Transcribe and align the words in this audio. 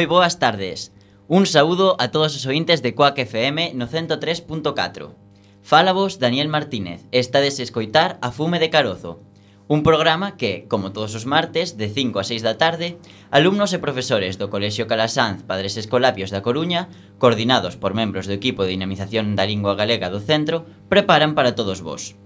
Moi 0.00 0.08
boas 0.08 0.40
tardes. 0.40 0.96
Un 1.28 1.44
saúdo 1.44 1.92
a 2.00 2.08
todos 2.08 2.32
os 2.32 2.48
ointes 2.48 2.80
de 2.80 2.96
Coac 2.96 3.20
FM 3.20 3.76
no 3.76 3.84
103.4. 3.84 5.12
Fálavos 5.60 6.16
Daniel 6.16 6.48
Martínez. 6.48 7.04
Estades 7.12 7.60
escoitar 7.60 8.16
a 8.24 8.32
Fume 8.32 8.56
de 8.64 8.72
Carozo. 8.72 9.20
Un 9.68 9.84
programa 9.84 10.40
que, 10.40 10.64
como 10.72 10.96
todos 10.96 11.12
os 11.12 11.28
martes, 11.28 11.76
de 11.76 11.92
5 11.92 12.16
a 12.16 12.24
6 12.24 12.40
da 12.40 12.56
tarde, 12.56 12.96
alumnos 13.28 13.76
e 13.76 13.84
profesores 13.84 14.40
do 14.40 14.48
Colexio 14.48 14.88
Calasanz 14.88 15.44
Padres 15.44 15.76
Escolapios 15.76 16.32
da 16.32 16.40
Coruña, 16.40 16.88
coordinados 17.20 17.76
por 17.76 17.92
membros 17.92 18.24
do 18.24 18.32
equipo 18.32 18.64
de 18.64 18.72
dinamización 18.72 19.36
da 19.36 19.44
lingua 19.44 19.76
galega 19.76 20.08
do 20.08 20.24
centro, 20.24 20.64
preparan 20.88 21.36
para 21.36 21.52
todos 21.52 21.84
vós. 21.84 22.16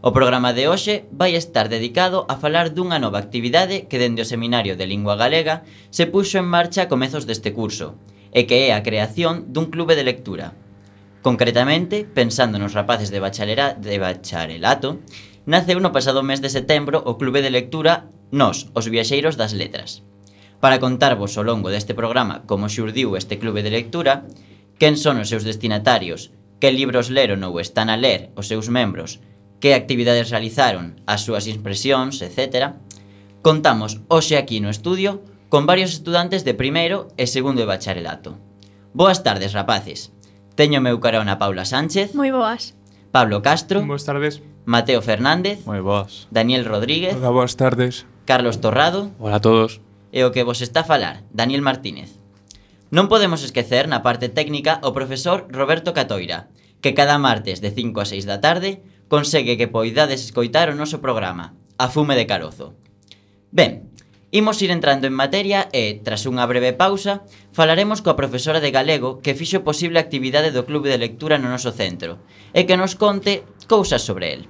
O 0.00 0.12
programa 0.12 0.54
de 0.54 0.70
hoxe 0.70 1.10
vai 1.10 1.34
estar 1.34 1.66
dedicado 1.66 2.22
a 2.30 2.38
falar 2.38 2.70
dunha 2.70 3.02
nova 3.02 3.18
actividade 3.18 3.90
que 3.90 3.98
dende 3.98 4.22
o 4.22 4.30
Seminario 4.30 4.78
de 4.78 4.86
Lingua 4.86 5.18
Galega 5.18 5.66
se 5.90 6.06
puxo 6.06 6.38
en 6.38 6.46
marcha 6.46 6.86
a 6.86 6.90
comezos 6.92 7.26
deste 7.26 7.50
curso, 7.50 7.98
e 8.30 8.46
que 8.46 8.70
é 8.70 8.78
a 8.78 8.86
creación 8.86 9.50
dun 9.50 9.74
clube 9.74 9.98
de 9.98 10.06
lectura. 10.06 10.54
Concretamente, 11.18 12.06
pensando 12.06 12.62
nos 12.62 12.78
rapaces 12.78 13.10
de, 13.10 13.18
bacharela, 13.18 13.74
de 13.74 13.98
bacharelato, 13.98 15.02
naceu 15.50 15.82
no 15.82 15.90
pasado 15.90 16.22
mes 16.22 16.38
de 16.38 16.54
setembro 16.54 17.02
o 17.02 17.18
clube 17.18 17.42
de 17.42 17.50
lectura 17.50 18.06
Nos, 18.30 18.70
os 18.78 18.86
viaxeiros 18.86 19.34
das 19.34 19.50
letras. 19.50 20.06
Para 20.62 20.78
contarvos 20.78 21.34
ao 21.34 21.42
longo 21.42 21.74
deste 21.74 21.98
programa 21.98 22.46
como 22.46 22.70
xurdiu 22.70 23.18
este 23.18 23.42
clube 23.42 23.66
de 23.66 23.74
lectura, 23.74 24.30
quen 24.78 24.94
son 24.94 25.18
os 25.18 25.26
seus 25.26 25.42
destinatarios, 25.42 26.30
que 26.62 26.70
libros 26.70 27.10
leron 27.10 27.42
ou 27.42 27.58
están 27.58 27.90
a 27.90 27.98
ler 27.98 28.30
os 28.38 28.46
seus 28.46 28.70
membros, 28.70 29.18
que 29.60 29.74
actividades 29.74 30.30
realizaron, 30.30 30.98
as 31.06 31.26
súas 31.26 31.50
impresións, 31.50 32.22
etc. 32.22 32.78
Contamos 33.42 34.02
hoxe 34.06 34.38
aquí 34.38 34.62
no 34.62 34.70
estudio 34.70 35.22
con 35.48 35.66
varios 35.66 35.92
estudantes 35.96 36.44
de 36.44 36.54
primeiro 36.54 37.08
e 37.16 37.26
segundo 37.26 37.64
de 37.64 37.70
bacharelato. 37.70 38.36
Boas 38.92 39.24
tardes, 39.24 39.52
rapaces. 39.56 40.12
Teño 40.58 40.82
meu 40.82 40.98
carona 40.98 41.38
Paula 41.38 41.64
Sánchez. 41.64 42.14
Moi 42.18 42.34
boas. 42.34 42.74
Pablo 43.10 43.40
Castro. 43.42 43.80
Boas 43.86 44.04
tardes. 44.04 44.42
Mateo 44.68 45.00
Fernández. 45.00 45.64
Moi 45.64 45.80
boas. 45.80 46.28
Daniel 46.28 46.66
Rodríguez. 46.66 47.16
Hola, 47.16 47.30
boas 47.30 47.56
tardes. 47.56 48.04
Carlos 48.26 48.60
Torrado. 48.60 49.10
Hola 49.18 49.38
a 49.38 49.44
todos. 49.44 49.80
E 50.12 50.24
o 50.24 50.32
que 50.32 50.44
vos 50.44 50.60
está 50.60 50.84
a 50.84 50.88
falar, 50.88 51.24
Daniel 51.32 51.64
Martínez. 51.64 52.18
Non 52.88 53.08
podemos 53.08 53.44
esquecer 53.44 53.88
na 53.88 54.00
parte 54.04 54.28
técnica 54.32 54.80
o 54.84 54.96
profesor 54.96 55.48
Roberto 55.52 55.92
Catoira, 55.92 56.48
que 56.80 56.96
cada 56.96 57.20
martes 57.20 57.60
de 57.60 57.72
5 57.72 58.00
a 58.00 58.06
6 58.08 58.24
da 58.24 58.40
tarde 58.40 58.80
consegue 59.08 59.56
que 59.56 59.68
poidades 59.68 60.24
escoitar 60.24 60.68
o 60.70 60.78
noso 60.78 61.00
programa, 61.00 61.56
A 61.78 61.86
fume 61.88 62.18
de 62.18 62.26
carozo. 62.26 62.74
Ben, 63.54 63.88
imos 64.34 64.60
ir 64.60 64.74
entrando 64.74 65.06
en 65.06 65.14
materia 65.14 65.70
e, 65.72 65.96
tras 66.02 66.26
unha 66.28 66.44
breve 66.44 66.74
pausa, 66.74 67.24
falaremos 67.54 68.04
coa 68.04 68.18
profesora 68.18 68.58
de 68.60 68.74
galego 68.74 69.24
que 69.24 69.38
fixo 69.38 69.64
posible 69.64 69.96
a 69.96 70.04
actividade 70.04 70.50
do 70.52 70.66
Clube 70.66 70.90
de 70.90 70.98
Lectura 70.98 71.38
no 71.38 71.48
noso 71.48 71.70
centro 71.72 72.20
e 72.50 72.66
que 72.66 72.76
nos 72.76 72.98
conte 72.98 73.46
cousas 73.70 74.02
sobre 74.02 74.34
el. 74.34 74.42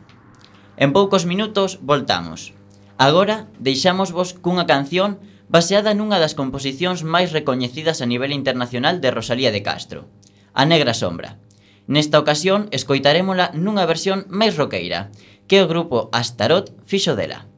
En 0.81 0.91
poucos 0.97 1.29
minutos 1.29 1.79
voltamos. 1.85 2.57
Agora 2.99 3.47
deixamos 3.63 4.11
vos 4.11 4.35
cunha 4.35 4.67
canción 4.67 5.23
baseada 5.47 5.95
nunha 5.95 6.19
das 6.19 6.35
composicións 6.35 7.07
máis 7.07 7.31
recoñecidas 7.31 8.03
a 8.03 8.07
nivel 8.11 8.35
internacional 8.35 8.99
de 8.99 9.15
Rosalía 9.15 9.55
de 9.55 9.63
Castro, 9.63 10.11
A 10.57 10.67
Negra 10.67 10.93
Sombra. 10.93 11.39
Nesta 11.89 12.21
ocasión 12.21 12.69
escoitarémola 12.71 13.49
nunha 13.57 13.89
versión 13.89 14.29
máis 14.29 14.53
roqueira, 14.61 15.09
que 15.49 15.65
o 15.65 15.71
grupo 15.73 16.13
Astaroth 16.13 16.69
fixo 16.85 17.17
dela. 17.17 17.49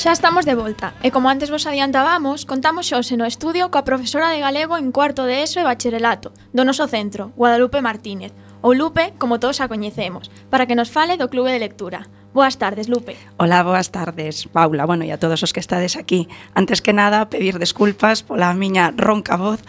Xa 0.00 0.12
estamos 0.12 0.46
de 0.46 0.56
volta, 0.56 0.96
e 1.04 1.12
como 1.12 1.28
antes 1.28 1.52
vos 1.52 1.68
adiantábamos, 1.68 2.48
contamos 2.48 2.88
xose 2.88 3.20
no 3.20 3.28
estudio 3.28 3.68
coa 3.68 3.84
profesora 3.84 4.32
de 4.32 4.40
galego 4.40 4.80
en 4.80 4.96
cuarto 4.96 5.28
de 5.28 5.44
ESO 5.44 5.60
e 5.60 5.68
bacharelato 5.68 6.32
do 6.56 6.64
noso 6.64 6.88
centro, 6.88 7.36
Guadalupe 7.36 7.84
Martínez, 7.84 8.32
ou 8.64 8.72
Lupe, 8.72 9.12
como 9.20 9.36
todos 9.36 9.60
a 9.60 9.68
coñecemos, 9.68 10.32
para 10.48 10.64
que 10.64 10.72
nos 10.72 10.88
fale 10.88 11.20
do 11.20 11.28
Clube 11.28 11.52
de 11.52 11.60
Lectura. 11.60 12.08
Boas 12.32 12.56
tardes, 12.56 12.88
Lupe. 12.88 13.12
Hola, 13.36 13.60
boas 13.60 13.92
tardes, 13.92 14.48
Paula. 14.48 14.88
Bueno, 14.88 15.04
e 15.04 15.12
a 15.12 15.20
todos 15.20 15.44
os 15.44 15.52
que 15.52 15.60
estades 15.60 16.00
aquí. 16.00 16.32
Antes 16.56 16.80
que 16.80 16.96
nada, 16.96 17.28
pedir 17.28 17.60
desculpas 17.60 18.24
pola 18.24 18.56
miña 18.56 18.96
ronca 18.96 19.36
voz, 19.36 19.60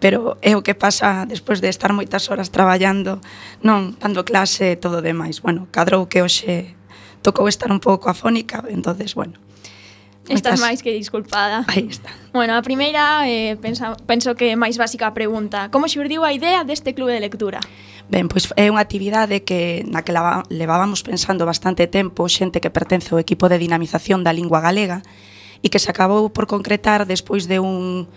pero 0.00 0.40
é 0.40 0.56
o 0.56 0.64
que 0.64 0.72
pasa 0.72 1.28
despois 1.28 1.60
de 1.60 1.68
estar 1.68 1.92
moitas 1.92 2.32
horas 2.32 2.48
traballando, 2.48 3.20
non 3.60 4.00
dando 4.00 4.24
clase 4.24 4.64
e 4.72 4.80
todo 4.80 5.04
demais. 5.04 5.44
Bueno, 5.44 5.68
cadrou 5.68 6.08
que 6.08 6.24
hoxe 6.24 6.72
tocou 7.20 7.52
estar 7.52 7.68
un 7.68 7.84
pouco 7.84 8.08
afónica, 8.08 8.64
entonces, 8.72 9.12
bueno, 9.12 9.43
Estás 10.28 10.60
máis 10.60 10.80
que 10.80 10.92
disculpada. 10.92 11.64
Aí 11.68 11.88
está. 11.90 12.08
Bueno, 12.32 12.56
a 12.56 12.62
primeira 12.64 13.28
eh, 13.28 13.56
pensa, 13.60 13.92
penso 14.08 14.32
que 14.34 14.52
é 14.52 14.56
máis 14.56 14.80
básica 14.80 15.04
a 15.04 15.12
pregunta. 15.12 15.68
Como 15.68 15.84
xurdiu 15.84 16.24
a 16.24 16.32
idea 16.32 16.64
deste 16.64 16.96
clube 16.96 17.12
de 17.12 17.20
lectura? 17.20 17.60
Ben, 18.08 18.28
pois 18.28 18.48
é 18.56 18.72
unha 18.72 18.80
actividade 18.80 19.44
que 19.44 19.84
na 19.84 20.00
que 20.00 20.12
lava, 20.12 20.44
levábamos 20.48 21.04
pensando 21.04 21.44
bastante 21.44 21.88
tempo 21.88 22.24
xente 22.28 22.60
que 22.60 22.72
pertence 22.72 23.12
ao 23.12 23.20
equipo 23.20 23.52
de 23.52 23.60
dinamización 23.60 24.24
da 24.24 24.32
lingua 24.32 24.64
galega 24.64 25.04
e 25.60 25.68
que 25.68 25.80
se 25.80 25.88
acabou 25.92 26.28
por 26.32 26.48
concretar 26.48 27.04
despois 27.04 27.44
de 27.48 27.60
un 27.60 28.08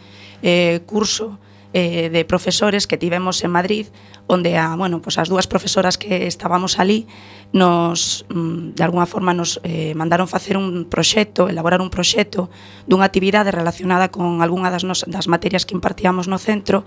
eh, 0.44 0.84
curso 0.88 1.40
eh, 1.78 2.10
de 2.10 2.26
profesores 2.26 2.88
que 2.88 2.98
tivemos 2.98 3.44
en 3.44 3.52
Madrid, 3.52 3.86
onde 4.26 4.58
a, 4.58 4.74
bueno, 4.74 4.98
pues 4.98 5.22
as 5.22 5.30
dúas 5.30 5.46
profesoras 5.46 6.02
que 6.02 6.26
estábamos 6.26 6.82
ali 6.82 7.06
nos, 7.54 8.26
mm, 8.34 8.74
de 8.74 8.82
alguna 8.82 9.06
forma 9.06 9.38
nos 9.38 9.62
eh, 9.62 9.94
mandaron 9.94 10.26
facer 10.26 10.58
un 10.58 10.90
proxecto, 10.90 11.46
elaborar 11.46 11.78
un 11.86 11.94
proxecto 11.94 12.50
dunha 12.90 13.06
actividade 13.06 13.54
relacionada 13.54 14.10
con 14.10 14.42
algunha 14.42 14.74
das, 14.74 14.90
nos, 14.90 15.06
das 15.06 15.30
materias 15.30 15.70
que 15.70 15.78
impartíamos 15.78 16.26
no 16.26 16.42
centro 16.42 16.82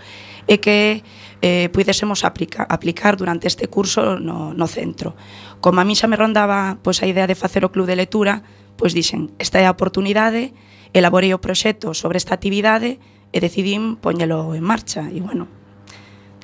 e 0.50 0.58
que 0.58 1.06
eh, 1.38 1.70
puidésemos 1.70 2.26
aplica, 2.26 2.66
aplicar 2.66 3.14
durante 3.14 3.46
este 3.46 3.70
curso 3.70 4.18
no, 4.18 4.50
no 4.58 4.66
centro. 4.66 5.14
Como 5.62 5.78
a 5.78 5.86
mí 5.86 5.94
xa 5.94 6.10
me 6.10 6.18
rondaba 6.18 6.82
pois, 6.82 6.98
a 6.98 7.06
idea 7.06 7.30
de 7.30 7.38
facer 7.38 7.62
o 7.62 7.70
club 7.70 7.86
de 7.86 7.94
lectura, 7.94 8.42
pois 8.74 8.90
dixen, 8.90 9.30
esta 9.38 9.62
é 9.62 9.70
a 9.70 9.74
oportunidade, 9.78 10.50
elaborei 10.90 11.30
o 11.30 11.38
proxecto 11.38 11.94
sobre 11.94 12.18
esta 12.18 12.34
actividade, 12.34 12.98
e 13.30 13.38
decidín 13.38 13.96
poñelo 13.96 14.54
en 14.54 14.64
marcha 14.66 15.06
e 15.10 15.22
bueno, 15.22 15.46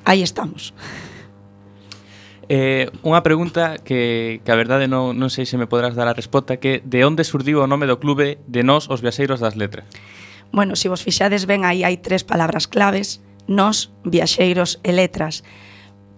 aí 0.07 0.23
estamos. 0.23 0.71
Eh, 2.47 2.87
unha 3.03 3.19
pregunta 3.27 3.75
que, 3.83 4.39
que 4.39 4.51
a 4.51 4.59
verdade 4.59 4.87
non, 4.87 5.19
non 5.19 5.27
sei 5.27 5.43
se 5.43 5.59
me 5.59 5.67
poderás 5.67 5.99
dar 5.99 6.07
a 6.07 6.15
resposta 6.15 6.63
que 6.63 6.79
de 6.79 7.03
onde 7.03 7.27
surdiu 7.27 7.59
o 7.59 7.67
nome 7.67 7.91
do 7.91 7.99
clube 7.99 8.39
de 8.47 8.63
nós 8.63 8.87
os 8.87 9.03
viaxeiros 9.03 9.43
das 9.43 9.59
letras? 9.59 9.83
Bueno, 10.55 10.79
se 10.79 10.87
vos 10.87 11.03
fixades 11.03 11.43
ben 11.43 11.67
aí 11.67 11.83
hai 11.83 11.99
tres 11.99 12.23
palabras 12.23 12.71
claves 12.71 13.19
nós, 13.51 13.91
viaxeiros 14.07 14.79
e 14.83 14.95
letras 14.95 15.43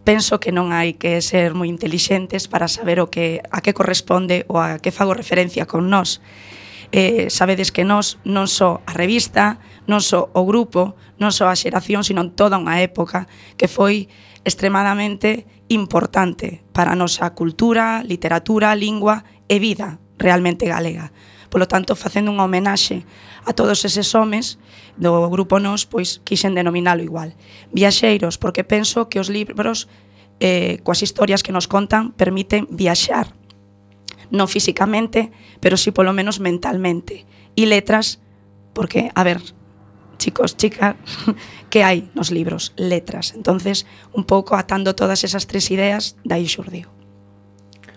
penso 0.09 0.39
que 0.39 0.49
non 0.49 0.73
hai 0.73 0.97
que 0.97 1.21
ser 1.21 1.53
moi 1.53 1.69
intelixentes 1.69 2.49
para 2.49 2.65
saber 2.65 2.97
o 2.97 3.13
que 3.13 3.45
a 3.53 3.61
que 3.61 3.77
corresponde 3.77 4.41
ou 4.49 4.57
a 4.57 4.81
que 4.81 4.89
fago 4.89 5.13
referencia 5.13 5.69
con 5.69 5.85
nós. 5.85 6.17
Eh, 6.89 7.29
sabedes 7.29 7.69
que 7.69 7.85
nós 7.85 8.17
non 8.25 8.49
só 8.49 8.81
a 8.89 8.93
revista, 8.97 9.61
non 9.89 10.05
só 10.05 10.29
o 10.37 10.45
grupo, 10.45 10.93
non 11.17 11.33
só 11.33 11.49
a 11.49 11.57
xeración, 11.57 12.05
sino 12.05 12.21
toda 12.37 12.61
unha 12.61 12.77
época 12.77 13.25
que 13.57 13.65
foi 13.65 14.05
extremadamente 14.45 15.49
importante 15.73 16.61
para 16.69 16.93
a 16.93 16.99
nosa 16.99 17.33
cultura, 17.33 18.05
literatura, 18.05 18.77
lingua 18.77 19.25
e 19.49 19.57
vida 19.57 19.97
realmente 20.21 20.69
galega. 20.69 21.09
Polo 21.49 21.65
tanto, 21.65 21.97
facendo 21.97 22.29
unha 22.29 22.45
homenaxe 22.45 23.01
a 23.41 23.57
todos 23.57 23.81
eses 23.81 24.13
homes 24.13 24.61
do 25.01 25.25
grupo 25.33 25.57
Nos, 25.57 25.89
pois 25.89 26.21
quixen 26.21 26.53
denominalo 26.53 27.01
igual. 27.01 27.33
Viaxeiros, 27.73 28.37
porque 28.37 28.61
penso 28.61 29.09
que 29.09 29.17
os 29.17 29.33
libros 29.33 29.89
eh, 30.37 30.77
coas 30.85 31.01
historias 31.01 31.41
que 31.41 31.49
nos 31.49 31.65
contan 31.65 32.13
permiten 32.13 32.69
viaxar 32.69 33.33
non 34.29 34.45
físicamente, 34.45 35.33
pero 35.57 35.73
sí 35.73 35.89
polo 35.89 36.13
menos 36.13 36.37
mentalmente. 36.37 37.25
E 37.57 37.65
letras, 37.65 38.21
porque, 38.77 39.09
a 39.17 39.25
ver, 39.25 39.41
chicos, 40.19 40.53
chicas, 40.59 40.93
que 41.71 41.81
hai 41.81 42.05
nos 42.13 42.29
libros, 42.29 42.75
letras. 42.77 43.33
Entonces, 43.33 43.87
un 44.13 44.27
pouco 44.27 44.53
atando 44.53 44.93
todas 44.93 45.25
esas 45.25 45.47
tres 45.49 45.71
ideas, 45.73 46.19
dai 46.21 46.45
xurdiu. 46.45 46.91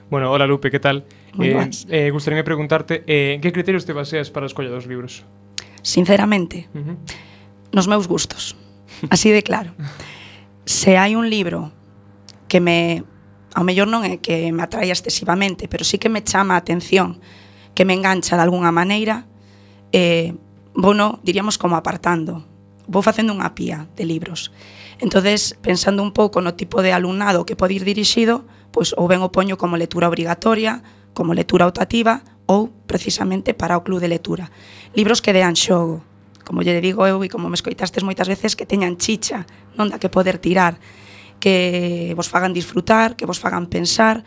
Bueno, 0.08 0.32
hola 0.32 0.46
Lupe, 0.46 0.70
que 0.70 0.80
tal? 0.80 1.04
Eh, 1.36 1.52
boas. 1.52 1.84
eh, 1.90 2.08
gustaríame 2.08 2.44
preguntarte, 2.44 3.04
eh, 3.04 3.34
en 3.36 3.40
que 3.44 3.52
criterios 3.52 3.84
te 3.84 3.92
baseas 3.92 4.30
para 4.30 4.46
a 4.46 4.48
escolla 4.48 4.70
dos 4.70 4.86
libros? 4.86 5.26
Sinceramente, 5.82 6.70
uh 6.72 6.78
-huh. 6.78 6.96
nos 7.72 7.88
meus 7.90 8.06
gustos. 8.08 8.56
Así 9.10 9.34
de 9.34 9.42
claro. 9.42 9.74
Se 10.64 10.96
hai 10.96 11.18
un 11.18 11.26
libro 11.28 11.72
que 12.46 12.60
me 12.60 13.04
ao 13.52 13.64
mellor 13.64 13.88
non 13.88 14.04
é 14.04 14.20
que 14.20 14.48
me 14.52 14.64
atraia 14.64 14.94
excesivamente, 14.96 15.68
pero 15.68 15.84
sí 15.84 16.00
que 16.00 16.08
me 16.08 16.24
chama 16.24 16.56
a 16.56 16.62
atención, 16.62 17.20
que 17.76 17.84
me 17.84 17.92
engancha 17.92 18.36
de 18.36 18.44
alguna 18.44 18.72
maneira, 18.72 19.28
eh, 19.92 20.32
bueno, 20.74 21.20
diríamos, 21.22 21.58
como 21.58 21.76
apartando. 21.76 22.44
Vou 22.88 23.02
facendo 23.04 23.30
unha 23.30 23.54
pía 23.54 23.86
de 23.94 24.04
libros. 24.04 24.50
entonces 25.02 25.58
pensando 25.62 26.02
un 26.02 26.14
pouco 26.14 26.38
no 26.38 26.54
tipo 26.54 26.78
de 26.78 26.94
alumnado 26.94 27.42
que 27.42 27.58
pode 27.58 27.74
ir 27.74 27.82
dirixido, 27.82 28.46
pois 28.70 28.94
ou 28.94 29.10
ben 29.10 29.18
o 29.18 29.34
poño 29.34 29.58
como 29.58 29.74
lectura 29.74 30.06
obrigatoria, 30.06 30.82
como 31.10 31.34
lectura 31.34 31.66
optativa 31.66 32.22
ou 32.46 32.70
precisamente 32.86 33.50
para 33.50 33.74
o 33.74 33.82
club 33.82 33.98
de 33.98 34.06
lectura. 34.06 34.54
Libros 34.94 35.18
que 35.18 35.34
dean 35.34 35.58
xogo, 35.58 36.06
como 36.46 36.62
lle 36.62 36.78
digo 36.78 37.02
eu 37.02 37.18
e 37.26 37.28
como 37.28 37.50
me 37.50 37.58
escoitastes 37.58 38.06
moitas 38.06 38.30
veces, 38.30 38.54
que 38.54 38.62
teñan 38.62 38.94
chicha, 38.94 39.42
non 39.74 39.90
da 39.90 39.98
que 39.98 40.06
poder 40.06 40.38
tirar, 40.38 40.78
que 41.42 42.14
vos 42.14 42.30
fagan 42.30 42.54
disfrutar, 42.54 43.18
que 43.18 43.26
vos 43.26 43.42
fagan 43.42 43.66
pensar, 43.66 44.22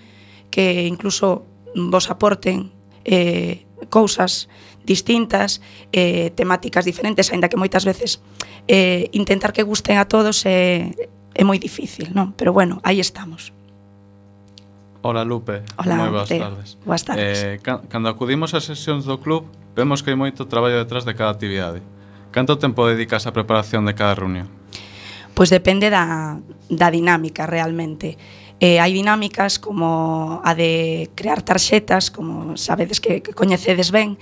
que 0.51 0.83
incluso 0.83 1.47
vos 1.71 2.11
aporten 2.11 2.75
eh, 3.07 3.63
cousas 3.87 4.51
distintas, 4.85 5.59
eh, 5.91 6.31
temáticas 6.37 6.85
diferentes, 6.85 7.33
aínda 7.33 7.49
que 7.49 7.57
moitas 7.57 7.83
veces 7.83 8.21
eh, 8.69 9.09
intentar 9.11 9.51
que 9.51 9.65
gusten 9.65 9.97
a 9.97 10.05
todos 10.05 10.45
é, 10.45 10.93
eh, 10.95 11.09
é 11.35 11.43
moi 11.43 11.59
difícil, 11.59 12.15
non? 12.15 12.31
Pero 12.37 12.55
bueno, 12.55 12.79
aí 12.87 13.03
estamos. 13.03 13.51
Ola 15.05 15.21
Lupe, 15.21 15.61
Hola, 15.77 16.01
moi 16.01 16.09
boas 16.09 16.29
te, 16.29 16.39
tardes. 16.41 16.69
Boas 16.81 17.03
tardes. 17.05 17.37
Eh, 17.43 17.57
cando 17.61 18.09
acudimos 18.09 18.57
ás 18.57 18.65
sesións 18.65 19.05
do 19.05 19.21
club, 19.21 19.45
vemos 19.77 20.01
que 20.01 20.09
hai 20.09 20.17
moito 20.17 20.49
traballo 20.49 20.81
detrás 20.81 21.05
de 21.05 21.13
cada 21.13 21.29
actividade. 21.29 21.83
Canto 22.33 22.57
tempo 22.57 22.89
dedicas 22.89 23.29
á 23.29 23.31
preparación 23.35 23.85
de 23.85 23.93
cada 23.93 24.17
reunión? 24.17 24.49
Pois 25.35 25.51
depende 25.51 25.91
da, 25.91 26.39
da 26.71 26.87
dinámica 26.89 27.45
realmente. 27.45 28.17
Eh, 28.63 28.79
hai 28.79 28.95
dinámicas 28.95 29.59
como 29.59 30.39
a 30.39 30.55
de 30.55 31.11
crear 31.11 31.43
tarxetas, 31.43 32.07
como 32.07 32.55
sabedes 32.55 33.03
que, 33.03 33.19
que 33.19 33.35
coñecedes 33.35 33.91
ben, 33.91 34.15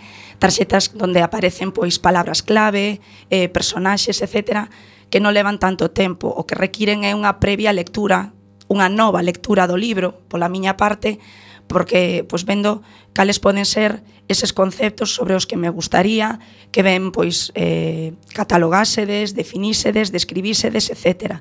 tarxetas 0.43 0.91
onde 0.99 1.23
aparecen 1.23 1.71
pois 1.71 2.03
palabras 2.03 2.43
clave, 2.43 2.99
eh, 3.31 3.47
personaxes, 3.47 4.19
etc., 4.19 4.67
que 5.07 5.23
non 5.23 5.31
levan 5.31 5.55
tanto 5.55 5.95
tempo. 5.95 6.27
O 6.27 6.43
que 6.43 6.59
requiren 6.59 7.07
é 7.07 7.15
unha 7.15 7.39
previa 7.39 7.71
lectura, 7.71 8.35
unha 8.67 8.91
nova 8.91 9.23
lectura 9.23 9.71
do 9.71 9.79
libro, 9.79 10.19
pola 10.27 10.51
miña 10.51 10.75
parte, 10.75 11.23
porque 11.71 12.27
pois 12.27 12.43
vendo 12.43 12.83
cales 13.15 13.39
poden 13.39 13.63
ser 13.63 14.03
eses 14.27 14.51
conceptos 14.51 15.15
sobre 15.15 15.31
os 15.31 15.47
que 15.47 15.55
me 15.55 15.71
gustaría 15.71 16.43
que 16.75 16.83
ben 16.83 17.15
pois 17.15 17.55
eh, 17.55 18.11
catalogásedes, 18.35 19.31
definísedes, 19.31 20.11
describísedes, 20.11 20.91
etc. 20.91 21.39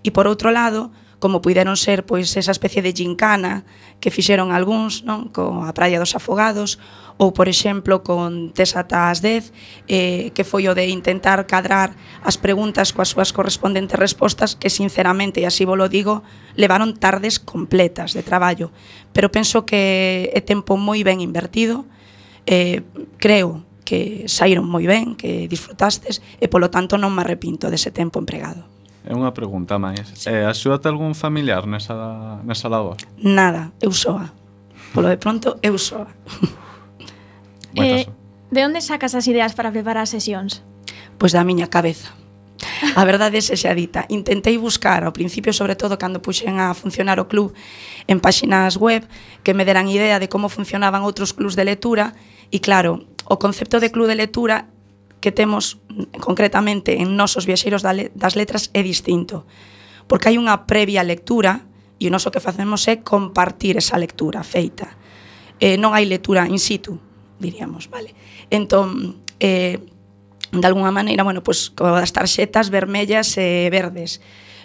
E 0.00 0.08
por 0.08 0.24
outro 0.24 0.48
lado, 0.48 0.88
como 1.18 1.42
puideron 1.42 1.76
ser 1.76 2.06
pois 2.06 2.34
esa 2.38 2.54
especie 2.54 2.82
de 2.82 2.94
gincana 2.94 3.66
que 3.98 4.10
fixeron 4.14 4.54
algúns, 4.54 5.02
non, 5.02 5.30
con 5.34 5.66
a 5.66 5.74
Praia 5.74 5.98
dos 5.98 6.14
Afogados 6.14 6.78
ou 7.18 7.34
por 7.34 7.50
exemplo 7.50 8.06
con 8.06 8.54
Tesata 8.54 9.10
ás 9.10 9.18
10, 9.20 9.50
eh, 9.90 10.30
que 10.30 10.46
foi 10.46 10.70
o 10.70 10.72
de 10.78 10.86
intentar 10.86 11.42
cadrar 11.50 11.98
as 12.22 12.38
preguntas 12.38 12.94
coas 12.94 13.10
súas 13.10 13.34
correspondentes 13.34 13.98
respostas 13.98 14.54
que 14.54 14.70
sinceramente, 14.70 15.42
e 15.42 15.46
así 15.50 15.66
volo 15.66 15.90
digo, 15.90 16.22
levaron 16.54 16.94
tardes 16.94 17.42
completas 17.42 18.14
de 18.14 18.22
traballo, 18.22 18.70
pero 19.10 19.34
penso 19.34 19.66
que 19.66 20.30
é 20.30 20.40
tempo 20.40 20.78
moi 20.78 21.02
ben 21.02 21.18
invertido. 21.18 21.84
Eh, 22.46 22.86
creo 23.18 23.66
que 23.82 24.30
saíron 24.30 24.70
moi 24.70 24.86
ben, 24.86 25.18
que 25.18 25.50
disfrutastes 25.50 26.22
e 26.38 26.46
polo 26.46 26.70
tanto 26.70 26.94
non 27.02 27.10
me 27.10 27.26
arrepinto 27.26 27.66
dese 27.66 27.90
tempo 27.90 28.22
empregado. 28.22 28.77
É 29.06 29.14
unha 29.14 29.30
pregunta 29.30 29.78
máis. 29.78 30.02
Sí. 30.14 30.26
Eh, 30.28 30.44
axúdate 30.44 30.90
algún 30.90 31.14
familiar 31.14 31.64
nesa, 31.64 32.42
nesa 32.42 32.66
labor? 32.66 32.98
Nada, 33.18 33.70
eu 33.78 33.94
soa. 33.94 34.34
Polo 34.92 35.08
de 35.08 35.18
pronto, 35.20 35.56
eu 35.62 35.78
soa. 35.78 36.10
eh, 37.78 38.08
de 38.50 38.60
onde 38.64 38.80
sacas 38.80 39.14
as 39.14 39.28
ideas 39.28 39.54
para 39.54 39.70
preparar 39.70 40.04
as 40.04 40.12
sesións? 40.12 40.64
Pois 41.20 41.32
da 41.32 41.44
miña 41.44 41.70
cabeza. 41.70 42.10
A 42.96 43.04
verdade 43.06 43.38
é 43.38 43.42
xa 43.42 43.74
dita. 43.74 44.06
Intentei 44.10 44.58
buscar 44.58 45.06
ao 45.06 45.14
principio, 45.14 45.54
sobre 45.54 45.78
todo 45.78 45.98
cando 45.98 46.22
puxen 46.22 46.58
a 46.58 46.74
funcionar 46.74 47.18
o 47.22 47.30
club 47.30 47.54
en 48.10 48.18
páxinas 48.18 48.78
web, 48.78 49.06
que 49.46 49.54
me 49.54 49.62
deran 49.62 49.86
idea 49.86 50.18
de 50.18 50.26
como 50.26 50.50
funcionaban 50.50 51.06
outros 51.06 51.34
clubs 51.34 51.54
de 51.54 51.66
lectura, 51.66 52.18
e 52.50 52.58
claro, 52.58 53.06
o 53.28 53.36
concepto 53.38 53.78
de 53.78 53.92
club 53.94 54.08
de 54.08 54.18
lectura 54.18 54.66
que 55.20 55.32
temos 55.32 55.82
concretamente 56.20 57.02
en 57.02 57.16
nosos 57.18 57.46
viaxeiros 57.46 57.82
das 57.82 58.34
letras 58.38 58.70
é 58.72 58.82
distinto, 58.86 59.46
porque 60.06 60.30
hai 60.30 60.36
unha 60.38 60.64
previa 60.64 61.02
lectura 61.02 61.66
e 61.98 62.06
o 62.06 62.14
noso 62.14 62.30
que 62.30 62.42
facemos 62.42 62.86
é 62.86 63.02
compartir 63.02 63.74
esa 63.74 63.98
lectura 63.98 64.46
feita. 64.46 64.94
Eh, 65.58 65.74
non 65.74 65.92
hai 65.92 66.06
lectura 66.06 66.46
in 66.46 66.62
situ, 66.62 66.94
diríamos, 67.42 67.90
vale? 67.90 68.14
Entón, 68.50 69.18
eh, 69.42 69.82
de 70.54 70.66
alguna 70.66 70.94
maneira, 70.94 71.26
bueno, 71.26 71.42
pois 71.42 71.74
como 71.74 71.98
das 71.98 72.14
tarxetas 72.14 72.70
vermellas 72.70 73.34
e 73.36 73.66
eh, 73.66 73.70
verdes, 73.74 74.22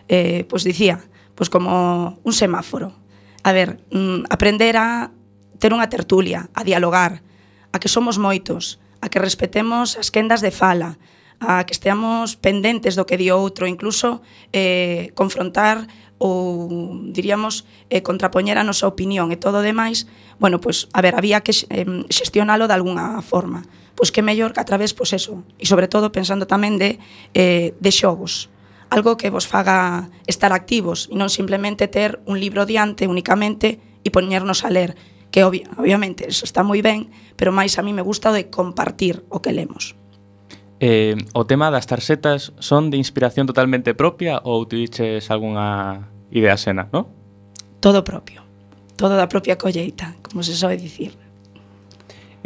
eh, 0.08 0.46
pois 0.46 0.62
dicía, 0.62 1.02
pois 1.34 1.50
como 1.50 2.22
un 2.22 2.34
semáforo. 2.34 2.94
A 3.42 3.52
ver, 3.52 3.82
mm, 3.90 4.30
aprender 4.30 4.78
a 4.78 5.10
ter 5.58 5.74
unha 5.74 5.90
tertulia, 5.90 6.48
a 6.54 6.62
dialogar, 6.62 7.26
a 7.74 7.82
que 7.82 7.90
somos 7.90 8.22
moitos, 8.22 8.83
a 9.04 9.12
que 9.12 9.20
respetemos 9.20 10.00
as 10.00 10.08
quendas 10.16 10.40
de 10.40 10.56
fala, 10.56 10.96
a 11.44 11.68
que 11.68 11.76
esteamos 11.76 12.40
pendentes 12.40 12.96
do 12.96 13.04
que 13.04 13.20
di 13.20 13.28
outro, 13.36 13.68
incluso 13.68 14.24
eh, 14.56 15.12
confrontar 15.12 15.92
ou 16.24 16.72
diríamos 17.12 17.68
eh, 17.92 18.00
contrapoñer 18.00 18.56
a 18.56 18.64
nosa 18.64 18.88
opinión 18.88 19.36
e 19.36 19.38
todo 19.38 19.60
o 19.60 19.66
demais, 19.66 20.08
bueno, 20.40 20.64
pois 20.64 20.88
a 20.96 21.04
ver, 21.04 21.20
había 21.20 21.44
que 21.44 21.52
eh, 21.52 21.84
xestionalo 22.08 22.72
de 22.72 22.80
algunha 22.80 23.20
forma. 23.20 23.68
Pois 23.94 24.10
que 24.10 24.24
mellor 24.24 24.56
que 24.56 24.64
a 24.64 24.66
través 24.66 24.96
pois 24.96 25.12
eso, 25.12 25.44
e 25.60 25.68
sobre 25.68 25.92
todo 25.92 26.16
pensando 26.16 26.48
tamén 26.48 26.80
de 26.80 26.96
eh, 27.36 27.76
de 27.76 27.92
xogos 27.92 28.48
algo 28.94 29.18
que 29.18 29.34
vos 29.34 29.48
faga 29.50 30.12
estar 30.30 30.54
activos 30.54 31.10
e 31.10 31.18
non 31.18 31.28
simplemente 31.28 31.90
ter 31.90 32.22
un 32.30 32.38
libro 32.38 32.70
diante 32.70 33.10
únicamente 33.10 33.82
e 34.06 34.14
poñernos 34.14 34.62
a 34.62 34.70
ler, 34.70 34.94
que 35.34 35.44
obvi 35.44 35.66
obviamente 35.82 36.30
eso 36.30 36.46
está 36.46 36.62
moi 36.62 36.86
ben, 36.86 37.10
pero 37.34 37.50
máis 37.50 37.82
a 37.82 37.84
mí 37.84 37.90
me 37.90 38.06
gusta 38.06 38.30
o 38.30 38.38
de 38.38 38.54
compartir 38.54 39.26
o 39.34 39.42
que 39.42 39.50
lemos. 39.50 39.98
Eh, 40.78 41.18
o 41.34 41.50
tema 41.50 41.74
das 41.74 41.90
tarxetas 41.90 42.54
son 42.62 42.94
de 42.94 43.02
inspiración 43.02 43.50
totalmente 43.50 43.98
propia 43.98 44.38
ou 44.46 44.70
tiviches 44.70 45.34
algunha 45.34 46.06
idea 46.30 46.54
sena, 46.54 46.86
no? 46.94 47.10
Todo 47.82 48.06
propio. 48.06 48.46
Todo 48.94 49.18
da 49.18 49.26
propia 49.26 49.58
colleita, 49.58 50.14
como 50.22 50.46
se 50.46 50.54
sobe 50.54 50.78
dicir. 50.78 51.18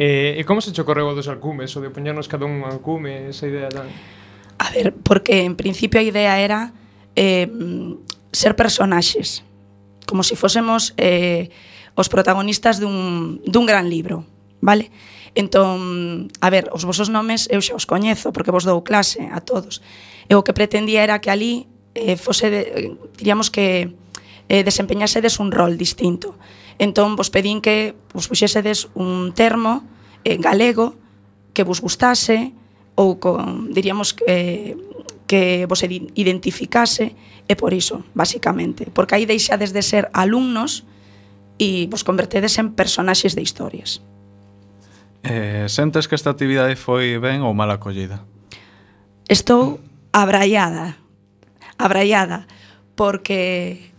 Eh, 0.00 0.40
e 0.40 0.42
como 0.48 0.64
se 0.64 0.72
chocorreu 0.72 1.12
dos 1.12 1.28
alcumes, 1.28 1.76
o 1.76 1.84
de 1.84 1.92
poñernos 1.92 2.24
cada 2.24 2.48
un 2.48 2.64
alcume, 2.64 3.28
esa 3.28 3.44
idea 3.44 3.68
tan... 3.68 3.84
A 4.56 4.72
ver, 4.72 4.96
porque 4.96 5.44
en 5.44 5.60
principio 5.60 6.00
a 6.00 6.06
idea 6.08 6.40
era 6.40 6.72
eh, 7.20 7.52
ser 8.32 8.56
personaxes, 8.56 9.44
como 10.08 10.24
se 10.24 10.32
si 10.32 10.40
fósemos 10.40 10.96
eh, 10.96 11.52
os 11.98 12.06
protagonistas 12.06 12.78
dun, 12.78 13.42
dun 13.42 13.66
gran 13.66 13.90
libro, 13.90 14.22
vale? 14.62 14.94
Entón, 15.34 16.30
a 16.38 16.48
ver, 16.48 16.70
os 16.70 16.86
vosos 16.86 17.10
nomes 17.10 17.50
eu 17.50 17.58
xa 17.58 17.74
os 17.74 17.90
coñezo 17.90 18.30
porque 18.30 18.54
vos 18.54 18.62
dou 18.62 18.86
clase 18.86 19.26
a 19.34 19.42
todos. 19.42 19.82
E 20.30 20.38
o 20.38 20.46
que 20.46 20.54
pretendía 20.54 21.02
era 21.02 21.18
que 21.18 21.34
ali 21.34 21.66
eh, 21.98 22.14
fose, 22.14 22.46
de, 22.48 22.62
diríamos 23.18 23.50
que 23.50 23.90
eh, 24.46 24.62
desempeñasedes 24.62 25.42
un 25.42 25.50
rol 25.50 25.74
distinto. 25.74 26.38
Entón, 26.78 27.18
vos 27.18 27.34
pedín 27.34 27.58
que 27.58 27.98
vos 28.14 28.30
puxesedes 28.30 28.86
un 28.94 29.34
termo 29.34 29.82
eh, 30.22 30.38
galego 30.38 30.94
que 31.50 31.66
vos 31.66 31.82
gustase 31.82 32.54
ou 32.94 33.18
con, 33.18 33.74
diríamos 33.74 34.14
que 34.14 34.24
eh, 34.26 34.74
que 35.28 35.68
vos 35.68 35.84
identificase 35.84 37.12
e 37.46 37.54
por 37.54 37.76
iso, 37.76 38.02
basicamente, 38.16 38.88
porque 38.88 39.14
aí 39.14 39.28
deixades 39.28 39.76
de 39.76 39.84
ser 39.84 40.08
alumnos 40.16 40.88
e 41.58 41.90
vos 41.90 42.06
convertedes 42.06 42.56
en 42.62 42.72
personaxes 42.72 43.34
de 43.34 43.42
historias. 43.42 44.00
Eh, 45.26 45.66
sentes 45.66 46.06
que 46.06 46.14
esta 46.14 46.30
actividade 46.30 46.78
foi 46.78 47.18
ben 47.18 47.42
ou 47.42 47.52
mal 47.52 47.68
acollida? 47.74 48.22
Estou 49.26 49.82
abraiada, 50.14 50.96
abraiada, 51.76 52.46
porque 52.94 53.90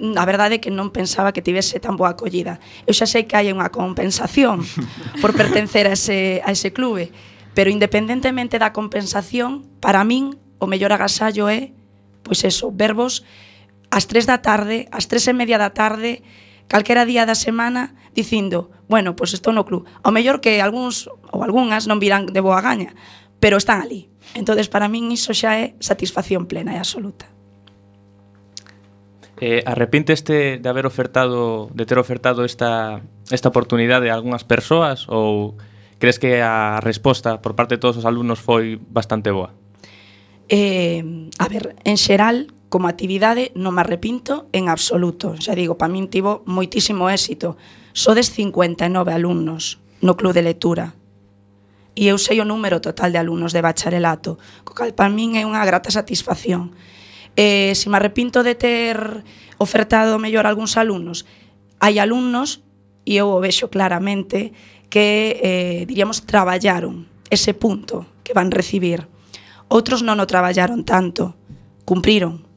a 0.00 0.24
verdade 0.24 0.56
é 0.56 0.62
que 0.62 0.72
non 0.72 0.88
pensaba 0.94 1.34
que 1.36 1.44
tivese 1.44 1.76
tan 1.82 1.98
boa 1.98 2.16
acollida. 2.16 2.56
Eu 2.88 2.96
xa 2.96 3.04
sei 3.04 3.28
que 3.28 3.36
hai 3.36 3.52
unha 3.52 3.68
compensación 3.68 4.64
por 5.20 5.36
pertencer 5.36 5.84
a 5.84 5.92
ese, 5.92 6.40
a 6.46 6.54
ese 6.54 6.72
clube, 6.72 7.12
pero 7.52 7.68
independentemente 7.68 8.56
da 8.56 8.72
compensación, 8.72 9.68
para 9.82 10.06
min 10.06 10.40
o 10.56 10.64
mellor 10.64 10.96
agasallo 10.96 11.52
é, 11.52 11.76
pois 12.24 12.40
eso, 12.46 12.72
verbos 12.72 13.26
ás 13.90 14.06
3 14.06 14.24
da 14.24 14.38
tarde, 14.40 14.86
ás 14.94 15.10
3 15.10 15.34
e 15.34 15.34
media 15.36 15.58
da 15.58 15.74
tarde, 15.74 16.22
calquera 16.70 17.02
día 17.02 17.26
da 17.26 17.34
semana 17.34 17.98
dicindo, 18.14 18.70
bueno, 18.86 19.18
pois 19.18 19.34
estou 19.34 19.50
no 19.50 19.66
club. 19.66 19.90
O 20.06 20.14
mellor 20.14 20.38
que 20.38 20.62
algúns 20.62 21.10
ou 21.34 21.42
algunhas 21.42 21.90
non 21.90 21.98
virán 21.98 22.30
de 22.30 22.38
boa 22.38 22.62
gaña, 22.62 22.94
pero 23.42 23.58
están 23.58 23.82
ali. 23.82 24.06
Entonces 24.38 24.70
para 24.70 24.86
min 24.86 25.10
iso 25.10 25.34
xa 25.34 25.58
é 25.58 25.74
satisfacción 25.82 26.46
plena 26.46 26.70
e 26.72 26.78
absoluta. 26.78 27.26
Eh, 29.42 29.66
arrepinteste 29.66 30.62
de 30.62 30.68
haber 30.70 30.86
ofertado 30.86 31.72
de 31.74 31.84
ter 31.88 31.98
ofertado 31.98 32.46
esta 32.46 33.02
esta 33.34 33.50
oportunidade 33.50 34.06
a 34.06 34.14
algunhas 34.14 34.46
persoas 34.46 35.10
ou 35.10 35.58
crees 35.98 36.22
que 36.22 36.38
a 36.38 36.78
resposta 36.78 37.42
por 37.42 37.58
parte 37.58 37.74
de 37.74 37.82
todos 37.82 37.98
os 37.98 38.06
alumnos 38.06 38.38
foi 38.38 38.78
bastante 38.78 39.34
boa? 39.34 39.56
Eh, 40.46 41.30
a 41.38 41.46
ver, 41.50 41.74
en 41.82 41.98
xeral 41.98 42.52
como 42.70 42.86
actividade 42.86 43.50
non 43.58 43.74
me 43.74 43.82
arrepinto 43.82 44.46
en 44.54 44.70
absoluto. 44.70 45.34
Xa 45.36 45.58
digo, 45.58 45.74
para 45.74 45.90
min 45.90 46.06
tivo 46.06 46.46
moitísimo 46.46 47.10
éxito. 47.10 47.58
Sodes 47.90 48.30
59 48.30 49.10
alumnos 49.10 49.82
no 50.00 50.14
Club 50.14 50.32
de 50.32 50.46
Lectura. 50.46 50.94
E 51.98 52.06
eu 52.06 52.16
sei 52.16 52.38
o 52.38 52.46
número 52.46 52.78
total 52.78 53.10
de 53.10 53.18
alumnos 53.18 53.50
de 53.50 53.60
bacharelato, 53.60 54.38
co 54.62 54.72
cal 54.72 54.94
para 54.94 55.10
min 55.10 55.34
é 55.34 55.42
unha 55.42 55.66
grata 55.66 55.90
satisfacción. 55.90 56.70
Eh, 57.34 57.74
se 57.74 57.90
me 57.90 57.98
arrepinto 57.98 58.46
de 58.46 58.54
ter 58.54 59.26
ofertado 59.58 60.22
mellor 60.22 60.46
algúns 60.46 60.78
alumnos, 60.78 61.26
hai 61.82 61.98
alumnos, 61.98 62.62
e 63.02 63.18
eu 63.18 63.34
o 63.34 63.42
vexo 63.42 63.66
claramente, 63.66 64.54
que, 64.86 65.42
eh, 65.42 65.82
diríamos, 65.90 66.22
traballaron 66.22 67.10
ese 67.34 67.50
punto 67.50 68.06
que 68.22 68.30
van 68.30 68.54
recibir. 68.54 69.10
Outros 69.66 70.06
non 70.06 70.22
o 70.22 70.26
traballaron 70.30 70.86
tanto, 70.86 71.34
cumpriron, 71.82 72.49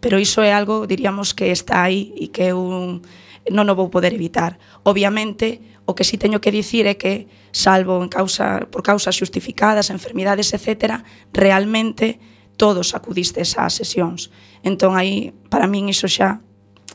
Pero 0.00 0.20
iso 0.20 0.42
é 0.42 0.52
algo, 0.52 0.86
diríamos, 0.86 1.32
que 1.32 1.50
está 1.50 1.82
aí 1.82 2.12
e 2.16 2.28
que 2.28 2.52
eu 2.52 3.00
non 3.46 3.66
o 3.70 3.74
vou 3.78 3.88
poder 3.90 4.12
evitar. 4.12 4.58
Obviamente, 4.82 5.62
o 5.86 5.94
que 5.94 6.02
si 6.02 6.18
sí 6.18 6.22
teño 6.22 6.42
que 6.42 6.50
dicir 6.50 6.90
é 6.90 6.98
que, 6.98 7.30
salvo 7.54 8.02
en 8.02 8.10
causa, 8.10 8.66
por 8.70 8.82
causas 8.82 9.14
justificadas, 9.14 9.90
enfermidades, 9.90 10.50
etc., 10.50 11.02
realmente 11.30 12.18
todos 12.58 12.94
acudistes 12.96 13.54
ás 13.54 13.78
sesións. 13.78 14.34
Entón, 14.66 14.98
aí, 14.98 15.30
para 15.50 15.70
min, 15.70 15.86
iso 15.86 16.10
xa, 16.10 16.42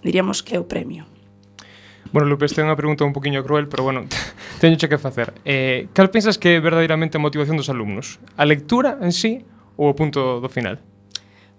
diríamos 0.04 0.44
que 0.44 0.58
é 0.58 0.60
o 0.60 0.68
premio. 0.68 1.08
Bueno, 2.12 2.28
Lupe, 2.28 2.44
esta 2.44 2.60
é 2.60 2.68
unha 2.68 2.76
pregunta 2.76 3.08
un 3.08 3.16
poquinho 3.16 3.40
cruel, 3.40 3.72
pero 3.72 3.88
bueno, 3.88 4.04
teño 4.62 4.76
che 4.76 4.92
que 4.92 5.00
facer. 5.00 5.32
Eh, 5.48 5.88
cal 5.96 6.12
pensas 6.12 6.36
que 6.36 6.60
é 6.60 6.60
verdadeiramente 6.60 7.16
a 7.16 7.24
motivación 7.24 7.56
dos 7.56 7.72
alumnos? 7.72 8.20
A 8.36 8.44
lectura 8.44 9.00
en 9.00 9.16
sí 9.16 9.48
ou 9.80 9.88
o 9.88 9.96
punto 9.96 10.44
do 10.44 10.52
final? 10.52 10.84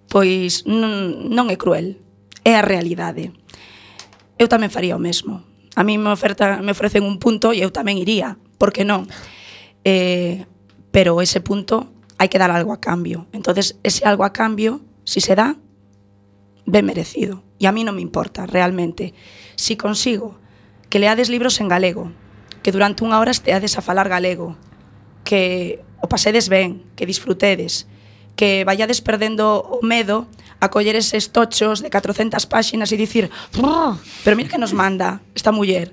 pois 0.09 0.65
non, 0.67 1.29
non 1.31 1.51
é 1.53 1.57
cruel, 1.61 2.01
é 2.43 2.59
a 2.59 2.65
realidade. 2.65 3.31
Eu 4.39 4.51
tamén 4.51 4.73
faría 4.73 4.99
o 4.99 5.03
mesmo. 5.03 5.47
A 5.77 5.85
mí 5.85 5.97
me, 5.97 6.11
oferta, 6.11 6.61
me 6.61 6.75
ofrecen 6.75 7.07
un 7.07 7.23
punto 7.23 7.55
e 7.55 7.62
eu 7.62 7.71
tamén 7.71 8.01
iría, 8.01 8.37
por 8.59 8.75
que 8.75 8.85
non? 8.85 9.09
Eh, 9.87 10.45
pero 10.93 11.23
ese 11.25 11.41
punto 11.41 11.91
hai 12.21 12.29
que 12.29 12.38
dar 12.38 12.53
algo 12.53 12.71
a 12.71 12.83
cambio. 12.83 13.27
Entonces, 13.33 13.81
ese 13.83 14.05
algo 14.05 14.23
a 14.23 14.31
cambio, 14.31 14.85
si 15.03 15.19
se 15.19 15.35
dá, 15.35 15.57
ben 16.67 16.87
merecido. 16.87 17.43
E 17.59 17.67
a 17.67 17.73
mí 17.73 17.83
non 17.83 17.97
me 17.97 18.05
importa, 18.05 18.47
realmente. 18.47 19.15
Si 19.57 19.75
consigo 19.75 20.38
que 20.93 21.01
leades 21.01 21.33
libros 21.33 21.59
en 21.59 21.73
galego, 21.73 22.12
que 22.62 22.71
durante 22.71 23.03
unha 23.03 23.19
hora 23.19 23.35
esteades 23.35 23.75
a 23.75 23.83
falar 23.83 24.07
galego, 24.07 24.55
que 25.25 25.83
o 25.99 26.07
pasedes 26.07 26.47
ben, 26.47 26.87
que 26.95 27.09
disfrutedes, 27.09 27.88
que 28.37 28.64
vayades 28.64 29.01
perdendo 29.01 29.61
o 29.61 29.85
medo 29.85 30.27
a 30.62 30.71
coller 30.71 30.95
eses 30.95 31.35
tochos 31.35 31.83
de 31.83 31.90
400 31.90 32.47
páxinas 32.47 32.95
e 32.95 32.97
dicir 32.97 33.31
pero 34.23 34.37
mira 34.38 34.49
que 34.49 34.62
nos 34.62 34.73
manda 34.73 35.18
esta 35.35 35.51
muller. 35.51 35.90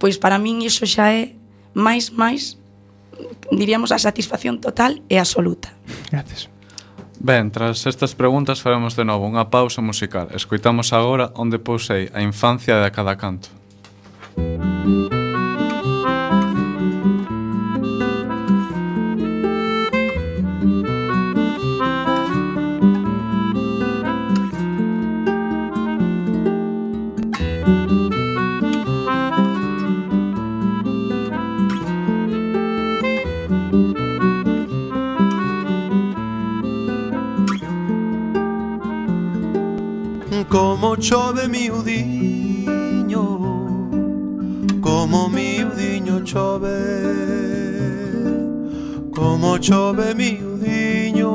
Pois 0.00 0.16
para 0.16 0.40
min 0.40 0.64
iso 0.64 0.88
xa 0.88 1.12
é 1.12 1.36
máis, 1.76 2.12
máis, 2.12 2.56
diríamos, 3.52 3.92
a 3.92 4.00
satisfacción 4.00 4.60
total 4.60 5.04
e 5.08 5.20
absoluta. 5.20 5.72
Gracias. 6.08 6.48
Ben, 7.20 7.48
tras 7.52 7.84
estas 7.88 8.12
preguntas 8.12 8.60
faremos 8.60 8.96
de 8.96 9.04
novo 9.04 9.28
unha 9.28 9.48
pausa 9.48 9.80
musical. 9.80 10.32
Escoitamos 10.32 10.92
agora 10.92 11.32
onde 11.36 11.60
pousei 11.60 12.08
a 12.12 12.20
infancia 12.20 12.80
de 12.80 12.88
cada 12.92 13.16
canto. 13.16 13.48
Música 14.36 15.15
miudiño 41.70 43.24
Como 44.80 45.28
miudiño 45.28 46.22
chove 46.24 46.78
Como 49.10 49.58
chove 49.58 50.14
miudiño 50.14 51.32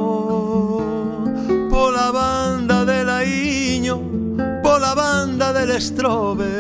Pola 1.70 2.12
banda 2.12 2.86
de 2.86 3.04
Laiño 3.04 4.00
Pola 4.64 4.94
banda 4.96 5.52
del 5.54 5.72
Estrobe 5.72 6.52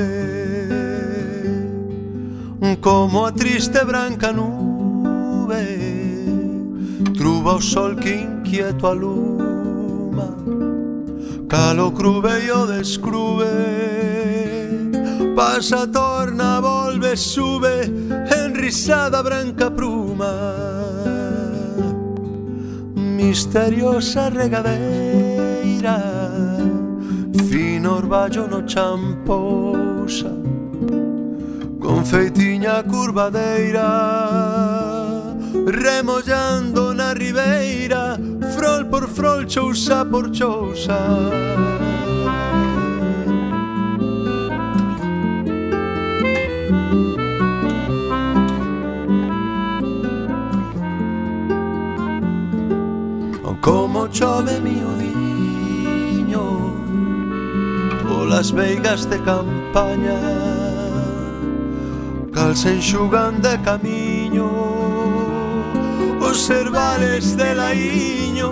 Como 2.81 3.25
a 3.25 3.31
triste 3.34 3.84
branca 3.84 4.31
nube 4.31 5.91
Truba 7.17 7.55
o 7.55 7.62
sol 7.62 7.99
que 7.99 8.15
inquieto 8.15 8.88
a 8.88 8.95
luz. 8.95 9.31
Calo 11.62 11.91
crube 11.91 12.43
e 12.43 12.52
o 12.52 12.65
descrube. 12.65 13.45
Pasa, 15.36 15.86
torna, 15.86 16.60
volve, 16.60 17.15
sube. 17.15 17.86
Enrisada 18.36 19.21
branca 19.21 19.69
pruma 19.69 20.56
Misteriosa 22.95 24.30
regadeira. 24.30 26.02
Fino 27.47 27.95
orballo 27.97 28.47
no 28.47 28.63
champosa. 28.65 30.32
Con 31.80 32.04
feitiña 32.04 32.82
curvadeira. 32.82 33.88
Remollando 35.67 36.91
na 36.95 37.13
ribeira. 37.13 38.17
Frol 38.56 38.86
por 38.88 39.08
frol, 39.08 39.45
chousa 39.45 40.04
por 40.04 40.32
chousa. 40.32 41.50
nas 58.41 58.49
veigas 58.49 59.06
de 59.06 59.19
campaña 59.19 60.17
Cal 62.34 62.56
se 62.56 62.73
enxugan 62.73 63.39
de 63.39 63.56
camiño 63.60 64.49
Os 66.19 66.47
cervales 66.47 67.38
de 67.38 67.54
laiño 67.54 68.49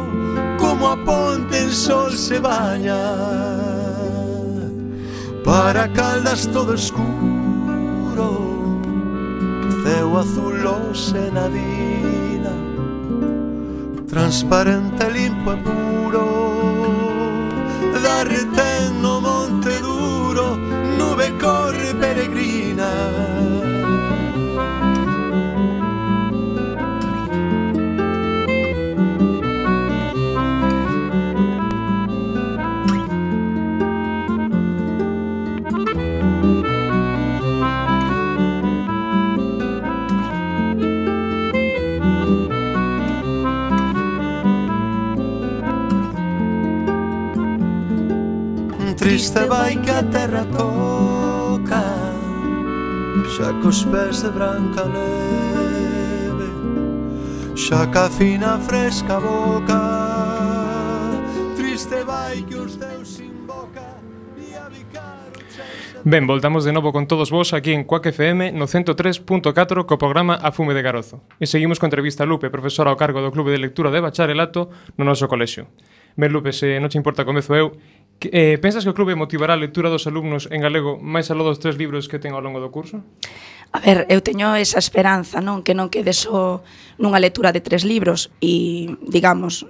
Como 0.59 0.89
a 0.89 0.97
ponte 0.97 1.63
en 1.63 1.71
sol 1.71 2.11
se 2.11 2.37
baña. 2.37 3.01
Para 5.43 5.91
caldas 5.91 6.45
todo 6.53 6.75
escuro 6.75 8.27
Ceo 9.83 10.19
azul 10.19 10.67
o 10.67 10.93
senadina 10.93 12.53
Transparente, 14.07 15.09
limpo 15.09 15.53
e 15.53 15.57
puro 15.65 16.25
Da 18.03 18.23
retén 18.23 19.08
Triste 49.09 49.43
vai 49.47 49.75
que 49.81 49.89
a 49.89 50.03
terra 50.03 50.45
toca 50.53 51.81
Xa 53.33 53.49
cos 53.57 53.81
pés 53.89 54.21
de 54.21 54.29
branca 54.29 54.85
neve 54.85 56.49
Xa 57.57 57.89
ca 57.89 58.05
fina 58.07 58.59
fresca 58.59 59.17
boca 59.17 59.81
Triste 61.57 62.05
vai 62.05 62.45
que 62.45 62.53
os 62.53 62.77
deus 62.77 63.17
invoca 63.17 63.97
E 64.37 64.53
a 64.53 64.69
vicar 64.69 65.33
Ben, 66.05 66.27
voltamos 66.27 66.63
de 66.63 66.71
novo 66.71 66.93
con 66.93 67.07
todos 67.07 67.31
vos 67.33 67.51
aquí 67.57 67.73
en 67.73 67.83
Cuac 67.83 68.05
FM 68.05 68.53
no 68.53 68.69
103.4 68.69 69.89
co 69.89 69.97
programa 69.97 70.37
A 70.37 70.53
Fume 70.53 70.77
de 70.77 70.85
Garozo. 70.85 71.25
E 71.41 71.49
seguimos 71.49 71.81
con 71.81 71.91
entrevista 71.91 72.23
a 72.23 72.29
Lupe, 72.29 72.53
profesora 72.53 72.93
ao 72.93 72.95
cargo 72.95 73.19
do 73.19 73.33
Clube 73.35 73.51
de 73.51 73.59
Lectura 73.59 73.91
de 73.91 73.99
Bacharelato 73.99 74.69
no 74.95 75.03
noso 75.03 75.27
colexio. 75.27 75.67
Ben, 76.15 76.31
Lupe, 76.31 76.51
se 76.55 76.79
non 76.79 76.87
te 76.87 76.95
importa 76.95 77.27
comezo 77.27 77.51
eu, 77.51 77.75
Eh, 78.21 78.59
pensas 78.59 78.83
que 78.83 78.91
o 78.91 78.97
clube 78.97 79.15
motivará 79.15 79.55
a 79.55 79.59
lectura 79.59 79.87
dos 79.87 80.03
alumnos 80.03 80.51
en 80.51 80.59
galego 80.59 80.99
máis 80.99 81.31
aló 81.31 81.47
dos 81.47 81.63
tres 81.63 81.79
libros 81.79 82.11
que 82.11 82.19
ten 82.19 82.35
ao 82.35 82.43
longo 82.43 82.59
do 82.59 82.67
curso? 82.67 82.99
A 83.71 83.79
ver, 83.79 84.03
eu 84.11 84.19
teño 84.19 84.59
esa 84.59 84.81
esperanza, 84.83 85.39
non? 85.39 85.63
Que 85.63 85.71
non 85.71 85.87
quede 85.87 86.11
só 86.11 86.59
nunha 86.99 87.23
lectura 87.23 87.55
de 87.55 87.63
tres 87.63 87.87
libros 87.87 88.27
e, 88.43 88.91
digamos, 89.07 89.63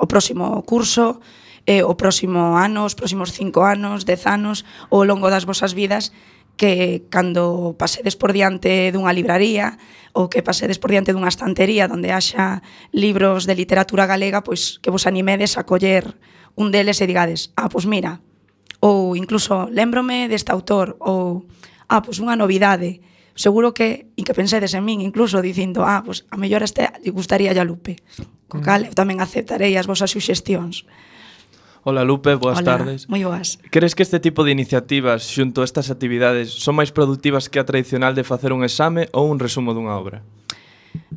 o 0.00 0.06
próximo 0.08 0.64
curso, 0.64 1.20
eh, 1.68 1.84
o 1.84 1.92
próximo 1.92 2.56
ano, 2.56 2.88
os 2.88 2.96
próximos 2.96 3.36
cinco 3.36 3.68
anos, 3.68 4.08
dez 4.08 4.24
anos, 4.24 4.64
ao 4.88 5.04
longo 5.04 5.28
das 5.28 5.44
vosas 5.44 5.76
vidas, 5.76 6.08
que 6.56 7.04
cando 7.12 7.76
pasedes 7.76 8.16
por 8.16 8.32
diante 8.32 8.92
dunha 8.96 9.12
libraría 9.12 9.76
ou 10.16 10.32
que 10.32 10.40
pasedes 10.40 10.80
por 10.80 10.88
diante 10.88 11.12
dunha 11.12 11.28
estantería 11.28 11.84
onde 11.88 12.16
haxa 12.16 12.64
libros 12.96 13.44
de 13.44 13.56
literatura 13.56 14.08
galega, 14.08 14.40
pois 14.40 14.80
que 14.80 14.88
vos 14.88 15.04
animedes 15.04 15.60
a 15.60 15.68
coller 15.68 16.16
un 16.56 16.70
deles 16.70 16.98
e 17.02 17.06
digades, 17.06 17.52
ah, 17.56 17.68
pois 17.68 17.86
mira, 17.86 18.20
ou 18.80 19.14
incluso 19.14 19.68
lembrome 19.68 20.26
deste 20.26 20.50
autor, 20.50 20.96
ou 21.00 21.44
ah, 21.88 22.00
pois 22.00 22.18
unha 22.18 22.34
novidade, 22.34 23.04
seguro 23.36 23.72
que, 23.72 24.12
e 24.16 24.22
que 24.24 24.36
pensedes 24.36 24.72
en 24.72 24.84
min, 24.84 25.04
incluso 25.04 25.44
dicindo, 25.44 25.84
ah, 25.84 26.00
pois 26.00 26.24
a 26.32 26.36
mellor 26.40 26.64
este 26.64 26.88
lle 27.04 27.12
gustaría 27.12 27.52
a 27.52 27.64
Lupe, 27.64 28.00
co 28.48 28.58
mm. 28.58 28.64
cal 28.64 28.80
eu 28.88 28.94
tamén 28.96 29.20
aceptarei 29.20 29.76
as 29.76 29.86
vosas 29.86 30.10
suxestións. 30.10 30.88
Ola 31.82 32.04
Lupe, 32.04 32.36
boas 32.36 32.60
Hola, 32.60 32.76
tardes. 32.76 33.08
Moi 33.08 33.24
boas. 33.24 33.56
Crees 33.72 33.96
que 33.96 34.04
este 34.04 34.20
tipo 34.20 34.44
de 34.44 34.52
iniciativas 34.52 35.24
xunto 35.24 35.64
a 35.64 35.68
estas 35.68 35.88
actividades 35.88 36.52
son 36.52 36.76
máis 36.76 36.92
productivas 36.92 37.48
que 37.48 37.56
a 37.56 37.64
tradicional 37.64 38.12
de 38.12 38.24
facer 38.24 38.52
un 38.52 38.60
exame 38.60 39.08
ou 39.16 39.32
un 39.32 39.40
resumo 39.40 39.72
dunha 39.72 39.96
obra? 39.96 40.20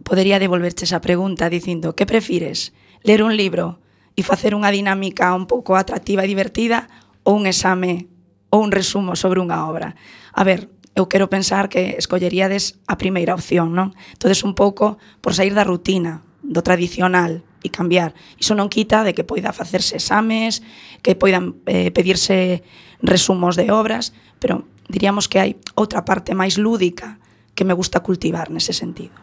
Podería 0.08 0.39
devolverche 0.39 0.88
esa 0.88 1.04
pregunta 1.04 1.52
dicindo, 1.52 2.00
que 2.00 2.08
prefires? 2.08 2.72
Ler 3.04 3.19
un 3.19 3.36
libro 3.36 3.83
e 4.13 4.21
facer 4.21 4.54
unha 4.54 4.69
dinámica 4.69 5.34
un 5.34 5.49
pouco 5.49 5.73
atractiva 5.78 6.26
e 6.26 6.32
divertida 6.32 6.89
ou 7.26 7.38
un 7.39 7.49
exame 7.49 8.10
ou 8.54 8.62
un 8.62 8.69
resumo 8.69 9.17
sobre 9.17 9.41
unha 9.41 9.65
obra. 9.65 9.97
A 10.34 10.45
ver, 10.45 10.69
eu 10.93 11.10
quero 11.10 11.30
pensar 11.30 11.69
que 11.69 11.97
escolleríades 11.97 12.78
a 12.86 13.02
primeira 13.02 13.34
opción, 13.34 13.73
non? 13.73 13.97
Entonces 14.13 14.45
un 14.45 14.54
pouco 14.54 15.02
por 15.26 15.34
sair 15.34 15.58
da 15.58 15.65
rutina, 15.65 16.21
do 16.45 16.62
tradicional 16.62 17.41
e 17.65 17.73
cambiar. 17.73 18.13
Iso 18.38 18.54
non 18.54 18.69
quita 18.69 19.02
de 19.02 19.17
que 19.17 19.26
poida 19.26 19.56
facerse 19.56 19.97
exames, 19.97 20.62
que 21.02 21.17
poidan 21.17 21.58
eh, 21.65 21.89
pedirse 21.89 22.62
resumos 23.02 23.58
de 23.58 23.73
obras, 23.73 24.13
pero 24.38 24.69
diríamos 24.86 25.26
que 25.26 25.41
hai 25.41 25.58
outra 25.73 26.06
parte 26.06 26.38
máis 26.38 26.62
lúdica 26.62 27.17
que 27.58 27.65
me 27.65 27.73
gusta 27.73 28.06
cultivar 28.06 28.54
nese 28.54 28.76
sentido. 28.76 29.17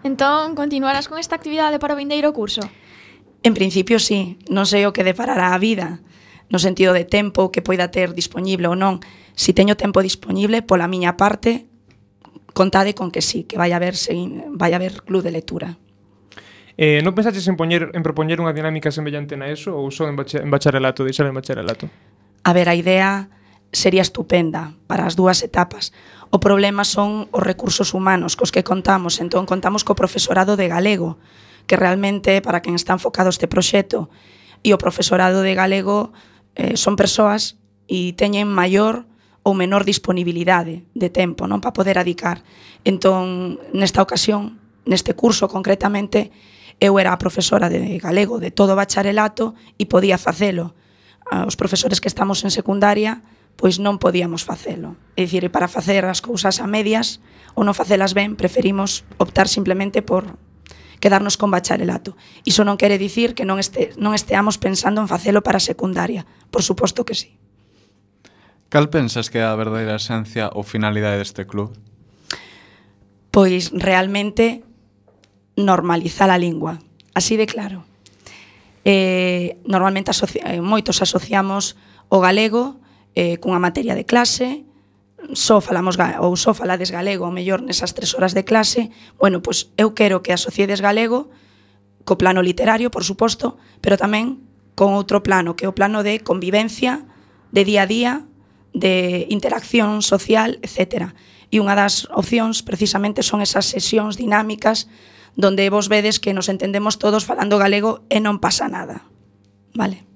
Entón, 0.00 0.56
continuarás 0.56 1.12
con 1.12 1.20
esta 1.20 1.36
actividade 1.36 1.76
para 1.76 1.92
o 1.92 2.00
vindeiro 2.00 2.32
curso? 2.32 2.64
En 3.42 3.54
principio, 3.54 3.98
sí. 3.98 4.36
Non 4.52 4.68
sei 4.68 4.84
o 4.84 4.92
que 4.92 5.06
deparará 5.06 5.56
a 5.56 5.60
vida, 5.60 6.04
no 6.52 6.58
sentido 6.60 6.92
de 6.92 7.08
tempo 7.08 7.48
que 7.48 7.64
poida 7.64 7.88
ter 7.88 8.12
dispoñible 8.12 8.68
ou 8.68 8.76
non. 8.76 9.00
Si 9.32 9.56
teño 9.56 9.78
tempo 9.80 10.04
dispoñible, 10.04 10.60
pola 10.60 10.90
miña 10.90 11.16
parte, 11.16 11.70
contade 12.52 12.92
con 12.92 13.08
que 13.08 13.22
sí, 13.22 13.48
que 13.48 13.56
vai 13.56 13.72
haber, 13.72 13.96
vai 14.52 14.76
haber 14.76 15.00
club 15.06 15.24
de 15.24 15.32
lectura. 15.32 15.78
Eh, 16.80 17.00
non 17.04 17.12
pensaches 17.12 17.44
en, 17.48 17.56
poñer, 17.60 17.92
en 17.92 18.02
propoñer 18.04 18.40
unha 18.40 18.56
dinámica 18.56 18.88
semellante 18.88 19.36
na 19.36 19.52
ESO 19.52 19.76
ou 19.76 19.92
só 19.92 20.08
en, 20.08 20.16
bache, 20.16 20.40
en 20.40 20.48
bacharelato, 20.48 21.04
deixar 21.04 21.28
en 21.28 21.36
bacharelato? 21.36 21.88
A 22.44 22.52
ver, 22.56 22.68
a 22.68 22.76
idea 22.76 23.28
sería 23.72 24.02
estupenda 24.02 24.74
para 24.88 25.06
as 25.06 25.14
dúas 25.14 25.44
etapas. 25.44 25.92
O 26.32 26.40
problema 26.40 26.88
son 26.88 27.28
os 27.30 27.42
recursos 27.44 27.92
humanos 27.92 28.34
cos 28.34 28.48
que 28.48 28.64
contamos, 28.64 29.20
entón 29.20 29.44
contamos 29.44 29.84
co 29.84 29.92
profesorado 29.92 30.56
de 30.56 30.72
galego, 30.72 31.20
que 31.66 31.76
realmente 31.76 32.40
para 32.40 32.62
quen 32.62 32.76
está 32.76 32.94
enfocado 32.94 33.28
este 33.28 33.48
proxecto 33.48 34.08
e 34.62 34.72
o 34.76 34.80
profesorado 34.80 35.40
de 35.40 35.56
galego 35.56 36.12
eh, 36.54 36.76
son 36.76 36.96
persoas 36.96 37.56
e 37.88 38.12
teñen 38.14 38.48
maior 38.48 39.08
ou 39.42 39.56
menor 39.56 39.88
disponibilidade 39.88 40.84
de 40.92 41.08
tempo 41.08 41.48
non 41.48 41.64
para 41.64 41.72
poder 41.72 41.96
adicar. 41.96 42.44
Entón, 42.84 43.56
nesta 43.72 44.04
ocasión, 44.04 44.60
neste 44.84 45.16
curso 45.16 45.48
concretamente, 45.48 46.28
eu 46.80 46.96
era 47.00 47.12
a 47.12 47.20
profesora 47.20 47.68
de 47.68 48.00
galego 48.00 48.40
de 48.40 48.52
todo 48.52 48.76
o 48.76 48.80
bacharelato 48.80 49.56
e 49.80 49.88
podía 49.88 50.20
facelo. 50.20 50.76
Os 51.30 51.56
profesores 51.56 52.00
que 52.00 52.08
estamos 52.08 52.44
en 52.44 52.52
secundaria 52.52 53.24
pois 53.60 53.76
non 53.76 54.00
podíamos 54.00 54.40
facelo. 54.40 54.96
É 55.20 55.28
dicir, 55.28 55.44
para 55.52 55.68
facer 55.68 56.08
as 56.08 56.24
cousas 56.24 56.64
a 56.64 56.66
medias 56.66 57.20
ou 57.52 57.60
non 57.60 57.76
facelas 57.76 58.16
ben, 58.16 58.32
preferimos 58.32 59.04
optar 59.20 59.52
simplemente 59.52 60.00
por 60.00 60.40
quedarnos 61.00 61.36
con 61.40 61.50
bacharelato. 61.50 62.14
Iso 62.44 62.62
non 62.62 62.76
quere 62.76 63.00
dicir 63.00 63.34
que 63.34 63.48
non, 63.48 63.58
este, 63.58 63.96
non 63.96 64.12
esteamos 64.12 64.60
pensando 64.60 65.00
en 65.00 65.08
facelo 65.08 65.40
para 65.40 65.58
secundaria. 65.58 66.28
Por 66.52 66.62
suposto 66.62 67.02
que 67.08 67.16
sí. 67.16 67.40
Cal 68.70 68.86
pensas 68.86 69.32
que 69.32 69.42
é 69.42 69.46
a 69.48 69.58
verdadeira 69.58 69.98
esencia 69.98 70.52
ou 70.54 70.62
finalidade 70.62 71.18
deste 71.18 71.42
club? 71.48 71.74
Pois 73.34 73.74
realmente 73.74 74.62
normalizar 75.58 76.30
a 76.30 76.38
lingua. 76.38 76.78
Así 77.16 77.34
de 77.34 77.50
claro. 77.50 77.82
Eh, 78.84 79.58
normalmente 79.66 80.14
asocia, 80.14 80.46
eh, 80.46 80.62
moitos 80.62 81.02
asociamos 81.02 81.74
o 82.08 82.22
galego 82.22 82.80
eh, 83.18 83.36
cunha 83.42 83.58
materia 83.58 83.98
de 83.98 84.06
clase, 84.06 84.64
só 85.32 85.60
falamos 85.60 85.96
ou 86.20 86.34
só 86.36 86.54
falades 86.54 86.90
galego 86.90 87.24
ao 87.24 87.34
mellor 87.34 87.62
nesas 87.62 87.92
tres 87.94 88.16
horas 88.16 88.32
de 88.32 88.44
clase, 88.44 88.90
bueno, 89.20 89.40
pois 89.44 89.70
eu 89.76 89.94
quero 89.94 90.22
que 90.24 90.32
asociedes 90.32 90.80
galego 90.80 91.30
co 92.04 92.18
plano 92.18 92.42
literario, 92.42 92.90
por 92.90 93.04
suposto, 93.04 93.60
pero 93.84 94.00
tamén 94.00 94.42
con 94.74 94.96
outro 94.96 95.20
plano, 95.20 95.54
que 95.54 95.68
é 95.68 95.70
o 95.70 95.76
plano 95.76 96.00
de 96.00 96.24
convivencia, 96.24 97.04
de 97.52 97.62
día 97.68 97.84
a 97.84 97.90
día, 97.90 98.12
de 98.72 99.26
interacción 99.28 100.00
social, 100.02 100.58
etc. 100.62 101.12
E 101.50 101.60
unha 101.60 101.76
das 101.76 102.08
opcións 102.10 102.62
precisamente 102.62 103.20
son 103.22 103.44
esas 103.44 103.68
sesións 103.68 104.16
dinámicas 104.16 104.88
donde 105.38 105.70
vos 105.70 105.86
vedes 105.86 106.18
que 106.18 106.34
nos 106.34 106.50
entendemos 106.50 106.98
todos 106.98 107.26
falando 107.26 107.60
galego 107.60 108.02
e 108.10 108.18
non 108.18 108.42
pasa 108.42 108.66
nada. 108.66 109.06
Vale. 109.74 110.09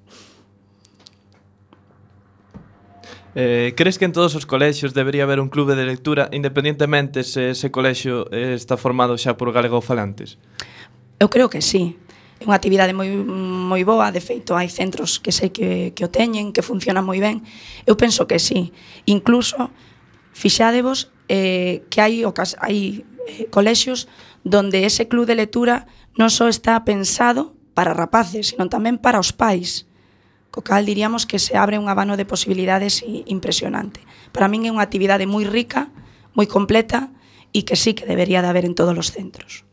Eh, 3.35 3.73
crees 3.75 3.99
que 3.99 4.05
en 4.07 4.15
todos 4.15 4.33
os 4.33 4.47
colexios 4.47 4.95
debería 4.95 5.27
haber 5.27 5.43
un 5.43 5.51
clube 5.51 5.75
de 5.75 5.83
lectura 5.83 6.29
independientemente 6.31 7.27
se 7.27 7.51
ese 7.51 7.69
colexio 7.69 8.31
eh, 8.31 8.55
está 8.55 8.79
formado 8.79 9.19
xa 9.19 9.35
por 9.35 9.51
galegofalantes? 9.51 10.39
Eu 11.19 11.27
creo 11.27 11.51
que 11.51 11.59
sí. 11.59 11.99
É 12.39 12.47
unha 12.47 12.55
actividade 12.55 12.95
moi, 12.95 13.11
moi 13.11 13.83
boa, 13.83 14.07
de 14.11 14.23
feito 14.23 14.55
hai 14.55 14.71
centros 14.71 15.19
que 15.19 15.35
sei 15.35 15.51
que, 15.51 15.91
que 15.91 16.07
o 16.07 16.11
teñen, 16.11 16.55
que 16.55 16.63
funcionan 16.63 17.03
moi 17.03 17.19
ben. 17.19 17.43
Eu 17.83 17.99
penso 17.99 18.23
que 18.23 18.39
sí. 18.39 18.71
Incluso, 19.03 19.67
fixadevos 20.31 21.11
eh, 21.27 21.83
que 21.91 21.99
hai, 21.99 22.23
ocas, 22.23 22.55
hai 22.63 23.03
eh, 23.27 23.51
colexios 23.51 24.07
donde 24.47 24.87
ese 24.87 25.11
club 25.11 25.27
de 25.27 25.35
lectura 25.35 25.91
non 26.15 26.31
só 26.31 26.47
está 26.47 26.79
pensado 26.87 27.51
para 27.75 27.91
rapaces, 27.91 28.55
sino 28.55 28.71
tamén 28.71 28.95
para 28.95 29.19
os 29.19 29.35
pais 29.35 29.83
co 30.55 30.63
cal 30.63 30.87
diríamos 30.87 31.27
que 31.27 31.35
se 31.35 31.59
abre 31.59 31.75
un 31.75 31.91
abano 31.91 32.15
de 32.15 32.23
posibilidades 32.23 33.03
impresionante. 33.03 33.99
Para 34.31 34.47
min 34.47 34.63
é 34.63 34.71
unha 34.71 34.87
actividade 34.87 35.27
moi 35.27 35.43
rica, 35.43 35.91
moi 36.31 36.47
completa 36.47 37.11
e 37.51 37.67
que 37.67 37.75
sí 37.75 37.91
que 37.91 38.07
debería 38.07 38.39
de 38.39 38.47
haber 38.47 38.63
en 38.63 38.71
todos 38.71 38.95
os 38.95 39.11
centros. 39.11 39.67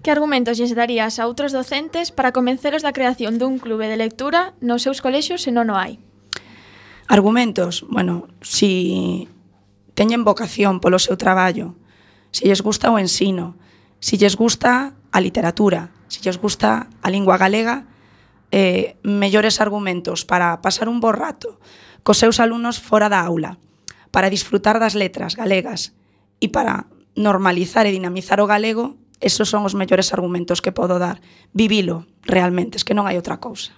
Que 0.00 0.08
argumentos 0.08 0.56
lles 0.56 0.72
darías 0.72 1.20
a 1.20 1.28
outros 1.28 1.52
docentes 1.52 2.16
para 2.16 2.32
convenceros 2.32 2.80
da 2.80 2.96
creación 2.96 3.36
dun 3.36 3.60
clube 3.60 3.92
de 3.92 4.00
lectura 4.00 4.56
nos 4.64 4.88
seus 4.88 5.04
colexios 5.04 5.44
se 5.44 5.52
non 5.52 5.68
o 5.68 5.76
hai? 5.76 6.00
Argumentos, 7.12 7.84
bueno, 7.84 8.24
si 8.40 9.28
teñen 9.92 10.24
vocación 10.24 10.80
polo 10.80 10.96
seu 10.96 11.20
traballo, 11.20 11.76
se 12.32 12.48
si 12.48 12.48
lles 12.48 12.64
gusta 12.64 12.88
o 12.88 12.96
ensino, 12.96 13.60
se 14.00 14.16
si 14.16 14.24
lles 14.24 14.32
gusta 14.32 14.96
a 15.12 15.18
literatura, 15.20 15.92
se 16.08 16.24
si 16.24 16.24
lles 16.24 16.40
gusta 16.40 16.88
a 17.04 17.08
lingua 17.12 17.36
galega, 17.36 17.84
eh, 18.50 18.96
mellores 19.02 19.60
argumentos 19.60 20.24
para 20.24 20.60
pasar 20.62 20.88
un 20.88 21.00
bo 21.00 21.12
rato 21.12 21.58
cos 22.06 22.22
seus 22.22 22.38
alumnos 22.38 22.78
fora 22.78 23.10
da 23.10 23.26
aula, 23.26 23.58
para 24.14 24.30
disfrutar 24.30 24.78
das 24.78 24.94
letras 24.94 25.34
galegas 25.34 25.90
e 26.38 26.46
para 26.54 26.86
normalizar 27.18 27.82
e 27.88 27.94
dinamizar 27.94 28.38
o 28.38 28.46
galego, 28.46 28.94
esos 29.18 29.50
son 29.50 29.66
os 29.66 29.74
mellores 29.74 30.14
argumentos 30.14 30.62
que 30.62 30.70
podo 30.70 31.02
dar. 31.02 31.18
Vivilo, 31.50 32.06
realmente, 32.22 32.78
es 32.78 32.86
que 32.86 32.94
non 32.94 33.10
hai 33.10 33.18
outra 33.18 33.42
cousa. 33.42 33.74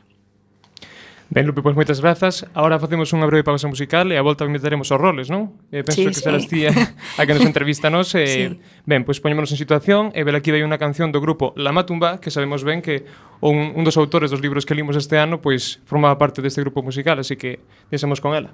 Ben, 1.31 1.45
Lupe, 1.45 1.61
pois 1.61 1.77
moitas 1.77 2.01
grazas. 2.01 2.49
Agora 2.57 2.81
facemos 2.81 3.13
unha 3.13 3.29
breve 3.29 3.45
pausa 3.45 3.69
musical 3.69 4.09
e 4.09 4.17
a 4.17 4.25
volta 4.25 4.49
invitaremos 4.49 4.89
os 4.89 4.97
roles, 4.97 5.29
non? 5.29 5.61
Eh, 5.69 5.85
penso 5.85 6.01
sí, 6.01 6.09
que 6.09 6.17
serás 6.17 6.49
sí. 6.49 6.65
tía 6.65 6.73
eh, 6.73 7.21
a 7.21 7.29
que 7.29 7.37
nos 7.37 7.45
entrevista 7.51 7.93
nos. 7.93 8.17
Eh, 8.17 8.25
sí. 8.25 8.43
Ben, 8.89 9.05
pois 9.05 9.21
poñémonos 9.21 9.53
en 9.53 9.61
situación 9.61 10.09
e 10.17 10.21
eh, 10.21 10.25
ver 10.25 10.41
aquí 10.41 10.49
vai 10.49 10.65
unha 10.65 10.81
canción 10.81 11.13
do 11.13 11.21
grupo 11.21 11.53
La 11.61 11.69
Matumba 11.69 12.17
que 12.17 12.33
sabemos 12.33 12.65
ben 12.65 12.81
que 12.81 13.05
un, 13.45 13.77
un 13.77 13.83
dos 13.85 14.01
autores 14.01 14.33
dos 14.33 14.41
libros 14.41 14.65
que 14.65 14.73
limos 14.73 14.97
este 14.97 15.21
ano 15.21 15.45
pois 15.45 15.85
formaba 15.85 16.17
parte 16.17 16.41
deste 16.41 16.65
grupo 16.65 16.81
musical, 16.81 17.21
así 17.21 17.37
que 17.37 17.61
desemos 17.93 18.25
con 18.25 18.33
ela. 18.33 18.49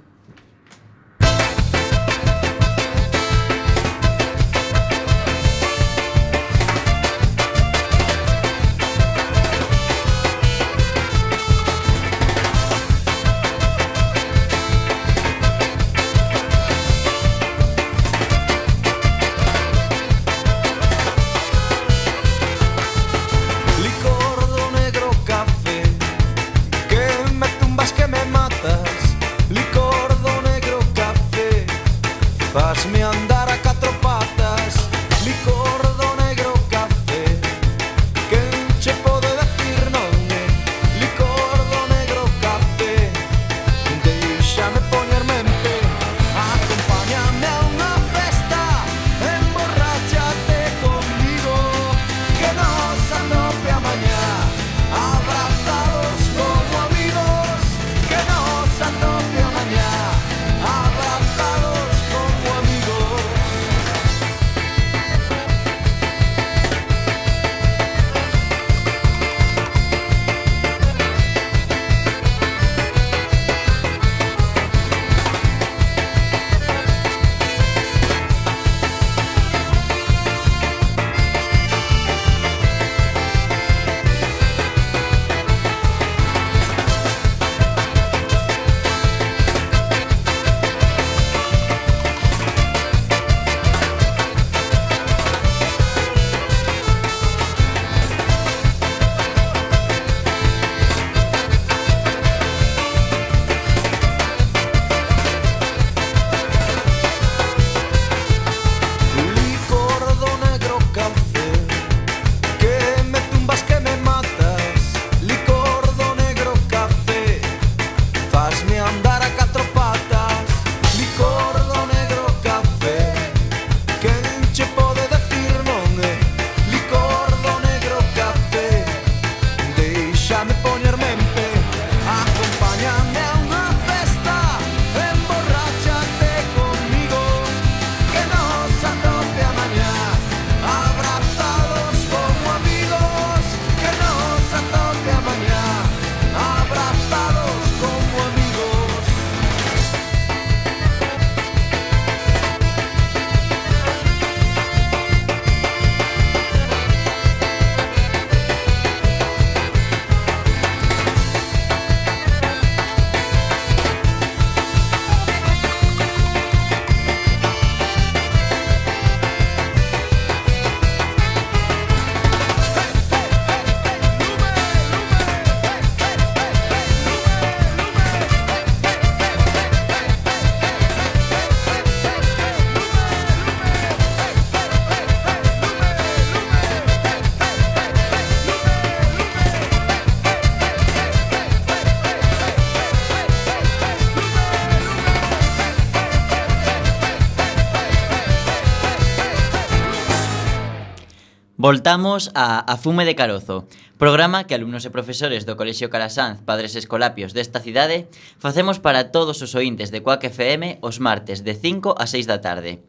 Voltamos 201.64 202.30
a, 202.34 202.60
a 202.70 202.76
Fume 202.76 203.06
de 203.06 203.14
Carozo, 203.14 203.64
programa 203.96 204.44
que 204.44 204.52
alumnos 204.52 204.84
e 204.84 204.92
profesores 204.92 205.48
do 205.48 205.56
Colexio 205.56 205.88
Carasanz, 205.88 206.44
padres 206.44 206.76
escolapios 206.76 207.32
desta 207.32 207.56
cidade, 207.56 208.04
facemos 208.36 208.76
para 208.76 209.08
todos 209.08 209.40
os 209.40 209.56
ointes 209.56 209.88
de 209.88 210.04
Coac 210.04 210.28
FM 210.28 210.84
os 210.84 211.00
martes 211.00 211.40
de 211.40 211.56
5 211.56 211.96
a 211.96 212.04
6 212.04 212.28
da 212.28 212.44
tarde. 212.44 212.84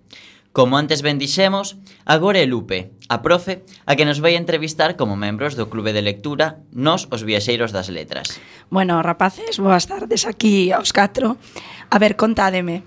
Como 0.52 0.76
antes 0.76 1.00
ben 1.00 1.16
dixemos, 1.16 1.80
agora 2.04 2.44
é 2.44 2.44
Lupe, 2.44 2.92
a 3.08 3.24
profe, 3.24 3.64
a 3.88 3.96
que 3.96 4.04
nos 4.04 4.20
vai 4.20 4.36
entrevistar 4.36 5.00
como 5.00 5.16
membros 5.16 5.56
do 5.56 5.72
Clube 5.72 5.96
de 5.96 6.04
Lectura 6.04 6.60
Nos 6.76 7.08
os 7.16 7.24
Viaxeiros 7.24 7.72
das 7.72 7.88
Letras. 7.88 8.28
Bueno, 8.68 9.00
rapaces, 9.00 9.56
boas 9.56 9.88
tardes 9.88 10.28
aquí 10.28 10.76
aos 10.76 10.92
catro. 10.92 11.40
A 11.88 11.96
ver, 11.96 12.20
contádeme. 12.20 12.84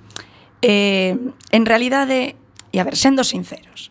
Eh, 0.61 1.17
en 1.49 1.65
realidade, 1.65 2.37
e 2.69 2.77
a 2.77 2.85
ver, 2.85 2.93
sendo 2.93 3.25
sinceros, 3.25 3.89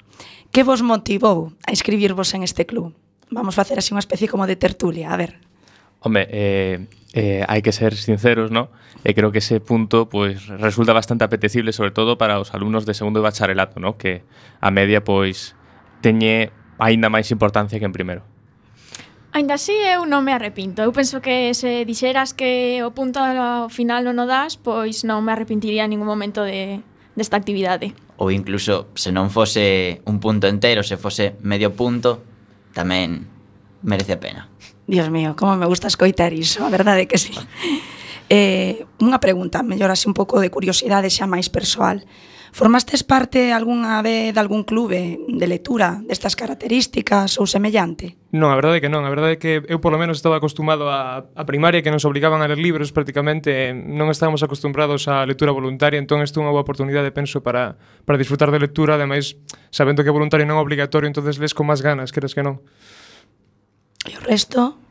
Que 0.58 0.64
vos 0.64 0.82
motivou 0.82 1.54
a 1.68 1.70
inscribirvos 1.70 2.34
en 2.34 2.42
este 2.42 2.66
club? 2.66 2.92
Vamos 3.30 3.54
facer 3.54 3.78
así 3.78 3.94
unha 3.94 4.02
especie 4.02 4.26
como 4.26 4.50
de 4.50 4.58
tertulia, 4.58 5.14
a 5.14 5.18
ver. 5.22 5.38
Home, 6.02 6.26
eh, 6.34 6.82
eh, 7.14 7.46
hai 7.46 7.62
que 7.62 7.70
ser 7.70 7.94
sinceros, 7.94 8.50
¿no? 8.50 8.74
Eh, 9.06 9.14
creo 9.14 9.30
que 9.30 9.38
ese 9.38 9.62
punto 9.62 10.10
pues 10.10 10.50
resulta 10.50 10.98
bastante 10.98 11.22
apetecible, 11.22 11.78
sobre 11.78 11.94
todo 11.94 12.18
para 12.18 12.42
os 12.42 12.58
alumnos 12.58 12.90
de 12.90 12.98
segundo 12.98 13.22
de 13.22 13.30
bacharelato, 13.30 13.78
¿no? 13.78 14.02
Que 14.02 14.26
a 14.58 14.74
media 14.74 15.06
pois 15.06 15.54
teñe 16.02 16.50
aínda 16.82 17.14
máis 17.14 17.30
importancia 17.30 17.78
que 17.78 17.86
en 17.86 17.94
primeiro. 17.94 18.26
Ainda 19.38 19.62
así 19.62 19.78
eu 19.78 20.10
non 20.10 20.26
me 20.26 20.34
arrepinto. 20.34 20.82
Eu 20.82 20.90
penso 20.90 21.22
que 21.22 21.54
se 21.54 21.86
dixeras 21.86 22.34
que 22.34 22.82
o 22.82 22.90
punto 22.98 23.22
ao 23.22 23.70
final 23.70 24.10
non 24.10 24.18
o 24.18 24.26
das, 24.26 24.58
pois 24.58 25.06
non 25.06 25.22
me 25.22 25.38
arrepentiría 25.38 25.86
en 25.86 25.94
ningún 25.94 26.10
momento 26.10 26.42
de, 26.42 26.82
desta 27.14 27.38
actividade 27.38 27.94
ou 28.18 28.34
incluso 28.34 28.90
se 28.98 29.14
non 29.14 29.30
fose 29.30 30.02
un 30.10 30.18
punto 30.18 30.50
entero, 30.50 30.82
se 30.82 30.98
fose 30.98 31.38
medio 31.46 31.74
punto, 31.78 32.22
tamén 32.74 33.30
merece 33.86 34.18
a 34.18 34.22
pena. 34.22 34.42
Dios 34.90 35.10
mío, 35.10 35.36
como 35.38 35.56
me 35.56 35.70
gusta 35.70 35.88
escoitar 35.88 36.34
iso, 36.34 36.66
a 36.66 36.74
verdade 36.74 37.06
que 37.06 37.18
sí. 37.18 37.34
Eh, 38.28 38.84
unha 39.00 39.24
pregunta, 39.24 39.64
mellor 39.64 39.88
así 39.88 40.04
un 40.04 40.18
pouco 40.18 40.44
de 40.44 40.52
curiosidade 40.52 41.08
xa 41.08 41.30
máis 41.30 41.48
persoal. 41.48 42.04
Formastes 42.52 43.04
parte 43.04 43.52
algunha 43.52 44.02
vez 44.02 44.34
de 44.34 44.40
algún 44.40 44.64
clube 44.64 45.20
de 45.28 45.48
lectura 45.48 46.00
destas 46.08 46.36
características 46.36 47.38
ou 47.38 47.46
semellante? 47.46 48.16
Non, 48.32 48.52
a 48.52 48.58
verdade 48.60 48.80
é 48.80 48.82
que 48.84 48.92
non. 48.92 49.04
A 49.04 49.12
verdade 49.12 49.36
é 49.36 49.40
que 49.40 49.64
eu 49.68 49.80
polo 49.80 50.00
menos 50.00 50.20
estaba 50.20 50.40
acostumado 50.40 50.88
a, 50.88 51.28
a 51.28 51.44
primaria 51.44 51.84
que 51.84 51.92
nos 51.92 52.04
obligaban 52.08 52.40
a 52.44 52.48
ler 52.48 52.60
libros 52.60 52.92
prácticamente. 52.96 53.72
Non 53.76 54.12
estábamos 54.12 54.44
acostumbrados 54.44 55.08
a 55.12 55.24
lectura 55.28 55.52
voluntaria, 55.52 56.00
entón 56.00 56.24
isto 56.24 56.40
é 56.40 56.48
unha 56.48 56.54
boa 56.56 56.64
oportunidade, 56.64 57.12
penso, 57.12 57.44
para, 57.44 57.76
para 58.08 58.20
disfrutar 58.20 58.52
de 58.52 58.60
lectura. 58.64 58.96
Ademais, 58.96 59.36
sabendo 59.72 60.04
que 60.04 60.10
é 60.10 60.16
voluntario 60.16 60.48
non 60.48 60.60
é 60.60 60.64
obligatorio, 60.64 61.08
entonces 61.08 61.40
les 61.40 61.52
con 61.52 61.68
máis 61.68 61.84
ganas, 61.84 62.16
queres 62.16 62.32
que 62.32 62.44
non? 62.44 62.64
E 64.08 64.16
o 64.16 64.24
resto? 64.24 64.87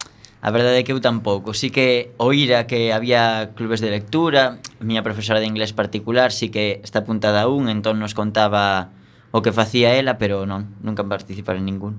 A 0.47 0.53
verdade 0.53 0.79
é 0.79 0.85
que 0.87 0.95
eu 0.95 1.03
tampouco. 1.03 1.59
Si 1.59 1.75
que 1.75 2.15
oíra 2.23 2.69
que 2.71 2.93
había 2.95 3.51
clubes 3.59 3.83
de 3.83 3.91
lectura, 3.91 4.63
a 4.63 4.85
miña 4.87 5.03
profesora 5.03 5.43
de 5.43 5.51
inglés 5.51 5.75
particular 5.75 6.31
si 6.31 6.55
que 6.55 6.79
está 6.87 7.03
apuntada 7.03 7.43
a 7.43 7.51
un, 7.51 7.67
entón 7.67 7.99
nos 7.99 8.15
contaba 8.15 8.95
o 9.35 9.43
que 9.43 9.51
facía 9.51 9.99
ela, 9.99 10.23
pero 10.23 10.47
non, 10.47 10.71
nunca 10.87 11.03
participar 11.03 11.59
en 11.59 11.67
ningún. 11.67 11.99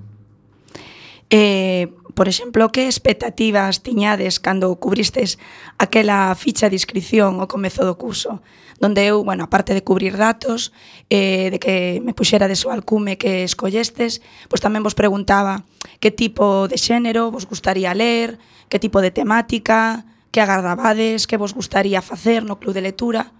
Eh, 1.30 1.92
por 2.14 2.26
exemplo, 2.26 2.72
que 2.72 2.88
expectativas 2.88 3.82
tiñades 3.82 4.40
cando 4.40 4.74
cubristes 4.80 5.38
aquela 5.78 6.34
ficha 6.34 6.68
de 6.68 6.74
inscripción 6.74 7.38
ao 7.38 7.46
comezo 7.46 7.84
do 7.84 8.00
curso? 8.00 8.42
Donde 8.80 9.06
eu, 9.06 9.22
bueno, 9.22 9.44
aparte 9.44 9.76
de 9.76 9.84
cubrir 9.84 10.16
datos, 10.16 10.72
eh, 11.12 11.52
de 11.52 11.58
que 11.62 12.00
me 12.02 12.16
puxera 12.16 12.48
de 12.48 12.56
so 12.56 12.72
alcume 12.72 13.20
que 13.20 13.44
escollestes, 13.44 14.24
pois 14.48 14.58
tamén 14.64 14.82
vos 14.82 14.96
preguntaba 14.96 15.68
que 16.02 16.10
tipo 16.10 16.66
de 16.66 16.80
xénero 16.80 17.30
vos 17.30 17.46
gustaría 17.46 17.92
ler, 17.92 18.40
que 18.66 18.82
tipo 18.82 18.98
de 18.98 19.12
temática, 19.12 20.08
que 20.32 20.40
agardabades, 20.40 21.28
que 21.28 21.36
vos 21.36 21.54
gustaría 21.54 22.02
facer 22.02 22.42
no 22.42 22.58
club 22.58 22.74
de 22.74 22.82
lectura. 22.82 23.37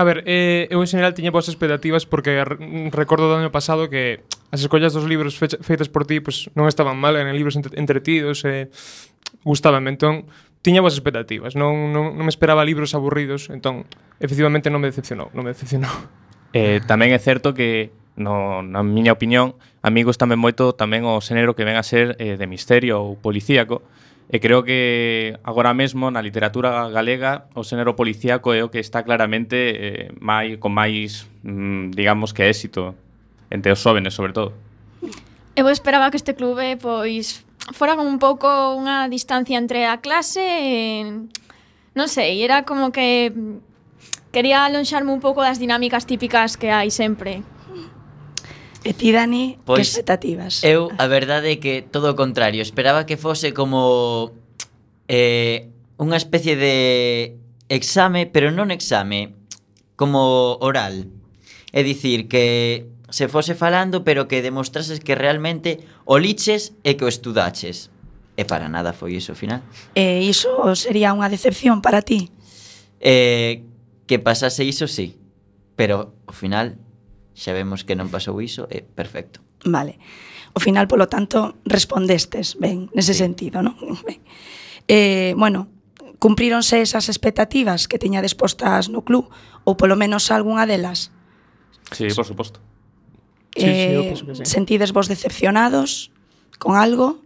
A 0.00 0.04
ver, 0.04 0.24
eh, 0.24 0.64
eu 0.72 0.80
en 0.80 0.88
general 0.88 1.12
tiña 1.12 1.28
boas 1.28 1.52
expectativas 1.52 2.08
porque 2.08 2.40
recordo 2.88 3.28
do 3.28 3.36
ano 3.36 3.52
pasado 3.52 3.92
que 3.92 4.24
as 4.48 4.64
escollas 4.64 4.96
dos 4.96 5.04
libros 5.04 5.36
fecha, 5.36 5.60
feitas 5.60 5.92
por 5.92 6.08
ti 6.08 6.24
pues, 6.24 6.48
non 6.56 6.72
estaban 6.72 6.96
mal, 6.96 7.20
eran 7.20 7.36
libros 7.36 7.52
entretidos, 7.60 8.40
eh, 8.48 8.72
gustaban, 9.44 9.84
entón 9.92 10.24
tiña 10.64 10.80
boas 10.80 10.96
expectativas, 10.96 11.52
non, 11.52 11.92
non, 11.92 12.16
non 12.16 12.24
me 12.24 12.32
esperaba 12.32 12.64
libros 12.64 12.96
aburridos, 12.96 13.52
entón 13.52 13.84
efectivamente 14.24 14.72
non 14.72 14.80
me 14.80 14.88
decepcionou, 14.88 15.28
non 15.36 15.44
me 15.44 15.52
decepcionou. 15.52 15.92
Eh, 16.56 16.80
tamén 16.88 17.12
é 17.12 17.20
certo 17.20 17.52
que 17.52 17.92
no, 18.16 18.64
na 18.64 18.80
miña 18.80 19.12
opinión, 19.12 19.52
a 19.84 19.92
mí 19.92 20.00
moito 20.00 20.72
tamén 20.72 21.04
o 21.04 21.20
xénero 21.20 21.52
que 21.52 21.68
ven 21.68 21.76
a 21.76 21.84
ser 21.84 22.16
eh, 22.16 22.40
de 22.40 22.48
misterio 22.48 23.04
ou 23.04 23.20
policíaco, 23.20 23.84
E 24.30 24.38
creo 24.38 24.62
que 24.62 25.34
agora 25.42 25.74
mesmo 25.74 26.06
na 26.06 26.22
literatura 26.22 26.86
galega 26.86 27.50
o 27.58 27.66
xénero 27.66 27.98
policíaco 27.98 28.54
é 28.54 28.62
o 28.62 28.70
que 28.70 28.78
está 28.78 29.02
claramente 29.02 29.58
eh, 29.58 30.14
mai, 30.22 30.54
con 30.62 30.70
máis, 30.70 31.26
mm, 31.42 31.90
digamos 31.90 32.30
que 32.30 32.46
éxito 32.46 32.94
entre 33.50 33.74
os 33.74 33.82
xóvenes, 33.82 34.14
sobre 34.14 34.30
todo. 34.30 34.54
Eu 35.58 35.66
esperaba 35.66 36.14
que 36.14 36.18
este 36.22 36.38
clube 36.38 36.78
pois 36.78 37.42
fora 37.74 37.98
como 37.98 38.06
un 38.06 38.22
pouco 38.22 38.46
unha 38.78 39.10
distancia 39.10 39.58
entre 39.58 39.90
a 39.90 39.98
clase 39.98 40.46
e, 40.46 41.10
non 41.98 42.06
sei, 42.06 42.38
era 42.46 42.62
como 42.62 42.94
que 42.94 43.34
mm, 43.34 44.30
quería 44.30 44.62
alonxarme 44.62 45.10
un 45.10 45.18
pouco 45.18 45.42
das 45.42 45.58
dinámicas 45.58 46.06
típicas 46.06 46.54
que 46.54 46.70
hai 46.70 46.94
sempre. 46.94 47.42
E 48.82 48.96
ti, 48.96 49.12
Dani, 49.12 49.60
pois, 49.64 49.76
que 49.76 49.82
expectativas? 49.84 50.64
Eu, 50.64 50.88
a 50.96 51.04
verdade 51.04 51.52
é 51.52 51.56
que 51.60 51.84
todo 51.84 52.08
o 52.08 52.16
contrario. 52.16 52.64
Esperaba 52.64 53.04
que 53.04 53.20
fose 53.20 53.52
como 53.52 54.32
eh, 55.04 55.68
unha 56.00 56.16
especie 56.16 56.56
de 56.56 56.76
exame, 57.68 58.24
pero 58.24 58.48
non 58.48 58.72
exame, 58.72 59.36
como 60.00 60.56
oral. 60.64 61.12
É 61.76 61.84
dicir, 61.84 62.24
que 62.24 62.88
se 63.12 63.28
fose 63.28 63.52
falando, 63.52 64.00
pero 64.00 64.24
que 64.32 64.40
demostrases 64.40 65.04
que 65.04 65.12
realmente 65.12 65.84
o 66.08 66.16
liches 66.16 66.72
e 66.80 66.96
que 66.96 67.04
o 67.04 67.10
estudaches. 67.12 67.92
E 68.40 68.48
para 68.48 68.72
nada 68.72 68.96
foi 68.96 69.20
iso, 69.20 69.36
final. 69.36 69.60
E 69.92 70.24
iso 70.24 70.48
sería 70.72 71.12
unha 71.12 71.28
decepción 71.28 71.84
para 71.84 72.00
ti? 72.00 72.32
Eh, 72.96 73.60
que 74.08 74.16
pasase 74.16 74.64
iso, 74.64 74.88
sí. 74.88 75.20
Pero, 75.76 76.16
ao 76.24 76.32
final, 76.32 76.80
xa 77.34 77.52
vemos 77.54 77.86
que 77.86 77.96
non 77.96 78.10
pasou 78.12 78.38
iso, 78.42 78.66
é 78.70 78.82
perfecto. 78.82 79.40
Vale. 79.64 79.98
O 80.52 80.58
final, 80.58 80.90
polo 80.90 81.06
tanto, 81.06 81.62
respondestes 81.62 82.58
ben, 82.58 82.90
nese 82.96 83.14
sí. 83.14 83.22
sentido, 83.22 83.62
non? 83.62 83.76
Ben. 84.06 84.18
Eh, 84.90 85.32
bueno, 85.38 85.70
cumpríronse 86.18 86.82
esas 86.82 87.08
expectativas 87.08 87.88
que 87.88 87.98
teñades 87.98 88.34
postas 88.34 88.90
no 88.90 89.02
club 89.06 89.30
ou 89.64 89.74
polo 89.78 89.94
menos 89.94 90.28
algunha 90.34 90.66
delas? 90.66 91.14
Sí, 91.94 92.10
por 92.12 92.26
suposto. 92.26 92.58
Eh, 93.56 94.14
sí, 94.14 94.22
sí, 94.26 94.34
sí. 94.34 94.44
sentides 94.46 94.92
vos 94.92 95.08
decepcionados 95.08 96.12
con 96.58 96.76
algo? 96.76 97.22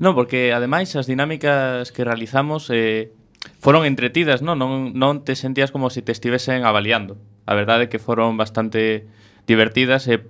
Non, 0.00 0.16
porque 0.16 0.56
ademais 0.56 0.96
as 0.96 1.04
dinámicas 1.04 1.92
que 1.92 2.02
realizamos 2.02 2.72
eh, 2.72 3.12
foron 3.60 3.84
entretidas, 3.84 4.40
non? 4.40 4.56
Non, 4.56 4.96
non 4.96 5.20
te 5.22 5.36
sentías 5.36 5.68
como 5.68 5.92
se 5.92 6.00
te 6.00 6.10
estivesen 6.10 6.64
avaliando. 6.64 7.20
A 7.44 7.52
verdade 7.52 7.86
é 7.86 7.90
que 7.92 8.00
foron 8.00 8.40
bastante 8.40 9.04
divertidas. 9.50 10.06
e 10.06 10.22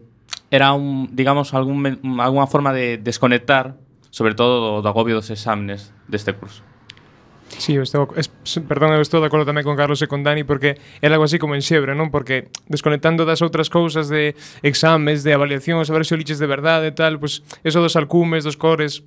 era 0.50 0.72
un, 0.72 1.14
digamos, 1.14 1.54
algún, 1.54 2.00
alguna 2.18 2.46
forma 2.46 2.72
de 2.72 2.98
desconectar, 2.98 3.76
sobre 4.10 4.34
todo 4.34 4.58
do, 4.58 4.82
do 4.82 4.88
agobio 4.88 5.14
dos 5.14 5.30
exámenes 5.30 5.94
deste 6.08 6.34
curso. 6.34 6.66
Sí, 7.58 7.74
eu 7.74 7.82
estou, 7.82 8.08
es, 8.14 8.30
perdón, 8.66 8.94
eu 8.94 9.02
estou 9.02 9.18
de 9.18 9.26
acordo 9.26 9.46
tamén 9.46 9.66
con 9.66 9.74
Carlos 9.74 9.98
e 10.02 10.10
con 10.10 10.22
Dani 10.22 10.46
porque 10.46 10.78
era 11.02 11.18
algo 11.18 11.26
así 11.26 11.38
como 11.38 11.58
en 11.58 11.62
xebre, 11.62 11.98
non? 11.98 12.10
Porque 12.10 12.50
desconectando 12.70 13.26
das 13.26 13.42
outras 13.42 13.66
cousas 13.66 14.06
de 14.06 14.38
exames, 14.62 15.26
de 15.26 15.34
avaliacións, 15.34 15.90
a 15.90 15.94
ver 15.94 16.06
se 16.06 16.14
o 16.14 16.18
liches 16.18 16.38
de 16.38 16.46
verdade 16.46 16.90
e 16.90 16.94
tal, 16.94 17.18
pues, 17.18 17.42
eso 17.66 17.82
dos 17.82 17.98
alcumes, 17.98 18.46
dos 18.46 18.54
cores, 18.54 19.02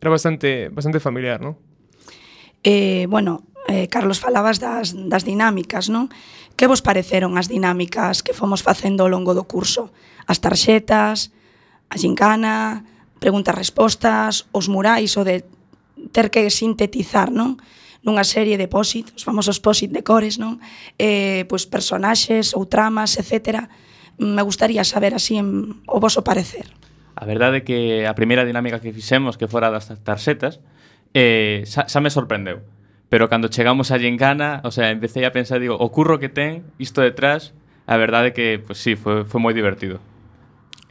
era 0.00 0.08
bastante 0.08 0.72
bastante 0.72 1.04
familiar, 1.04 1.40
non? 1.44 1.60
Eh, 2.64 3.04
bueno, 3.12 3.44
eh, 3.68 3.88
Carlos 3.92 4.20
falabas 4.20 4.56
das, 4.58 4.96
das 4.96 5.28
dinámicas, 5.28 5.92
non? 5.92 6.08
Que 6.56 6.68
vos 6.68 6.84
pareceron 6.84 7.34
as 7.40 7.48
dinámicas 7.48 8.20
que 8.20 8.36
fomos 8.36 8.62
facendo 8.62 9.02
ao 9.02 9.10
longo 9.10 9.34
do 9.34 9.44
curso? 9.48 9.90
As 10.26 10.38
tarxetas, 10.38 11.32
a 11.90 11.96
gincana, 11.98 12.84
preguntas-respostas, 13.18 14.46
os 14.52 14.66
murais, 14.68 15.16
o 15.16 15.22
de 15.22 15.44
ter 16.10 16.30
que 16.30 16.48
sintetizar, 16.50 17.30
non? 17.30 17.58
nunha 18.02 18.26
serie 18.26 18.58
de 18.58 18.66
pósit, 18.66 19.14
os 19.14 19.22
famosos 19.22 19.62
pósit 19.62 19.94
de 19.94 20.02
cores, 20.02 20.36
non? 20.36 20.58
Eh, 20.98 21.46
pois 21.46 21.70
personaxes 21.70 22.50
ou 22.58 22.66
tramas, 22.66 23.14
etc. 23.14 23.70
Me 24.18 24.42
gustaría 24.42 24.82
saber 24.82 25.14
así 25.14 25.38
en, 25.38 25.78
o 25.86 26.02
voso 26.02 26.26
parecer. 26.26 26.66
A 27.14 27.22
verdade 27.22 27.62
é 27.62 27.66
que 27.66 28.02
a 28.02 28.14
primeira 28.18 28.42
dinámica 28.42 28.82
que 28.82 28.90
fixemos, 28.90 29.38
que 29.38 29.46
fora 29.46 29.70
das 29.70 29.86
tarxetas, 30.02 30.58
eh, 31.14 31.62
xa, 31.62 31.86
xa 31.86 32.02
me 32.02 32.10
sorprendeu 32.10 32.66
pero 33.12 33.28
cando 33.28 33.48
chegamos 33.48 33.90
a 33.90 33.98
Gincana, 33.98 34.62
o 34.64 34.70
sea, 34.70 34.88
empecé 34.88 35.26
a 35.26 35.32
pensar, 35.32 35.60
digo, 35.60 35.76
o 35.76 35.92
curro 35.92 36.16
que 36.16 36.30
ten, 36.30 36.64
isto 36.78 37.04
detrás, 37.04 37.52
a 37.84 38.00
verdade 38.00 38.32
que, 38.32 38.56
pues 38.56 38.80
sí, 38.80 38.96
foi, 38.96 39.28
foi 39.28 39.36
moi 39.36 39.52
divertido. 39.52 40.00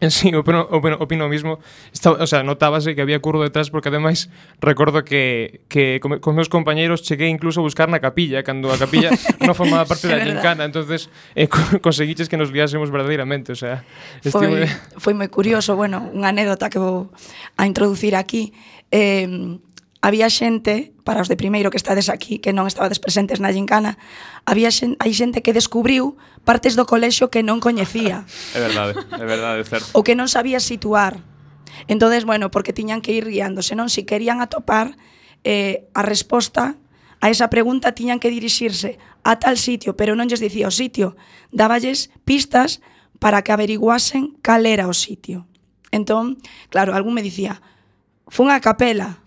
Sí, 0.09 0.33
opino, 0.33 0.65
opino, 0.69 0.97
opino 0.97 1.29
mismo. 1.29 1.61
Estaba, 1.93 2.21
o 2.21 2.25
sea, 2.25 2.41
notábase 2.41 2.97
que 2.97 3.01
había 3.05 3.21
curro 3.21 3.41
detrás 3.41 3.69
porque 3.69 3.89
ademais 3.89 4.33
recordo 4.57 5.05
que, 5.05 5.61
que 5.69 5.99
con, 6.01 6.17
con 6.17 6.33
meus 6.33 6.49
compañeros 6.49 7.05
cheguei 7.05 7.29
incluso 7.29 7.61
a 7.61 7.63
buscar 7.65 7.85
na 7.85 8.01
capilla 8.01 8.41
cando 8.41 8.73
a 8.73 8.81
capilla 8.81 9.13
non 9.45 9.53
formaba 9.53 9.85
parte 9.85 10.09
da 10.09 10.17
gincana 10.17 10.65
entonces 10.65 11.13
eh, 11.37 11.45
conseguiches 11.85 12.33
que 12.33 12.37
nos 12.37 12.49
liásemos 12.49 12.89
verdadeiramente 12.89 13.53
o 13.53 13.59
sea, 13.61 13.85
estive... 14.25 14.65
foi, 14.97 15.13
foi 15.13 15.13
moi 15.13 15.29
curioso 15.29 15.77
bueno, 15.77 16.09
unha 16.17 16.33
anécdota 16.33 16.73
que 16.73 16.81
vou 16.81 17.13
a 17.61 17.69
introducir 17.69 18.17
aquí 18.17 18.57
eh, 18.89 19.29
había 20.01 20.29
xente, 20.29 20.93
para 21.05 21.21
os 21.21 21.29
de 21.29 21.37
primeiro 21.37 21.69
que 21.69 21.77
estades 21.77 22.09
aquí, 22.09 22.41
que 22.41 22.51
non 22.57 22.65
estabades 22.65 22.97
presentes 22.97 23.37
na 23.37 23.53
gincana, 23.53 24.01
había 24.49 24.73
xente, 24.73 24.97
hai 24.97 25.13
xente 25.13 25.45
que 25.45 25.53
descubriu 25.53 26.17
partes 26.41 26.73
do 26.73 26.89
colexo 26.89 27.29
que 27.29 27.45
non 27.45 27.61
coñecía. 27.61 28.25
é 28.57 28.59
verdade, 28.59 28.97
é 28.97 29.25
verdade, 29.25 29.61
é 29.61 29.65
certo. 29.65 29.93
O 29.93 30.01
que 30.01 30.17
non 30.17 30.25
sabía 30.25 30.57
situar. 30.57 31.21
Entonces, 31.85 32.25
bueno, 32.25 32.49
porque 32.49 32.73
tiñan 32.73 33.05
que 33.05 33.13
ir 33.13 33.29
guiándose, 33.29 33.77
non? 33.77 33.93
Si 33.93 34.03
querían 34.03 34.41
atopar 34.41 34.97
eh, 35.45 35.85
a 35.93 36.01
resposta 36.01 36.81
a 37.21 37.29
esa 37.29 37.53
pregunta 37.53 37.93
tiñan 37.93 38.17
que 38.17 38.33
dirixirse 38.33 38.97
a 39.21 39.37
tal 39.37 39.61
sitio, 39.61 39.93
pero 39.93 40.17
non 40.17 40.25
lles 40.25 40.41
dicía 40.41 40.65
o 40.65 40.73
sitio. 40.73 41.13
Dáballes 41.53 42.09
pistas 42.25 42.81
para 43.21 43.45
que 43.45 43.53
averiguasen 43.53 44.33
cal 44.41 44.65
era 44.65 44.89
o 44.89 44.97
sitio. 44.97 45.45
Entón, 45.93 46.41
claro, 46.73 46.97
algún 46.97 47.13
me 47.13 47.21
dicía, 47.21 47.61
fun 48.25 48.49
a 48.49 48.57
capela, 48.57 49.20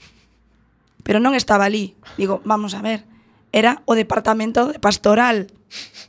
pero 1.05 1.23
non 1.23 1.37
estaba 1.39 1.71
ali. 1.71 1.95
Digo, 2.19 2.43
vamos 2.43 2.75
a 2.75 2.83
ver, 2.83 3.07
era 3.55 3.87
o 3.87 3.95
departamento 3.95 4.67
de 4.73 4.83
pastoral, 4.83 5.53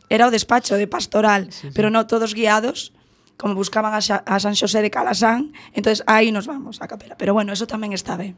era 0.09 0.25
o 0.25 0.33
despacho 0.33 0.79
de 0.79 0.89
pastoral, 0.89 1.53
sí, 1.53 1.69
sí. 1.69 1.75
pero 1.75 1.93
non 1.93 2.09
todos 2.09 2.33
guiados 2.33 2.95
como 3.37 3.53
buscaban 3.53 3.93
a, 3.93 4.01
Xa, 4.01 4.23
a 4.25 4.39
San 4.39 4.55
Xosé 4.55 4.81
de 4.81 4.89
Calasán, 4.89 5.53
entonces 5.75 6.01
aí 6.07 6.31
nos 6.31 6.47
vamos 6.47 6.81
a 6.81 6.87
capela. 6.87 7.19
Pero 7.19 7.35
bueno, 7.35 7.51
eso 7.51 7.67
tamén 7.67 7.93
está 7.93 8.15
ben. 8.15 8.33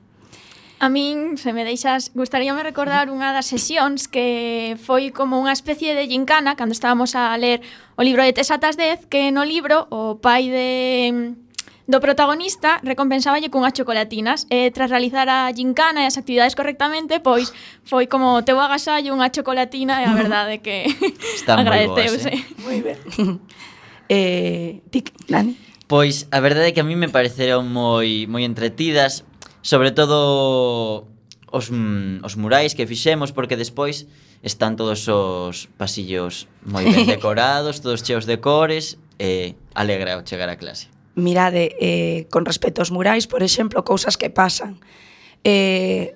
A 0.78 0.90
min, 0.90 1.38
se 1.38 1.54
me 1.54 1.66
deixas, 1.66 2.14
gustaríame 2.14 2.62
recordar 2.62 3.10
unha 3.10 3.34
das 3.34 3.50
sesións 3.50 4.06
que 4.06 4.78
foi 4.78 5.10
como 5.10 5.42
unha 5.42 5.50
especie 5.50 5.98
de 5.98 6.06
gincana 6.06 6.54
cando 6.54 6.74
estábamos 6.74 7.18
a 7.18 7.34
ler 7.34 7.66
o 7.98 8.06
libro 8.06 8.22
de 8.22 8.34
Tesatas 8.34 8.78
10, 8.78 9.10
que 9.10 9.34
no 9.34 9.42
libro 9.42 9.90
o 9.90 10.22
pai 10.22 10.54
de 10.54 11.34
Do 11.88 12.04
protagonista 12.04 12.84
recompensáballe 12.84 13.48
cunhas 13.48 13.72
chocolatinas 13.72 14.44
e 14.52 14.68
tras 14.76 14.92
realizar 14.92 15.32
a 15.32 15.48
gincana 15.56 16.04
e 16.04 16.06
as 16.12 16.20
actividades 16.20 16.52
correctamente, 16.52 17.24
pois 17.24 17.56
foi 17.88 18.12
como 18.12 18.44
teu 18.44 18.60
agasallo 18.60 19.16
unha 19.16 19.32
chocolatina 19.32 20.04
e 20.04 20.06
a 20.06 20.12
verdade 20.12 20.60
que 20.60 20.84
agradeceuse. 21.48 22.28
Eh? 22.28 22.44
Moi 22.60 22.84
ben. 22.84 23.00
eh, 24.12 24.84
tic, 24.92 25.16
Dani. 25.32 25.56
Pois 25.88 26.28
a 26.28 26.44
verdade 26.44 26.68
é 26.68 26.74
que 26.76 26.84
a 26.84 26.88
mí 26.88 27.00
me 27.00 27.08
pareceron 27.08 27.72
moi 27.72 28.28
moi 28.28 28.44
entretidas, 28.44 29.24
sobre 29.64 29.96
todo 29.96 31.08
os, 31.48 31.72
mm, 31.72 32.20
os 32.28 32.36
murais 32.36 32.76
que 32.76 32.84
fixemos 32.84 33.32
porque 33.32 33.56
despois 33.56 34.12
están 34.44 34.76
todos 34.76 35.08
os 35.08 35.72
pasillos 35.80 36.52
moi 36.68 36.84
ben 36.84 37.08
decorados, 37.16 37.80
todos 37.80 38.04
cheos 38.04 38.28
de 38.28 38.44
cores 38.44 39.00
e 39.16 39.56
eh, 39.56 39.72
alegra 39.72 40.20
o 40.20 40.28
chegar 40.28 40.52
a 40.52 40.60
clase 40.60 40.97
mirade 41.18 41.76
eh, 41.82 42.30
con 42.30 42.46
respecto 42.46 42.80
aos 42.80 42.94
murais, 42.94 43.26
por 43.26 43.42
exemplo, 43.42 43.82
cousas 43.82 44.16
que 44.16 44.30
pasan. 44.30 44.78
Eh, 45.42 46.14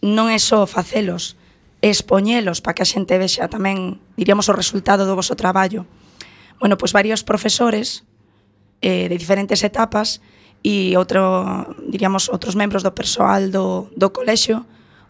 non 0.00 0.30
é 0.30 0.38
só 0.38 0.64
facelos, 0.70 1.34
é 1.82 1.90
expoñelos 1.90 2.62
para 2.62 2.78
que 2.78 2.86
a 2.86 2.88
xente 2.88 3.18
vexa 3.18 3.50
tamén, 3.50 3.98
diríamos, 4.14 4.46
o 4.46 4.54
resultado 4.54 5.04
do 5.04 5.18
vosso 5.18 5.34
traballo. 5.34 5.84
Bueno, 6.62 6.78
pois 6.78 6.94
varios 6.94 7.26
profesores 7.26 8.06
eh, 8.78 9.10
de 9.10 9.16
diferentes 9.18 9.66
etapas 9.66 10.22
e 10.62 10.94
outro, 10.94 11.66
diríamos, 11.90 12.30
outros 12.30 12.54
membros 12.54 12.86
do 12.86 12.94
persoal 12.94 13.50
do, 13.50 13.90
do 13.98 14.14
colexio, 14.14 14.64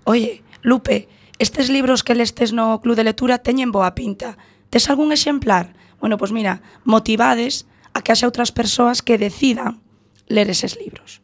oye, 0.09 0.41
Lupe, 0.65 1.07
estes 1.37 1.69
libros 1.69 2.01
que 2.01 2.17
lestes 2.17 2.57
no 2.57 2.81
Club 2.81 2.97
de 2.97 3.05
Lectura 3.05 3.45
teñen 3.45 3.69
boa 3.69 3.93
pinta. 3.93 4.41
Tes 4.73 4.89
algún 4.89 5.13
exemplar? 5.13 5.77
Bueno, 6.01 6.17
pois 6.17 6.33
mira, 6.33 6.65
motivades 6.89 7.69
a 7.95 8.03
que 8.03 8.11
haxa 8.13 8.27
outras 8.27 8.51
persoas 8.51 9.01
que 9.01 9.17
decidan 9.17 9.81
ler 10.27 10.51
eses 10.51 10.75
libros. 10.77 11.23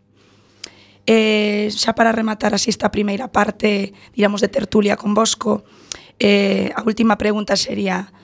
Eh, 1.11 1.69
xa 1.75 1.99
para 1.99 2.15
rematar 2.15 2.55
así 2.55 2.71
esta 2.71 2.95
primeira 2.95 3.35
parte, 3.35 3.93
digamos, 4.15 4.41
de 4.41 4.49
tertulia 4.49 4.95
con 4.95 5.13
Bosco, 5.13 5.67
eh, 6.23 6.71
a 6.77 6.87
última 6.87 7.19
pregunta 7.19 7.59
sería, 7.59 8.15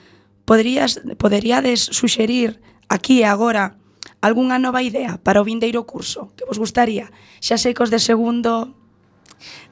poderías, 0.47 1.03
poderíades 1.19 1.91
suxerir 1.91 2.63
aquí 2.87 3.21
e 3.21 3.27
agora 3.27 3.75
algunha 4.23 4.57
nova 4.57 4.81
idea 4.81 5.19
para 5.19 5.43
o 5.43 5.47
vindeiro 5.47 5.83
curso 5.83 6.31
que 6.39 6.47
vos 6.47 6.57
gustaría? 6.57 7.11
Xa 7.43 7.59
sei 7.59 7.75
cos 7.75 7.91
de 7.91 7.99
segundo 7.99 8.73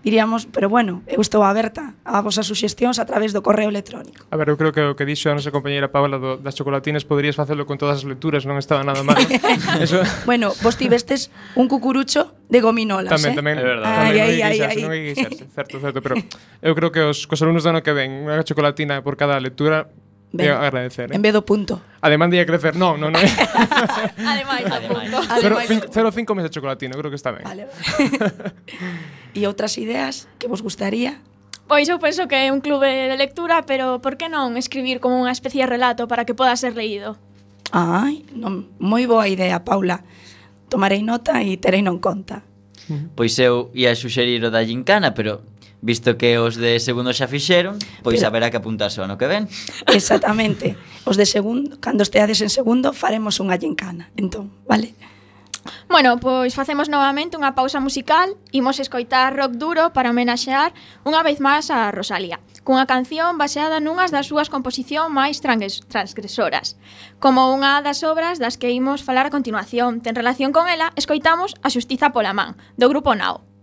diríamos, 0.03 0.45
pero 0.45 0.69
bueno, 0.69 1.01
eu 1.07 1.21
estou 1.21 1.41
aberta 1.41 1.97
a 2.05 2.21
vosas 2.21 2.45
suxestións 2.45 3.01
a 3.01 3.05
través 3.05 3.33
do 3.33 3.41
correo 3.41 3.69
electrónico. 3.69 4.25
A 4.29 4.37
ver, 4.37 4.53
eu 4.53 4.57
creo 4.57 4.71
que 4.71 4.83
o 4.83 4.93
que 4.93 5.05
dixo 5.05 5.31
a 5.31 5.35
nosa 5.35 5.49
compañeira 5.49 5.89
Paula 5.89 6.21
do, 6.21 6.37
das 6.37 6.53
chocolatinas 6.53 7.03
poderías 7.03 7.35
facelo 7.35 7.65
con 7.65 7.81
todas 7.81 8.01
as 8.01 8.05
lecturas, 8.05 8.45
non 8.45 8.61
estaba 8.61 8.85
nada 8.85 9.01
mal. 9.01 9.17
Eso... 9.83 10.01
bueno, 10.29 10.53
vos 10.61 10.77
tivestes 10.77 11.33
un 11.57 11.65
cucurucho 11.65 12.37
de 12.49 12.61
gominolas, 12.61 13.09
tamén, 13.09 13.33
eh? 13.33 13.37
Tamén, 13.37 13.55
é 13.57 13.65
verdad. 13.65 13.87
Ay, 13.89 14.13
tamén, 14.13 14.45
Ai, 14.45 14.57
non 14.57 14.69
hai 14.69 14.77
non 14.77 14.91
hai 14.93 15.03
certo, 15.49 15.81
certo, 15.81 15.99
pero 16.05 16.15
eu 16.61 16.73
creo 16.77 16.93
que 16.93 17.01
os, 17.01 17.25
cos 17.25 17.41
alumnos 17.41 17.65
do 17.65 17.73
ano 17.73 17.81
que 17.81 17.93
ven 17.93 18.29
unha 18.29 18.45
chocolatina 18.45 19.01
por 19.01 19.17
cada 19.17 19.41
lectura 19.41 19.89
Ben, 20.35 20.51
agradecer. 20.51 21.11
Eh? 21.11 21.15
En 21.15 21.21
vez 21.23 21.31
do 21.31 21.47
punto. 21.47 21.79
Ademais 22.03 22.27
de 22.27 22.43
crecer. 22.43 22.75
Non, 22.75 22.99
non, 22.99 23.15
non. 23.15 23.23
ademais 24.19 24.67
ademais. 24.75 25.67
punto. 25.67 25.87
0,5 25.87 26.35
meses 26.35 26.51
de 26.51 26.53
chocolatino, 26.53 26.93
creo 26.99 27.07
que 27.07 27.15
está 27.15 27.31
ben. 27.31 27.47
Vale 27.47 27.71
e 29.35 29.43
outras 29.45 29.75
ideas 29.75 30.31
que 30.39 30.47
vos 30.47 30.63
gustaría? 30.63 31.19
Pois 31.67 31.89
eu 31.91 31.99
penso 31.99 32.29
que 32.31 32.47
é 32.47 32.53
un 32.53 32.61
clube 32.61 32.87
de 32.87 33.17
lectura, 33.19 33.67
pero 33.67 33.99
por 33.99 34.15
que 34.15 34.31
non 34.31 34.55
escribir 34.55 35.03
como 35.03 35.19
unha 35.19 35.35
especie 35.35 35.65
de 35.65 35.69
relato 35.69 36.07
para 36.07 36.23
que 36.23 36.37
poda 36.37 36.55
ser 36.55 36.73
leído? 36.77 37.19
Ai, 37.75 38.23
non, 38.31 38.71
moi 38.79 39.03
boa 39.09 39.27
idea, 39.27 39.65
Paula. 39.65 40.05
Tomarei 40.71 41.01
nota 41.01 41.41
e 41.43 41.57
terei 41.59 41.83
non 41.83 41.99
conta. 41.99 42.45
Pois 43.17 43.33
eu 43.41 43.73
ia 43.73 43.97
suxerir 43.97 44.45
o 44.45 44.53
da 44.53 44.61
gincana, 44.61 45.17
pero 45.17 45.41
visto 45.81 46.17
que 46.17 46.37
os 46.37 46.57
de 46.57 46.77
segundo 46.77 47.09
xa 47.13 47.25
fixeron, 47.25 47.81
pois 48.05 48.21
Pero, 48.21 48.29
haberá 48.29 48.53
que 48.53 48.61
apuntarse 48.61 49.01
o 49.01 49.05
ano 49.05 49.17
que 49.17 49.25
ven. 49.25 49.49
Exactamente. 49.89 50.77
Os 51.05 51.17
de 51.17 51.25
segundo, 51.25 51.81
cando 51.81 52.05
esteades 52.05 52.41
en 52.45 52.53
segundo, 52.53 52.93
faremos 52.93 53.41
unha 53.41 53.57
gincana. 53.57 54.13
Entón, 54.13 54.53
vale? 54.69 54.93
Bueno, 55.89 56.19
pois 56.19 56.53
facemos 56.53 56.89
novamente 56.89 57.39
unha 57.39 57.55
pausa 57.55 57.79
musical, 57.79 58.35
imos 58.51 58.83
escoitar 58.83 59.31
rock 59.31 59.55
duro 59.55 59.95
para 59.95 60.11
homenaxear 60.11 60.75
unha 61.07 61.23
vez 61.23 61.39
máis 61.39 61.71
a 61.71 61.87
Rosalía, 61.93 62.43
cunha 62.67 62.83
canción 62.83 63.39
baseada 63.39 63.79
nunhas 63.79 64.11
das 64.11 64.27
súas 64.27 64.51
composición 64.51 65.15
máis 65.15 65.39
transgresoras, 65.39 66.75
como 67.23 67.53
unha 67.53 67.79
das 67.79 68.03
obras 68.03 68.43
das 68.43 68.59
que 68.59 68.75
imos 68.75 69.07
falar 69.07 69.29
a 69.29 69.33
continuación. 69.33 70.03
Ten 70.03 70.19
relación 70.19 70.51
con 70.51 70.67
ela, 70.67 70.91
escoitamos 70.99 71.55
A 71.63 71.71
Xustiza 71.71 72.11
pola 72.11 72.35
Man, 72.35 72.59
do 72.75 72.91
grupo 72.91 73.15
Nao. 73.15 73.54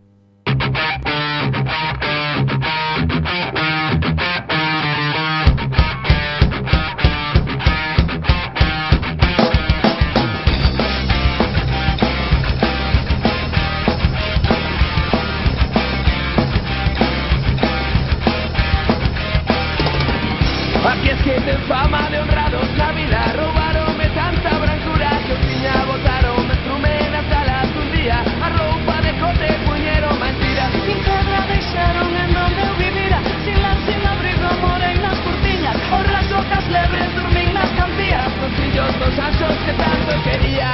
aquellos 38.72 38.98
dos 38.98 39.18
asos 39.18 39.56
que 39.66 39.72
tanto 39.72 40.22
quería. 40.24 40.72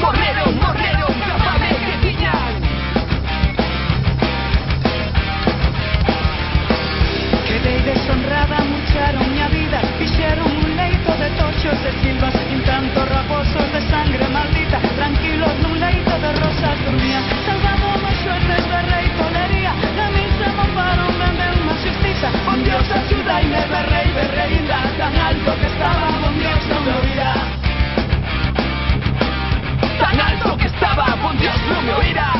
Morrero, 0.00 0.44
morrero, 0.60 1.06
capame 1.28 1.70
que 1.86 1.94
pillan. 2.02 2.52
Quedé 7.46 7.80
deshonrada, 7.82 8.58
mucharon 8.64 9.32
mi 9.32 9.58
vida, 9.58 9.80
hicieron 10.00 10.50
un 10.56 10.76
leito 10.76 11.12
de 11.16 11.30
tochos 11.30 11.82
de 11.84 11.92
silvas, 12.02 12.34
y 12.52 12.60
tantos 12.62 13.08
raposos 13.08 13.72
de 13.72 13.80
sangre 13.88 14.26
maldita, 14.28 14.80
tranquilos 14.96 15.52
en 15.60 15.66
un 15.66 15.80
leito 15.80 16.18
de 16.18 16.32
rosas 16.32 16.84
dormía, 16.84 17.20
salvamos 17.46 18.02
más 18.02 18.16
suerte 18.24 18.54
de 18.68 18.82
rey 18.82 19.08
tolería, 19.16 19.74
la 19.96 20.10
misa 20.10 20.52
no 20.56 21.19
casa. 22.20 22.50
Un 22.50 22.64
Dios 22.64 22.90
ayuda 22.90 23.42
y 23.42 23.46
me 23.46 23.66
berré 23.66 24.04
y 24.04 24.12
berré 24.12 24.54
y 24.54 24.68
tan 24.98 25.16
alto 25.16 25.56
que 25.60 25.66
estaba, 25.66 26.08
un 26.28 26.38
Dios 26.38 26.66
no 26.68 26.80
me 26.80 26.92
oirá. 27.08 27.34
Tan 29.98 30.20
alto 30.20 30.56
que 30.58 30.66
estaba, 30.66 31.14
un 31.30 31.38
Dios 31.38 31.56
no 31.68 31.82
me 31.82 31.92
oirá. 31.94 32.39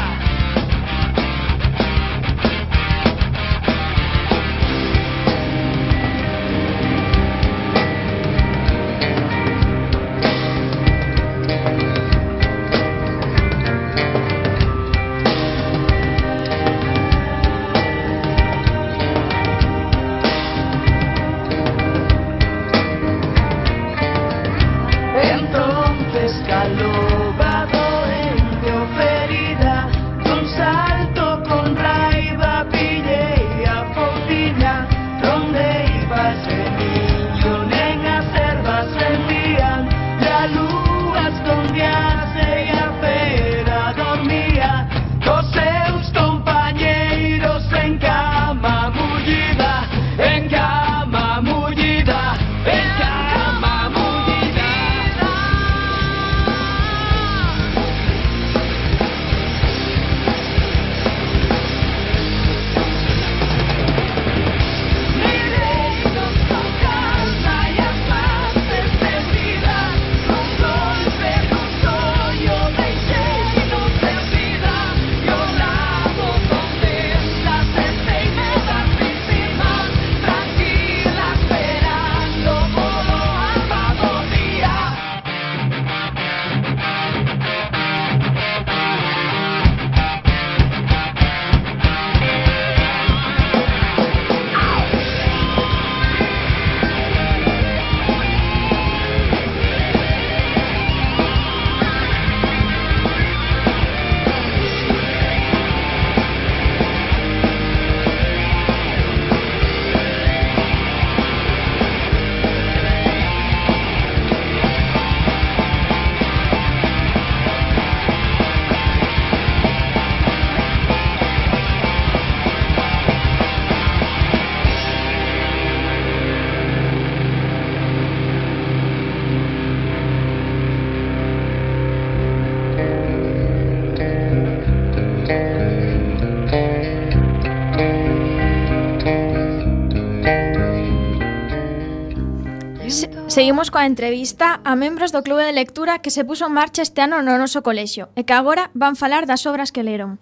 Seguimos 143.31 143.71
coa 143.71 143.87
entrevista 143.87 144.59
a 144.67 144.75
membros 144.75 145.15
do 145.15 145.23
Clube 145.23 145.47
de 145.47 145.55
Lectura 145.55 146.03
que 146.03 146.11
se 146.11 146.27
puso 146.27 146.51
en 146.51 146.59
marcha 146.59 146.83
este 146.83 146.99
ano 146.99 147.23
no 147.23 147.39
noso 147.39 147.63
colexio 147.63 148.11
e 148.19 148.27
que 148.27 148.35
agora 148.35 148.75
van 148.75 148.99
falar 148.99 149.23
das 149.23 149.47
obras 149.47 149.71
que 149.71 149.87
leron. 149.87 150.19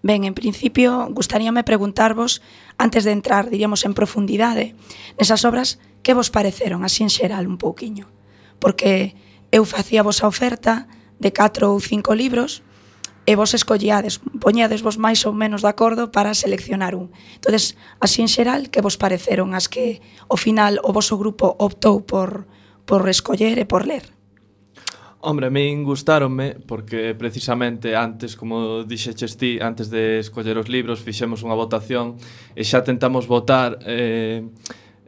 Ben, 0.00 0.24
en 0.24 0.32
principio, 0.32 1.12
gustaríame 1.12 1.60
preguntarvos, 1.60 2.40
antes 2.80 3.04
de 3.04 3.12
entrar, 3.12 3.52
diríamos, 3.52 3.84
en 3.84 3.92
profundidade, 3.92 4.72
nesas 5.20 5.44
obras, 5.44 5.76
que 6.00 6.16
vos 6.16 6.32
pareceron, 6.32 6.88
así 6.88 7.04
en 7.04 7.12
xeral, 7.12 7.44
un 7.44 7.60
pouquiño. 7.60 8.08
Porque 8.56 9.12
eu 9.52 9.68
facía 9.68 10.00
vos 10.00 10.24
a 10.24 10.32
oferta 10.32 10.88
de 11.20 11.36
catro 11.36 11.76
ou 11.76 11.84
cinco 11.84 12.16
libros, 12.16 12.64
e 13.28 13.36
vos 13.36 13.52
escollíades, 13.52 14.24
poñades 14.40 14.80
vos 14.80 14.96
máis 14.96 15.28
ou 15.28 15.36
menos 15.36 15.60
de 15.60 15.68
acordo 15.68 16.08
para 16.08 16.32
seleccionar 16.32 16.96
un. 16.96 17.12
Entonces, 17.36 17.76
así 18.00 18.24
en 18.24 18.32
xeral, 18.32 18.72
que 18.72 18.80
vos 18.80 18.96
pareceron 18.96 19.52
as 19.52 19.68
que 19.68 20.00
ao 20.32 20.40
final 20.40 20.80
o 20.80 20.96
voso 20.96 21.20
grupo 21.20 21.52
optou 21.60 22.00
por, 22.08 22.48
por 22.88 23.04
escoller 23.04 23.60
e 23.60 23.68
por 23.68 23.84
ler? 23.84 24.16
Hombre, 25.20 25.50
a 25.50 25.52
min 25.52 25.84
gustaronme 25.84 26.56
porque 26.64 27.12
precisamente 27.12 27.92
antes, 27.92 28.32
como 28.32 28.88
dixeches 28.88 29.36
ti, 29.36 29.60
antes 29.60 29.92
de 29.92 30.24
escoller 30.24 30.56
os 30.56 30.72
libros, 30.72 31.04
fixemos 31.04 31.44
unha 31.44 31.52
votación 31.52 32.16
e 32.56 32.64
xa 32.64 32.80
tentamos 32.80 33.28
votar 33.28 33.76
eh, 33.84 34.40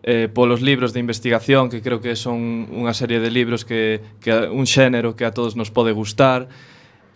eh, 0.04 0.28
polos 0.28 0.60
libros 0.60 0.92
de 0.92 1.00
investigación, 1.00 1.72
que 1.72 1.80
creo 1.80 2.04
que 2.04 2.20
son 2.20 2.68
unha 2.68 2.92
serie 2.92 3.16
de 3.16 3.32
libros 3.32 3.64
que, 3.64 4.04
que 4.20 4.52
un 4.52 4.68
xénero 4.68 5.16
que 5.16 5.24
a 5.24 5.32
todos 5.32 5.56
nos 5.56 5.72
pode 5.72 5.96
gustar, 5.96 6.52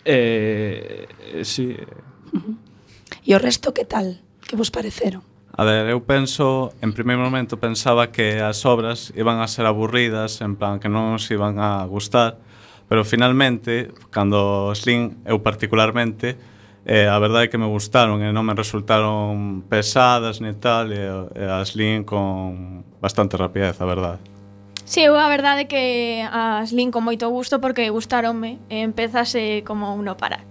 Eh, 0.05 1.09
eh, 1.35 1.45
sí. 1.45 1.77
E 3.25 3.31
o 3.33 3.41
resto 3.41 3.73
que 3.73 3.89
tal? 3.89 4.21
Que 4.45 4.57
vos 4.57 4.69
pareceron? 4.69 5.25
A 5.57 5.63
ver, 5.63 5.87
eu 5.87 6.03
penso, 6.03 6.75
en 6.83 6.91
primeiro 6.93 7.23
momento 7.23 7.63
pensaba 7.63 8.11
que 8.11 8.43
as 8.43 8.67
obras 8.67 9.15
iban 9.15 9.39
a 9.39 9.47
ser 9.47 9.71
aburridas, 9.71 10.43
en 10.43 10.59
plan 10.59 10.83
que 10.83 10.91
non 10.91 11.15
nos 11.15 11.31
iban 11.31 11.63
a 11.63 11.87
gustar, 11.87 12.43
pero 12.91 13.07
finalmente, 13.07 13.95
cando 14.11 14.75
os 14.75 14.83
lin, 14.83 15.23
eu 15.23 15.47
particularmente, 15.47 16.35
eh, 16.85 17.07
a 17.07 17.17
verdade 17.23 17.47
é 17.47 17.51
que 17.55 17.57
me 17.57 17.71
gustaron 17.71 18.19
e 18.21 18.35
non 18.35 18.43
me 18.43 18.53
resultaron 18.59 19.63
pesadas 19.71 20.43
ni 20.43 20.53
tal, 20.59 20.91
e, 20.91 20.99
e 21.39 21.45
as 21.47 21.79
lin 21.79 22.03
con 22.03 22.83
bastante 22.99 23.39
rapidez, 23.39 23.79
a 23.79 23.87
verdade. 23.87 24.34
Si, 24.85 25.01
sí, 25.01 25.07
eu 25.09 25.16
a 25.16 25.32
verdade 25.32 25.64
é 25.64 25.68
que 25.68 25.85
as 26.28 26.72
lin 26.76 26.93
con 26.93 27.09
moito 27.09 27.32
gusto 27.32 27.57
porque 27.61 27.89
gustaronme 27.89 28.61
e 28.68 28.85
empezase 28.85 29.64
como 29.64 29.97
uno 29.97 30.20
para. 30.20 30.45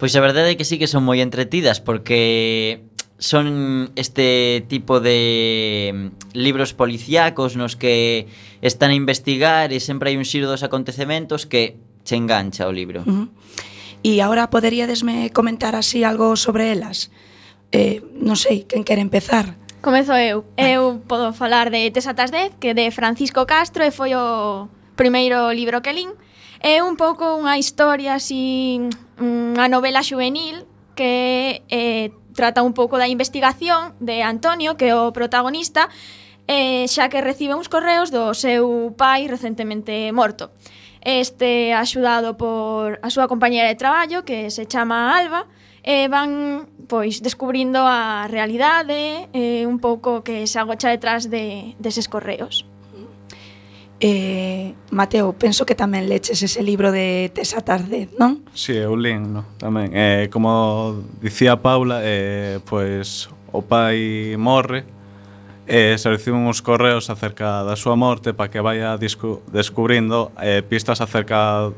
Pois 0.00 0.16
a 0.16 0.24
verdade 0.24 0.52
é 0.52 0.56
que 0.56 0.64
sí 0.64 0.80
que 0.80 0.88
son 0.88 1.04
moi 1.04 1.20
entretidas 1.20 1.84
porque 1.84 2.80
son 3.20 3.92
este 4.00 4.64
tipo 4.72 5.04
de 5.04 5.92
mm, 5.92 6.32
libros 6.32 6.72
policíacos 6.72 7.60
nos 7.60 7.76
que 7.76 8.24
están 8.64 8.90
a 8.90 8.96
investigar 8.96 9.76
e 9.76 9.84
sempre 9.84 10.08
hai 10.08 10.16
un 10.16 10.24
xiro 10.24 10.48
dos 10.48 10.64
acontecementos 10.64 11.44
que 11.44 11.76
che 12.08 12.16
engancha 12.16 12.64
o 12.64 12.72
libro. 12.72 13.04
Uh 13.04 13.28
-huh. 13.28 13.28
E 14.00 14.24
agora 14.24 14.48
poderíadesme 14.48 15.28
comentar 15.36 15.76
así 15.76 16.08
algo 16.08 16.32
sobre 16.40 16.72
elas? 16.72 17.12
Eh, 17.68 18.00
non 18.16 18.40
sei, 18.40 18.64
quen 18.64 18.80
quere 18.80 19.04
empezar? 19.04 19.60
Comezo 19.80 20.12
eu. 20.12 20.44
Eu 20.58 21.00
podo 21.08 21.32
falar 21.32 21.70
de 21.70 21.90
Tesatas 21.90 22.30
10, 22.30 22.60
que 22.60 22.74
de 22.74 22.90
Francisco 22.90 23.46
Castro, 23.46 23.80
e 23.82 23.90
foi 23.90 24.12
o 24.14 24.68
primeiro 24.94 25.48
libro 25.56 25.80
que 25.80 25.88
lín. 25.96 26.12
É 26.60 26.84
un 26.84 27.00
pouco 27.00 27.24
unha 27.40 27.56
historia 27.56 28.20
así, 28.20 28.76
unha 29.16 29.72
novela 29.72 30.04
juvenil 30.04 30.68
que 30.92 31.64
eh, 31.72 32.12
trata 32.36 32.60
un 32.60 32.76
pouco 32.76 33.00
da 33.00 33.08
investigación 33.08 33.96
de 34.04 34.20
Antonio, 34.20 34.76
que 34.76 34.92
é 34.92 34.94
o 34.94 35.16
protagonista, 35.16 35.88
eh, 36.44 36.84
xa 36.84 37.08
que 37.08 37.24
recibe 37.24 37.56
uns 37.56 37.72
correos 37.72 38.12
do 38.12 38.36
seu 38.36 38.92
pai 39.00 39.32
recentemente 39.32 40.12
morto. 40.12 40.52
Este 41.00 41.72
axudado 41.72 42.36
por 42.36 43.00
a 43.00 43.08
súa 43.08 43.32
compañera 43.32 43.72
de 43.72 43.80
traballo, 43.80 44.28
que 44.28 44.52
se 44.52 44.68
chama 44.68 45.16
Alba, 45.16 45.48
e 45.82 46.08
van 46.08 46.68
pois 46.90 47.22
descubrindo 47.22 47.80
a 47.86 48.26
realidade 48.26 49.30
e 49.32 49.64
un 49.64 49.78
pouco 49.78 50.26
que 50.26 50.46
se 50.50 50.58
agocha 50.58 50.90
detrás 50.90 51.30
de, 51.30 51.78
deses 51.78 52.10
correos. 52.10 52.66
Eh, 54.00 54.72
Mateo, 54.90 55.36
penso 55.36 55.68
que 55.68 55.76
tamén 55.76 56.08
leches 56.08 56.40
ese 56.40 56.64
libro 56.64 56.88
de 56.88 57.28
Tesa 57.36 57.60
Tarde, 57.60 58.08
non? 58.16 58.40
Si, 58.56 58.72
sí, 58.72 58.80
eu 58.80 58.96
len, 58.96 59.28
no, 59.28 59.44
tamén. 59.60 59.92
Eh, 59.92 60.32
como 60.32 61.04
dicía 61.20 61.60
Paula, 61.60 62.00
eh, 62.00 62.64
pois 62.64 63.28
o 63.52 63.60
pai 63.60 64.40
morre, 64.40 64.88
eh, 65.68 66.00
se 66.00 66.08
reciben 66.08 66.48
uns 66.48 66.64
correos 66.64 67.12
acerca 67.12 67.62
da 67.62 67.76
súa 67.76 67.94
morte 67.94 68.32
para 68.32 68.48
que 68.48 68.64
vaya 68.64 68.96
descubrindo 68.96 70.32
eh, 70.40 70.64
pistas 70.64 71.04
acerca 71.04 71.70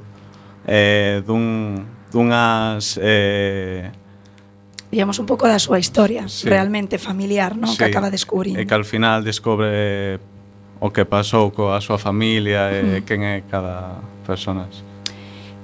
eh, 0.64 1.26
dun 1.26 1.84
dunhas... 2.12 3.00
Eh, 3.00 3.90
digamos, 4.92 5.18
un 5.18 5.24
pouco 5.24 5.48
da 5.48 5.56
súa 5.56 5.80
historia 5.80 6.28
sí. 6.28 6.44
realmente 6.44 7.00
familiar, 7.00 7.56
non? 7.56 7.72
Sí. 7.72 7.80
Que 7.80 7.88
acaba 7.88 8.12
descubrindo. 8.12 8.60
E 8.60 8.68
que 8.68 8.76
al 8.76 8.84
final 8.84 9.24
descobre 9.24 10.20
o 10.84 10.92
que 10.92 11.08
pasou 11.08 11.48
coa 11.48 11.80
súa 11.80 11.96
familia 11.96 12.68
e 12.76 13.00
mm. 13.00 13.08
quen 13.08 13.24
é 13.24 13.40
cada 13.48 14.04
persona. 14.28 14.68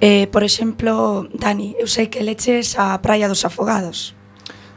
Eh, 0.01 0.31
por 0.33 0.47
exemplo, 0.47 1.29
Dani, 1.35 1.77
eu 1.77 1.91
sei 1.91 2.09
que 2.09 2.25
leches 2.25 2.79
a 2.81 2.97
Praia 3.05 3.29
dos 3.29 3.45
Afogados. 3.45 4.17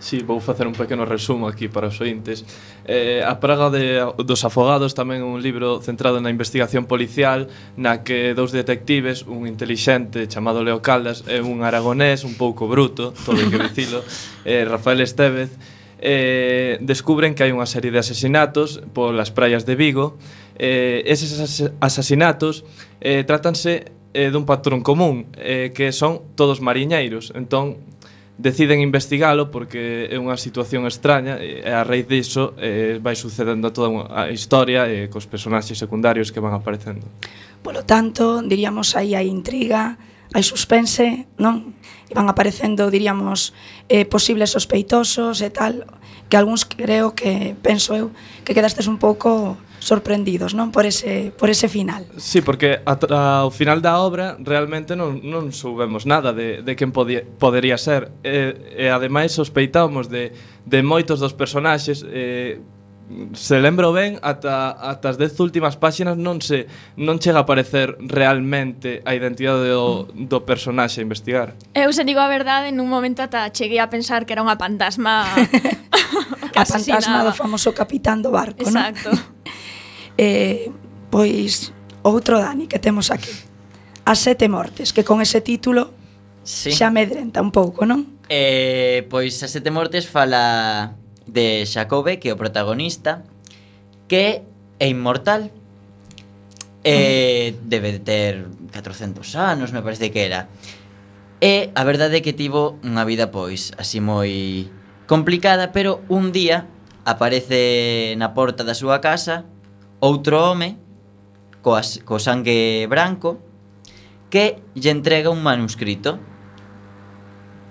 Sí, 0.01 0.25
vou 0.25 0.41
facer 0.41 0.65
un 0.65 0.73
pequeno 0.73 1.05
resumo 1.05 1.47
aquí 1.47 1.69
para 1.69 1.87
os 1.87 2.01
ointes. 2.01 2.43
Eh, 2.85 3.21
a 3.21 3.39
Praga 3.39 3.69
de, 3.69 4.01
dos 4.25 4.41
Afogados 4.41 4.97
tamén 4.97 5.21
un 5.21 5.37
libro 5.39 5.79
centrado 5.85 6.17
na 6.17 6.33
investigación 6.33 6.89
policial 6.89 7.45
na 7.77 8.01
que 8.01 8.33
dous 8.33 8.49
detectives, 8.49 9.21
un 9.29 9.45
intelixente 9.45 10.25
chamado 10.25 10.65
Leo 10.65 10.81
Caldas 10.81 11.21
e 11.29 11.45
un 11.45 11.61
aragonés 11.61 12.25
un 12.25 12.33
pouco 12.33 12.65
bruto, 12.65 13.13
todo 13.21 13.37
hai 13.37 13.49
que 13.53 13.61
dicilo, 13.69 14.01
eh, 14.43 14.65
Rafael 14.65 14.97
Estevez, 15.05 15.53
eh, 16.01 16.81
descubren 16.81 17.37
que 17.37 17.45
hai 17.45 17.53
unha 17.53 17.69
serie 17.69 17.93
de 17.93 18.01
asesinatos 18.01 18.81
polas 18.97 19.29
praias 19.29 19.69
de 19.69 19.77
Vigo. 19.77 20.17
Eh, 20.57 21.05
eses 21.05 21.37
as 21.37 21.69
asasinatos 21.77 22.65
eh, 22.97 23.21
trátanse 23.21 23.93
eh, 24.13 24.33
dun 24.33 24.49
patrón 24.49 24.81
común, 24.81 25.29
eh, 25.37 25.71
que 25.71 25.93
son 25.93 26.25
todos 26.33 26.59
mariñeiros. 26.59 27.31
Entón, 27.37 27.77
deciden 28.41 28.81
investigalo 28.81 29.53
porque 29.53 30.09
é 30.09 30.17
unha 30.17 30.33
situación 30.35 30.89
extraña 30.89 31.37
e 31.37 31.61
a 31.61 31.85
raíz 31.85 32.09
diso 32.09 32.57
eh, 32.57 32.97
vai 32.97 33.13
sucedendo 33.13 33.69
toda 33.69 33.93
unha 33.93 34.33
historia 34.33 34.89
e 34.89 35.05
eh, 35.05 35.09
cos 35.13 35.29
personaxes 35.29 35.77
secundarios 35.77 36.33
que 36.33 36.41
van 36.41 36.57
aparecendo. 36.57 37.05
Polo 37.61 37.85
tanto, 37.85 38.41
diríamos 38.41 38.97
aí 38.97 39.13
hai 39.13 39.29
intriga, 39.29 40.01
hai 40.33 40.41
suspense, 40.41 41.29
non? 41.37 41.77
E 42.09 42.17
van 42.17 42.25
aparecendo, 42.27 42.89
diríamos, 42.89 43.53
eh, 43.85 44.09
posibles 44.09 44.57
sospeitosos 44.57 45.45
e 45.45 45.53
tal, 45.53 45.85
que 46.25 46.35
algúns 46.35 46.65
creo 46.65 47.13
que, 47.13 47.53
penso 47.61 47.93
eu, 47.93 48.09
que 48.41 48.57
quedastes 48.57 48.89
un 48.89 48.97
pouco 48.97 49.61
sorprendidos, 49.81 50.53
non, 50.53 50.69
por 50.69 50.85
ese 50.85 51.33
por 51.33 51.49
ese 51.49 51.65
final. 51.65 52.05
Sí, 52.21 52.45
porque 52.45 52.85
ata, 52.85 53.41
ao 53.43 53.49
final 53.49 53.81
da 53.81 53.97
obra 53.97 54.37
realmente 54.37 54.93
non 54.93 55.25
non 55.25 55.49
soubemos 55.49 56.05
nada 56.05 56.31
de 56.31 56.61
de 56.61 56.73
quen 56.77 56.93
podía, 56.93 57.25
podería 57.25 57.81
ser. 57.81 58.13
E, 58.21 58.77
e 58.77 58.93
ademais 58.93 59.33
sospeitábamos 59.33 60.07
de 60.07 60.31
de 60.69 60.79
moitos 60.85 61.17
dos 61.17 61.33
personaxes 61.33 62.05
eh 62.05 62.61
se 63.33 63.59
lembro 63.59 63.91
ben, 63.91 64.19
ata, 64.21 64.71
ata 64.71 65.11
as 65.11 65.17
dez 65.19 65.35
últimas 65.43 65.75
páxinas 65.75 66.15
non 66.15 66.39
se 66.39 66.71
non 66.95 67.19
chega 67.19 67.43
a 67.43 67.45
aparecer 67.45 67.99
realmente 67.99 69.03
a 69.03 69.11
identidade 69.11 69.67
do, 69.67 70.07
do 70.15 70.47
personaxe 70.47 71.01
a 71.01 71.03
investigar. 71.03 71.59
Eu 71.75 71.91
se 71.91 72.07
digo 72.07 72.23
a 72.23 72.31
verdade, 72.31 72.71
nun 72.71 72.87
momento 72.87 73.19
ata 73.19 73.51
cheguei 73.51 73.83
a 73.83 73.91
pensar 73.91 74.23
que 74.23 74.31
era 74.31 74.45
unha 74.45 74.55
fantasma 74.55 75.27
a 76.55 76.63
fantasma 76.71 77.27
do 77.27 77.33
famoso 77.35 77.75
capitán 77.75 78.23
do 78.23 78.31
barco, 78.31 78.63
Exacto. 78.63 79.11
non? 79.11 79.19
Exacto. 79.19 79.41
eh, 80.21 80.69
pois 81.09 81.73
outro 82.05 82.37
Dani 82.37 82.69
que 82.69 82.77
temos 82.77 83.09
aquí. 83.09 83.33
As 84.05 84.21
sete 84.21 84.45
mortes, 84.45 84.93
que 84.93 85.01
con 85.01 85.17
ese 85.21 85.41
título 85.41 85.89
sí. 86.45 86.69
xa 86.69 86.93
medrenta 86.93 87.41
un 87.41 87.49
pouco, 87.49 87.89
non? 87.89 88.21
Eh, 88.29 89.09
pois 89.09 89.41
as 89.41 89.49
sete 89.49 89.73
mortes 89.73 90.05
fala 90.05 90.93
de 91.25 91.65
Xacobe, 91.65 92.21
que 92.21 92.29
é 92.29 92.33
o 92.33 92.37
protagonista, 92.37 93.25
que 94.05 94.45
é 94.77 94.85
inmortal. 94.85 95.49
Eh, 96.81 97.57
mm. 97.57 97.69
debe 97.69 97.89
de 97.97 98.01
ter 98.01 98.33
400 98.73 99.25
anos, 99.37 99.73
me 99.73 99.81
parece 99.81 100.09
que 100.13 100.21
era. 100.25 100.49
E 101.41 101.73
a 101.73 101.81
verdade 101.81 102.21
é 102.21 102.25
que 102.25 102.37
tivo 102.37 102.77
unha 102.85 103.01
vida 103.09 103.33
pois 103.33 103.73
así 103.81 103.97
moi 103.97 104.69
complicada, 105.09 105.73
pero 105.73 106.05
un 106.13 106.29
día 106.29 106.69
aparece 107.05 108.13
na 108.21 108.37
porta 108.37 108.61
da 108.61 108.77
súa 108.77 109.01
casa 109.01 109.49
outro 110.01 110.41
home 110.41 110.81
coas, 111.61 112.01
co 112.03 112.17
sangue 112.17 112.89
branco 112.89 113.37
que 114.33 114.57
lle 114.73 114.91
entrega 114.91 115.29
un 115.29 115.45
manuscrito. 115.45 116.17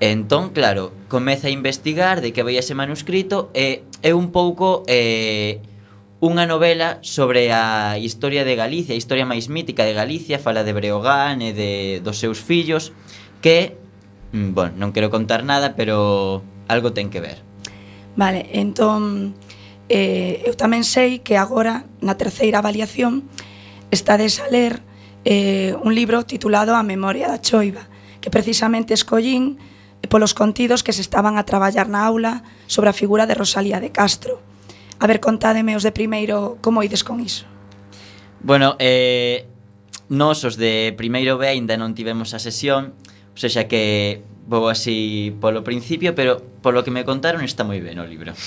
Entón, 0.00 0.50
claro, 0.50 0.92
comeza 1.08 1.48
a 1.48 1.50
investigar 1.50 2.22
de 2.22 2.32
que 2.32 2.46
vai 2.46 2.56
ese 2.56 2.72
manuscrito 2.72 3.52
e 3.52 3.84
é 4.00 4.16
un 4.16 4.32
pouco 4.32 4.86
eh, 4.88 5.60
unha 6.20 6.44
novela 6.48 7.00
sobre 7.00 7.52
a 7.52 7.96
historia 8.00 8.44
de 8.44 8.56
Galicia, 8.56 8.96
a 8.96 9.00
historia 9.00 9.28
máis 9.28 9.48
mítica 9.48 9.84
de 9.84 9.92
Galicia, 9.92 10.40
fala 10.40 10.64
de 10.64 10.72
Breogán 10.72 11.44
e 11.44 11.52
de, 11.52 12.00
dos 12.00 12.16
seus 12.16 12.40
fillos, 12.40 12.92
que, 13.44 13.76
mm, 14.32 14.52
bon, 14.56 14.70
non 14.76 14.92
quero 14.92 15.12
contar 15.12 15.44
nada, 15.44 15.76
pero 15.76 16.44
algo 16.68 16.92
ten 16.92 17.12
que 17.12 17.20
ver. 17.24 17.40
Vale, 18.16 18.48
entón, 18.52 19.32
Eh, 19.90 20.46
eu 20.46 20.54
tamén 20.54 20.86
sei 20.86 21.18
que 21.18 21.34
agora, 21.34 21.82
na 21.98 22.14
terceira 22.14 22.62
avaliación, 22.62 23.26
estades 23.90 24.38
a 24.38 24.46
ler 24.46 24.78
eh, 25.26 25.74
un 25.82 25.98
libro 25.98 26.22
titulado 26.22 26.78
A 26.78 26.86
memoria 26.86 27.26
da 27.26 27.42
choiva, 27.42 27.90
que 28.22 28.30
precisamente 28.30 28.94
escollín 28.94 29.58
eh, 29.58 30.06
polos 30.06 30.30
contidos 30.30 30.86
que 30.86 30.94
se 30.94 31.02
estaban 31.02 31.42
a 31.42 31.42
traballar 31.42 31.90
na 31.90 32.06
aula 32.06 32.46
sobre 32.70 32.86
a 32.86 32.94
figura 32.94 33.26
de 33.26 33.34
Rosalía 33.34 33.82
de 33.82 33.90
Castro. 33.90 34.38
A 35.02 35.10
ver, 35.10 35.18
contádeme 35.18 35.74
os 35.74 35.82
de 35.82 35.90
primeiro 35.90 36.62
como 36.62 36.86
ides 36.86 37.02
con 37.02 37.18
iso. 37.18 37.50
Bueno, 38.46 38.78
eh, 38.78 39.50
nos 40.06 40.46
os 40.46 40.54
de 40.54 40.94
primeiro 40.94 41.34
B 41.34 41.50
aínda 41.50 41.74
non 41.74 41.98
tivemos 41.98 42.30
a 42.30 42.38
sesión, 42.38 42.94
ou 43.34 43.38
seja 43.42 43.66
que 43.66 44.22
vou 44.46 44.70
así 44.70 45.34
polo 45.42 45.66
principio, 45.66 46.14
pero 46.14 46.38
polo 46.62 46.86
que 46.86 46.94
me 46.94 47.02
contaron 47.02 47.42
está 47.42 47.66
moi 47.66 47.82
ben 47.82 47.98
o 47.98 48.06
libro. 48.06 48.38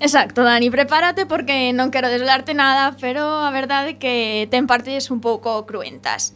Exacto, 0.00 0.42
Dani, 0.42 0.70
prepárate 0.72 1.28
porque 1.28 1.76
non 1.76 1.92
quero 1.92 2.08
desvelarte 2.08 2.56
nada, 2.56 2.96
pero 2.96 3.44
a 3.44 3.52
verdade 3.52 3.94
é 3.94 3.98
que 4.00 4.14
ten 4.48 4.64
partes 4.64 5.12
un 5.12 5.20
pouco 5.20 5.68
cruentas. 5.68 6.32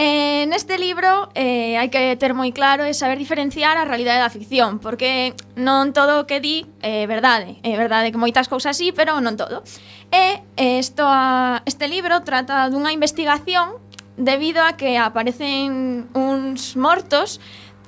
Eh, 0.00 0.48
neste 0.48 0.80
libro 0.80 1.28
eh, 1.36 1.76
hai 1.76 1.92
que 1.92 2.16
ter 2.16 2.32
moi 2.32 2.48
claro 2.56 2.88
e 2.88 2.96
saber 2.96 3.20
diferenciar 3.20 3.76
a 3.76 3.84
realidade 3.84 4.24
da 4.24 4.32
ficción 4.32 4.80
Porque 4.80 5.36
non 5.60 5.92
todo 5.92 6.24
o 6.24 6.26
que 6.26 6.40
di 6.40 6.64
é 6.80 7.04
eh, 7.04 7.06
verdade 7.06 7.60
É 7.60 7.76
verdade 7.76 8.08
que 8.08 8.16
moitas 8.16 8.48
cousas 8.48 8.72
sí, 8.72 8.96
pero 8.96 9.20
non 9.20 9.36
todo 9.36 9.60
E 10.08 10.40
esto, 10.56 11.04
a, 11.04 11.60
este 11.68 11.92
libro 11.92 12.24
trata 12.24 12.72
dunha 12.72 12.88
investigación 12.88 13.76
Debido 14.16 14.64
a 14.64 14.80
que 14.80 14.96
aparecen 14.96 16.08
uns 16.16 16.72
mortos 16.72 17.36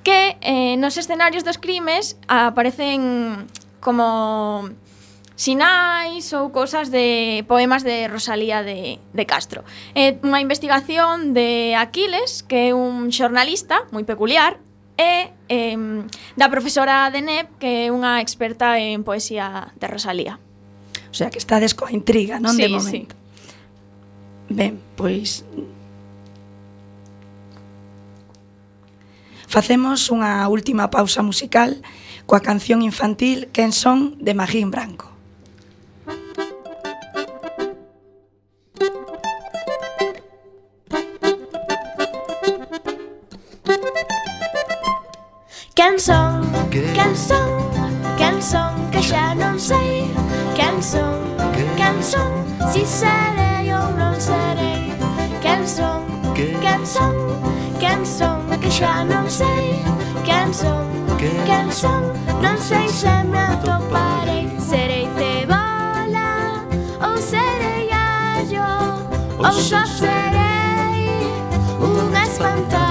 Que 0.05 0.37
eh, 0.45 0.77
nos 0.77 1.01
escenarios 1.01 1.41
dos 1.41 1.57
crimes 1.57 2.21
aparecen 2.29 3.49
como 3.81 4.69
sinais 5.35 6.31
ou 6.33 6.55
cosas 6.55 6.95
de 6.95 7.43
poemas 7.51 7.83
de 7.83 8.07
Rosalía 8.07 8.63
de, 8.63 9.03
de 9.13 9.25
Castro. 9.27 9.67
É 9.99 10.15
unha 10.23 10.39
investigación 10.39 11.35
de 11.35 11.75
Aquiles, 11.75 12.47
que 12.47 12.71
é 12.71 12.77
un 12.77 13.11
xornalista 13.11 13.87
moi 13.91 14.07
peculiar, 14.07 14.63
e 14.95 15.35
eh, 15.51 15.75
da 16.39 16.47
profesora 16.47 17.11
de 17.11 17.19
NEP, 17.19 17.47
que 17.59 17.87
é 17.87 17.95
unha 17.95 18.23
experta 18.23 18.79
en 18.79 19.03
poesía 19.03 19.75
de 19.75 19.87
Rosalía. 19.91 20.39
O 21.11 21.15
sea, 21.15 21.31
que 21.31 21.43
estades 21.43 21.75
coa 21.75 21.91
intriga, 21.91 22.39
non 22.39 22.55
sí, 22.55 22.63
de 22.63 22.69
momento. 22.71 23.15
Sí. 23.15 24.55
Ben, 24.55 24.79
pois 24.95 25.43
Facemos 29.55 30.11
unha 30.11 30.51
última 30.51 30.91
pausa 30.91 31.23
musical 31.23 31.79
coa 32.27 32.43
canción 32.43 32.83
infantil 32.83 33.47
Quen 33.55 33.71
son 33.71 34.19
de 34.19 34.35
Magín 34.35 34.75
Branco. 34.75 35.14
Canción, 56.85 57.15
canción, 57.81 58.61
que 58.61 58.71
xa 58.71 59.09
non 59.09 59.25
sei 59.25 59.81
Canción, 60.21 60.85
canción, 61.49 62.13
non 62.45 62.61
sei 62.61 62.85
se 62.93 63.09
me 63.25 63.41
atoparei 63.41 64.53
Serei 64.61 65.09
cebola 65.17 66.61
ou 67.01 67.17
serei 67.17 67.89
allo 67.89 69.01
Ou 69.41 69.57
só 69.57 69.81
serei 69.89 71.09
Un 71.81 72.13
espantada 72.13 72.84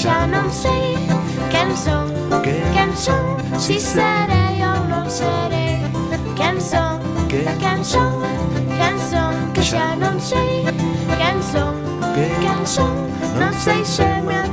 xa 0.00 0.24
non 0.26 0.48
sei 0.48 0.96
quen 1.52 1.76
son, 1.76 2.08
quen 2.72 2.90
son, 2.96 3.36
si 3.58 3.76
serei 3.78 4.56
ou 4.64 4.80
non 4.88 5.04
serei, 5.04 5.84
quen 6.34 6.56
son, 6.56 6.96
quen 7.28 7.84
son, 7.84 8.24
quen 8.80 8.96
son, 9.10 9.34
que 9.52 9.60
xa 9.60 9.92
non 10.00 10.16
sei 10.16 10.64
quen 11.20 11.36
son, 11.52 11.74
quen 12.16 12.60
son, 12.64 12.96
non 13.36 13.52
sei 13.52 13.84
se 13.84 14.08
me. 14.24 14.49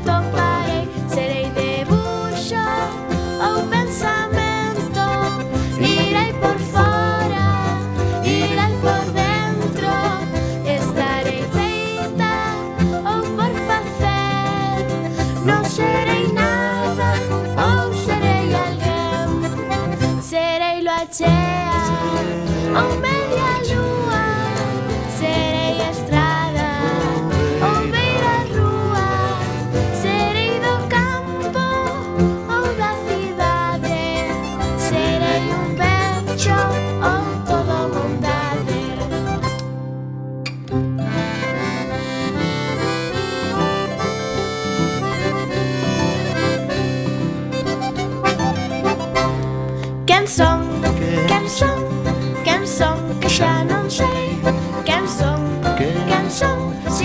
Oh 22.80 22.99
man! 23.01 23.16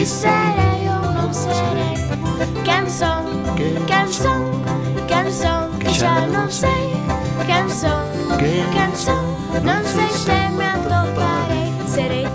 Serei 0.05 0.89
ou 0.89 1.13
não 1.13 1.33
serei, 1.33 1.95
canção, 2.65 3.25
canção, 3.87 4.45
canção. 5.07 5.71
canzon 5.79 5.95
já 5.95 6.27
não 6.27 6.51
sei 6.51 6.93
canção, 7.47 8.05
canção. 8.75 9.33
Não 9.63 9.85
sei 9.85 10.09
se 10.09 10.31
mi 10.57 10.65
andò 10.65 11.07
parei 11.15 11.73
Sarei 11.87 12.27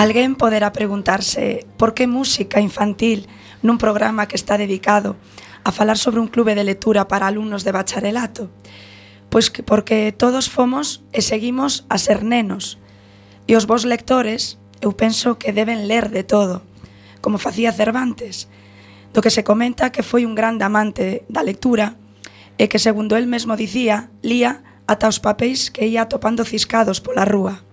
Alguén 0.00 0.32
poderá 0.32 0.72
preguntarse 0.72 1.68
por 1.76 1.92
que 1.92 2.08
música 2.08 2.56
infantil 2.64 3.28
nun 3.60 3.76
programa 3.76 4.24
que 4.24 4.40
está 4.40 4.56
dedicado 4.56 5.20
a 5.60 5.76
falar 5.76 6.00
sobre 6.00 6.24
un 6.24 6.32
clube 6.32 6.56
de 6.56 6.64
lectura 6.64 7.04
para 7.04 7.28
alumnos 7.28 7.68
de 7.68 7.76
bacharelato? 7.76 8.48
Pois 9.28 9.52
que 9.52 9.60
porque 9.60 10.08
todos 10.16 10.48
fomos 10.48 11.04
e 11.12 11.20
seguimos 11.20 11.84
a 11.92 12.00
ser 12.00 12.24
nenos. 12.24 12.80
E 13.44 13.60
os 13.60 13.68
vos 13.68 13.84
lectores, 13.84 14.56
eu 14.80 14.96
penso 14.96 15.36
que 15.36 15.52
deben 15.52 15.84
ler 15.84 16.08
de 16.08 16.24
todo, 16.24 16.64
como 17.20 17.36
facía 17.36 17.68
Cervantes, 17.68 18.48
do 19.12 19.20
que 19.20 19.28
se 19.28 19.44
comenta 19.44 19.92
que 19.92 20.00
foi 20.00 20.24
un 20.24 20.32
grande 20.32 20.64
amante 20.64 21.28
da 21.28 21.44
lectura 21.44 22.00
e 22.56 22.72
que, 22.72 22.80
segundo 22.80 23.20
el 23.20 23.28
mesmo 23.28 23.52
dicía, 23.52 24.08
lía 24.24 24.64
ata 24.88 25.12
os 25.12 25.20
papéis 25.20 25.68
que 25.68 25.84
ia 25.84 26.08
atopando 26.08 26.48
ciscados 26.48 27.04
pola 27.04 27.28
rúa. 27.28 27.68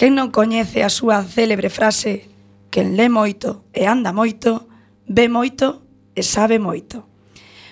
Quen 0.00 0.16
non 0.16 0.32
coñece 0.32 0.80
a 0.80 0.88
súa 0.88 1.20
célebre 1.20 1.68
frase 1.68 2.24
Quen 2.72 2.96
lé 2.96 3.12
moito 3.12 3.68
e 3.76 3.84
anda 3.84 4.16
moito, 4.16 4.64
ve 5.04 5.28
moito 5.28 5.84
e 6.16 6.24
sabe 6.24 6.56
moito. 6.56 7.04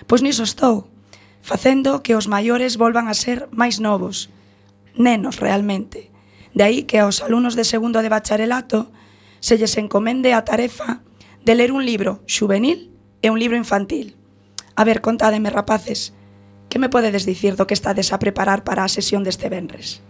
Pois 0.05 0.21
niso 0.21 0.45
estou, 0.45 0.93
facendo 1.41 2.05
que 2.05 2.13
os 2.13 2.29
maiores 2.29 2.77
volvan 2.77 3.09
a 3.09 3.17
ser 3.17 3.49
máis 3.49 3.81
novos, 3.81 4.29
nenos 4.93 5.41
realmente. 5.41 6.13
De 6.53 6.69
aí 6.69 6.85
que 6.85 7.01
aos 7.01 7.25
alumnos 7.25 7.57
de 7.57 7.65
segundo 7.65 7.97
de 8.05 8.13
bacharelato 8.13 8.93
se 9.41 9.57
lles 9.57 9.73
encomende 9.81 10.37
a 10.37 10.45
tarefa 10.45 11.01
de 11.41 11.57
ler 11.57 11.73
un 11.73 11.81
libro 11.81 12.21
xuvenil 12.29 12.93
e 13.25 13.33
un 13.33 13.41
libro 13.41 13.57
infantil. 13.57 14.13
A 14.77 14.85
ver, 14.85 15.01
contádeme, 15.01 15.49
rapaces, 15.49 16.13
que 16.69 16.77
me 16.77 16.93
podedes 16.93 17.25
dicir 17.25 17.57
do 17.57 17.65
que 17.65 17.73
estades 17.73 18.13
a 18.13 18.21
preparar 18.21 18.61
para 18.61 18.85
a 18.85 18.93
sesión 18.93 19.25
deste 19.25 19.49
venres? 19.49 20.05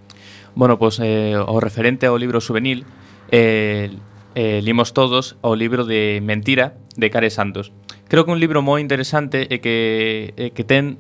Bueno, 0.56 0.78
pois 0.78 1.00
eh, 1.02 1.38
o 1.38 1.60
referente 1.60 2.08
ao 2.08 2.18
libro 2.18 2.42
juvenil 2.42 2.86
eh, 3.32 3.94
eh, 4.36 4.62
limos 4.64 4.94
todos 4.94 5.38
o 5.42 5.56
libro 5.56 5.86
de 5.86 6.22
Mentira 6.22 6.78
de 6.98 7.10
Care 7.10 7.30
Santos. 7.30 7.72
Creo 8.08 8.26
que 8.26 8.32
un 8.32 8.40
libro 8.40 8.62
moi 8.66 8.82
interesante 8.82 9.46
e 9.50 9.62
que, 9.62 10.34
e 10.36 10.50
que 10.52 10.64
ten 10.66 10.98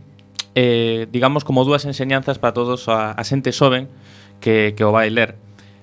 eh, 0.53 1.09
digamos 1.09 1.43
como 1.43 1.65
dúas 1.65 1.85
enseñanzas 1.85 2.37
para 2.37 2.53
todos 2.53 2.87
a, 2.87 3.13
a 3.17 3.23
xente 3.25 3.51
xoven 3.51 3.89
que, 4.39 4.73
que 4.77 4.83
o 4.85 4.93
vai 4.93 5.09
ler. 5.09 5.35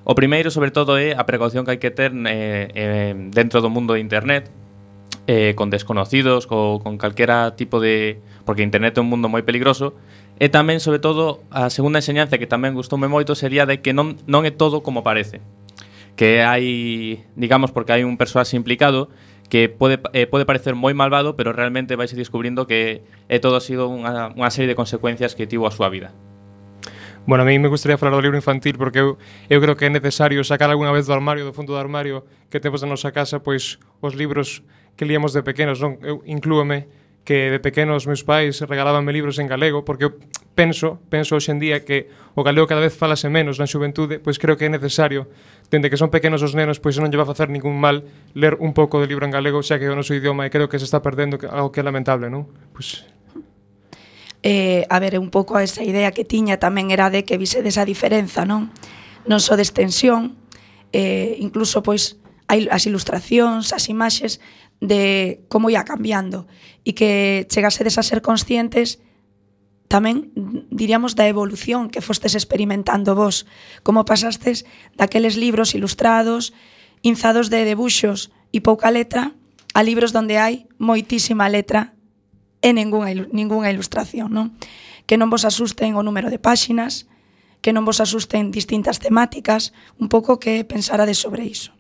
O 0.07 0.15
primeiro, 0.15 0.55
sobre 0.55 0.71
todo, 0.71 1.03
é 1.03 1.19
a 1.19 1.27
precaución 1.27 1.67
que 1.67 1.75
hai 1.75 1.81
que 1.83 1.91
ter 1.91 2.15
eh, 2.15 2.71
eh, 2.71 3.15
dentro 3.35 3.59
do 3.59 3.67
mundo 3.67 3.99
de 3.99 4.01
internet, 4.01 4.47
eh, 5.27 5.59
con 5.59 5.67
desconocidos, 5.67 6.47
co, 6.47 6.79
con 6.79 6.95
calquera 6.95 7.59
tipo 7.59 7.83
de... 7.83 8.23
Porque 8.47 8.63
internet 8.63 8.95
é 8.95 9.03
un 9.03 9.11
mundo 9.11 9.27
moi 9.27 9.43
peligroso, 9.43 9.99
E 10.37 10.53
tamén, 10.53 10.85
sobre 10.85 11.01
todo, 11.01 11.41
a 11.49 11.73
segunda 11.73 12.05
enseñanza 12.05 12.37
que 12.37 12.45
tamén 12.45 12.77
gustoume 12.77 13.09
moito 13.09 13.33
sería 13.33 13.65
de 13.65 13.81
que 13.81 13.97
non, 13.97 14.21
non 14.29 14.45
é 14.45 14.53
todo 14.53 14.85
como 14.85 15.01
parece. 15.01 15.41
Que 16.13 16.45
hai, 16.45 17.25
digamos, 17.41 17.73
porque 17.73 17.97
hai 17.97 18.05
un 18.05 18.21
persoaxe 18.21 18.53
implicado 18.53 19.09
que 19.49 19.73
pode, 19.73 19.97
eh, 20.13 20.29
pode 20.29 20.45
parecer 20.45 20.77
moi 20.77 20.93
malvado, 20.93 21.41
pero 21.41 21.57
realmente 21.57 21.97
vais 21.97 22.13
descubrindo 22.13 22.69
que 22.69 23.01
é 23.33 23.41
todo 23.41 23.57
ha 23.57 23.65
sido 23.65 23.89
unha, 23.89 24.37
unha 24.37 24.53
serie 24.53 24.69
de 24.69 24.77
consecuencias 24.77 25.33
que 25.33 25.49
tivo 25.49 25.65
a 25.65 25.73
súa 25.73 25.89
vida. 25.89 26.13
Bueno, 27.27 27.43
a 27.43 27.47
mí 27.47 27.59
me 27.59 27.73
gustaría 27.73 27.99
falar 27.99 28.15
do 28.15 28.23
libro 28.23 28.39
infantil 28.39 28.79
porque 28.79 29.01
eu, 29.01 29.19
eu 29.51 29.59
creo 29.59 29.75
que 29.75 29.89
é 29.89 29.91
necesario 29.91 30.45
sacar 30.45 30.71
algunha 30.71 30.93
vez 30.93 31.09
do 31.09 31.17
armario, 31.17 31.49
do 31.49 31.57
fondo 31.57 31.73
do 31.73 31.81
armario 31.81 32.23
que 32.53 32.61
temos 32.61 32.85
na 32.85 32.93
nosa 32.93 33.11
casa, 33.11 33.43
pois 33.43 33.81
os 33.99 34.15
libros 34.15 34.63
que 34.95 35.09
líamos 35.09 35.33
de 35.33 35.43
pequenos, 35.43 35.83
non? 35.83 35.99
Eu 36.05 36.23
inclúeme 36.23 36.87
que 37.27 37.51
de 37.51 37.59
pequeno 37.59 37.99
os 37.99 38.07
meus 38.07 38.23
pais 38.23 38.63
regalábanme 38.63 39.11
libros 39.11 39.43
en 39.43 39.51
galego, 39.51 39.83
porque 39.83 40.07
eu 40.07 40.15
penso, 40.55 41.03
penso 41.11 41.35
hoxe 41.35 41.51
en 41.51 41.59
día 41.59 41.83
que 41.83 42.07
o 42.39 42.47
galego 42.47 42.71
cada 42.71 42.81
vez 42.81 42.95
falase 42.95 43.27
menos 43.27 43.59
na 43.59 43.67
xuventude, 43.67 44.23
pois 44.23 44.39
creo 44.39 44.55
que 44.55 44.65
é 44.65 44.71
necesario, 44.71 45.27
dende 45.67 45.91
que 45.91 45.99
son 45.99 46.15
pequenos 46.15 46.41
os 46.47 46.55
nenos, 46.55 46.79
pois 46.79 46.95
non 47.03 47.11
lle 47.11 47.19
va 47.19 47.27
a 47.27 47.31
facer 47.35 47.51
ningún 47.51 47.83
mal 47.83 48.07
ler 48.39 48.55
un 48.63 48.71
pouco 48.71 49.03
de 49.03 49.11
libro 49.11 49.27
en 49.27 49.35
galego, 49.35 49.59
xa 49.61 49.83
que 49.83 49.85
é 49.85 49.93
o 49.93 49.99
noso 49.99 50.15
idioma 50.15 50.47
e 50.47 50.55
creo 50.55 50.71
que 50.71 50.79
se 50.79 50.87
está 50.87 51.03
perdendo 51.03 51.35
algo 51.51 51.75
que 51.75 51.83
é 51.83 51.85
lamentable, 51.85 52.31
non? 52.31 52.47
Pois 52.71 53.05
eh, 54.47 54.87
a 54.87 55.03
ver, 55.03 55.19
un 55.19 55.35
pouco 55.35 55.59
esa 55.59 55.83
idea 55.83 56.15
que 56.15 56.23
tiña 56.23 56.63
tamén 56.63 56.95
era 56.95 57.11
de 57.11 57.27
que 57.27 57.35
vise 57.35 57.67
desa 57.67 57.83
diferenza, 57.83 58.47
non? 58.47 58.71
Non 59.27 59.43
só 59.43 59.59
de 59.59 59.67
extensión, 59.67 60.39
eh, 60.95 61.35
incluso, 61.43 61.83
pois, 61.83 62.23
hai 62.47 62.71
as 62.71 62.87
ilustracións, 62.87 63.75
as 63.75 63.91
imaxes, 63.91 64.39
de 64.81 65.45
como 65.49 65.71
ia 65.71 65.85
cambiando 65.85 66.47
e 66.85 66.93
que 66.93 67.47
chegasedes 67.49 67.97
a 67.97 68.05
ser 68.05 68.21
conscientes 68.21 69.01
tamén 69.87 70.35
diríamos 70.69 71.15
da 71.15 71.31
evolución 71.31 71.89
que 71.89 72.03
fostes 72.03 72.35
experimentando 72.35 73.15
vos, 73.15 73.47
como 73.87 74.05
pasastes 74.05 74.67
daqueles 74.99 75.39
libros 75.39 75.79
ilustrados, 75.79 76.51
inzados 77.07 77.49
de 77.55 77.63
debuxos 77.63 78.35
e 78.51 78.59
pouca 78.59 78.91
letra, 78.91 79.33
a 79.77 79.81
libros 79.87 80.11
donde 80.11 80.43
hai 80.43 80.67
moitísima 80.81 81.47
letra 81.47 81.95
e 82.65 82.75
ningunha, 82.75 83.29
ningunha 83.31 83.71
ilustración, 83.71 84.33
non? 84.35 84.59
Que 85.07 85.15
non 85.15 85.31
vos 85.31 85.47
asusten 85.47 85.95
o 85.95 86.03
número 86.03 86.35
de 86.35 86.43
páxinas, 86.43 87.07
que 87.63 87.71
non 87.71 87.87
vos 87.87 88.03
asusten 88.03 88.51
distintas 88.51 88.99
temáticas, 88.99 89.71
un 90.03 90.11
pouco 90.11 90.43
que 90.43 90.67
pensarades 90.67 91.23
sobre 91.23 91.47
iso. 91.47 91.77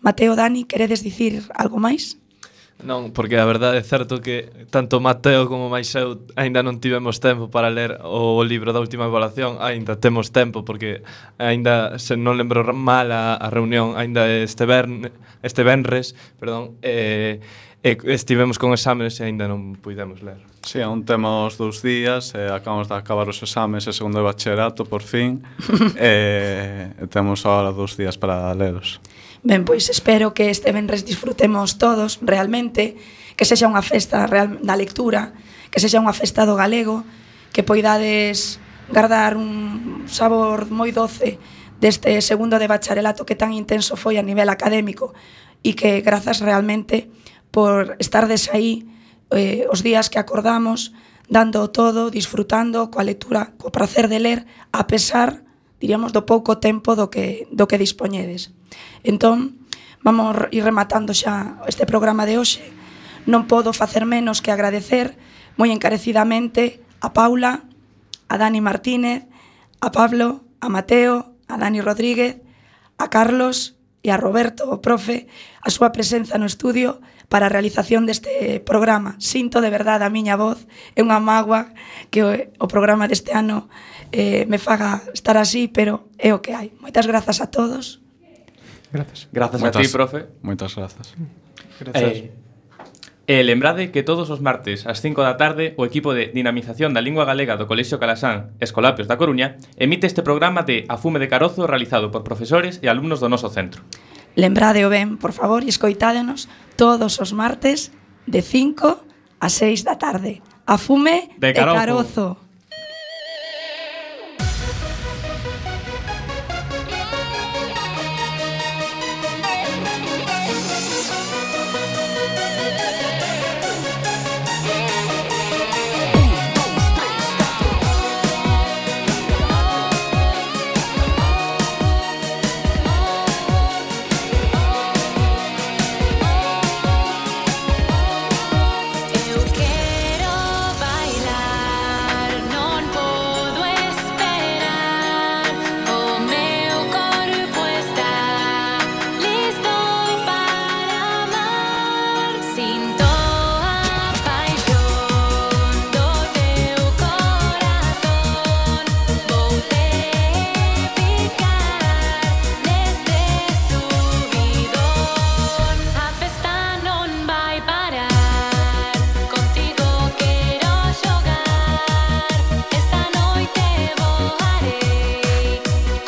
Mateo, 0.00 0.32
Dani, 0.32 0.64
queredes 0.64 1.04
dicir 1.04 1.44
algo 1.52 1.76
máis? 1.76 2.19
Non, 2.82 3.12
porque 3.12 3.36
a 3.36 3.44
verdade 3.44 3.76
é 3.76 3.84
certo 3.84 4.24
que 4.24 4.48
tanto 4.72 5.04
Mateo 5.04 5.44
como 5.44 5.68
máis 5.68 5.92
eu 5.92 6.24
aínda 6.36 6.64
non 6.64 6.80
tivemos 6.80 7.20
tempo 7.20 7.52
para 7.52 7.68
ler 7.68 8.00
o 8.00 8.40
libro 8.40 8.72
da 8.72 8.80
última 8.80 9.04
evaluación, 9.04 9.60
aínda 9.60 10.00
temos 10.00 10.32
tempo 10.32 10.64
porque 10.64 11.04
aínda 11.36 12.00
se 12.00 12.16
non 12.16 12.40
lembro 12.40 12.64
mal 12.72 13.12
a, 13.12 13.36
a 13.36 13.52
reunión, 13.52 14.00
aínda 14.00 14.24
este 14.24 14.64
verne, 14.64 15.12
este 15.44 15.60
venres, 15.60 16.16
perdón, 16.40 16.80
eh, 16.80 17.44
e 17.80 17.96
estivemos 18.12 18.60
con 18.60 18.76
exámenes 18.76 19.20
e 19.20 19.28
aínda 19.28 19.48
non 19.48 19.76
puidemos 19.80 20.20
ler. 20.20 20.40
Si, 20.60 20.76
sí, 20.76 20.78
aún 20.84 21.08
temos 21.08 21.56
dous 21.56 21.80
días, 21.80 22.36
eh, 22.36 22.52
acabamos 22.52 22.92
de 22.92 22.96
acabar 22.96 23.24
os 23.28 23.40
exames 23.40 23.88
e 23.88 23.92
segundo 23.96 24.20
de 24.20 24.28
bachillerato 24.28 24.84
por 24.84 25.00
fin, 25.00 25.40
e 25.96 26.92
eh, 26.96 27.08
temos 27.08 27.44
agora 27.48 27.72
dous 27.72 27.96
días 27.96 28.20
para 28.20 28.52
leros. 28.52 29.00
Ben, 29.42 29.64
pois 29.64 29.88
espero 29.88 30.36
que 30.36 30.52
este 30.52 30.68
venres 30.68 31.08
disfrutemos 31.08 31.80
todos 31.80 32.20
realmente, 32.20 33.00
que 33.40 33.48
sexa 33.48 33.64
unha 33.64 33.80
festa 33.80 34.28
real 34.28 34.60
da 34.60 34.76
lectura, 34.76 35.32
que 35.72 35.80
sexa 35.80 35.96
unha 35.96 36.12
festa 36.12 36.44
do 36.44 36.60
galego, 36.60 37.08
que 37.56 37.64
poidades 37.64 38.60
gardar 38.92 39.40
un 39.40 40.04
sabor 40.04 40.68
moi 40.68 40.92
doce 40.92 41.40
deste 41.80 42.20
segundo 42.20 42.60
de 42.60 42.68
bacharelato 42.68 43.24
que 43.24 43.38
tan 43.38 43.56
intenso 43.56 43.96
foi 43.96 44.20
a 44.20 44.26
nivel 44.26 44.52
académico 44.52 45.16
e 45.64 45.72
que 45.72 46.04
grazas 46.04 46.44
realmente 46.44 47.08
por 47.48 47.96
estardes 47.96 48.52
aí 48.52 48.84
eh, 49.32 49.64
os 49.72 49.80
días 49.80 50.12
que 50.12 50.20
acordamos, 50.20 50.92
dando 51.32 51.72
todo, 51.72 52.12
disfrutando 52.12 52.92
coa 52.92 53.08
lectura, 53.08 53.56
co 53.56 53.72
placer 53.72 54.12
de 54.12 54.20
ler, 54.20 54.44
a 54.68 54.84
pesar 54.84 55.48
diríamos, 55.80 56.12
do 56.12 56.28
pouco 56.28 56.60
tempo 56.60 56.94
do 56.94 57.08
que, 57.08 57.48
do 57.50 57.64
que 57.64 57.80
dispoñedes. 57.80 58.52
Entón, 59.02 59.66
vamos 60.04 60.36
ir 60.52 60.62
rematando 60.62 61.16
xa 61.16 61.58
este 61.66 61.88
programa 61.88 62.28
de 62.28 62.36
hoxe. 62.36 62.62
Non 63.24 63.48
podo 63.48 63.72
facer 63.72 64.04
menos 64.04 64.44
que 64.44 64.52
agradecer 64.52 65.16
moi 65.56 65.72
encarecidamente 65.72 66.84
a 67.00 67.16
Paula, 67.16 67.64
a 68.28 68.34
Dani 68.36 68.60
Martínez, 68.60 69.26
a 69.80 69.88
Pablo, 69.90 70.44
a 70.60 70.68
Mateo, 70.68 71.34
a 71.48 71.56
Dani 71.56 71.80
Rodríguez, 71.80 72.44
a 73.00 73.08
Carlos 73.08 73.80
e 74.04 74.12
a 74.12 74.20
Roberto, 74.20 74.68
o 74.68 74.80
profe, 74.80 75.28
a 75.60 75.68
súa 75.72 75.92
presenza 75.92 76.36
no 76.36 76.48
estudio, 76.48 77.00
para 77.30 77.46
a 77.46 77.54
realización 77.54 78.10
deste 78.10 78.58
programa. 78.66 79.14
Sinto 79.22 79.62
de 79.62 79.70
verdade 79.70 80.02
a 80.02 80.10
miña 80.10 80.34
voz, 80.34 80.66
é 80.98 81.00
unha 81.00 81.22
mágoa 81.22 81.70
que 82.10 82.26
o, 82.26 82.34
o 82.34 82.66
programa 82.66 83.06
deste 83.06 83.30
ano 83.30 83.70
eh, 84.10 84.44
me 84.50 84.58
faga 84.58 85.06
estar 85.14 85.38
así, 85.38 85.70
pero 85.70 86.10
é 86.18 86.34
o 86.34 86.42
que 86.42 86.52
hai. 86.52 86.74
Moitas 86.82 87.06
grazas 87.06 87.38
a 87.38 87.48
todos. 87.48 88.02
Grazas. 88.90 89.30
Grazas 89.30 89.62
moitas, 89.62 89.78
a 89.78 89.86
ti, 89.86 89.88
profe. 89.94 90.26
Moitas 90.42 90.74
grazas. 90.74 91.14
Grazas. 91.78 92.02
Eh, 92.02 92.34
eh 92.34 92.50
E 93.30 93.46
lembrade 93.46 93.94
que 93.94 94.02
todos 94.02 94.26
os 94.26 94.42
martes 94.42 94.90
ás 94.90 94.98
5 94.98 95.22
da 95.22 95.38
tarde 95.38 95.78
o 95.78 95.86
equipo 95.86 96.10
de 96.18 96.34
dinamización 96.34 96.90
da 96.90 96.98
lingua 96.98 97.22
galega 97.22 97.54
do 97.54 97.70
Colexio 97.70 98.02
Calasán 98.02 98.58
Escolapios 98.58 99.06
da 99.06 99.14
Coruña 99.14 99.54
emite 99.78 100.10
este 100.10 100.26
programa 100.26 100.66
de 100.66 100.82
A 100.90 100.98
Fume 100.98 101.22
de 101.22 101.30
Carozo 101.30 101.70
realizado 101.70 102.10
por 102.10 102.26
profesores 102.26 102.82
e 102.82 102.90
alumnos 102.90 103.22
do 103.22 103.30
noso 103.30 103.46
centro. 103.46 103.86
Lembrade 104.36 104.84
o 104.84 104.90
ben, 104.90 105.16
por 105.16 105.32
favor, 105.32 105.62
e 105.62 105.68
escoitádenos 105.68 106.48
todos 106.76 107.18
os 107.18 107.32
martes 107.32 107.90
de 108.26 108.42
5 108.42 109.04
a 109.40 109.48
6 109.48 109.82
da 109.82 109.96
tarde. 109.96 110.42
A 110.66 110.78
fume 110.78 111.34
de 111.38 111.52
carozo. 111.52 111.74
De 111.74 111.78
carozo. 111.78 112.49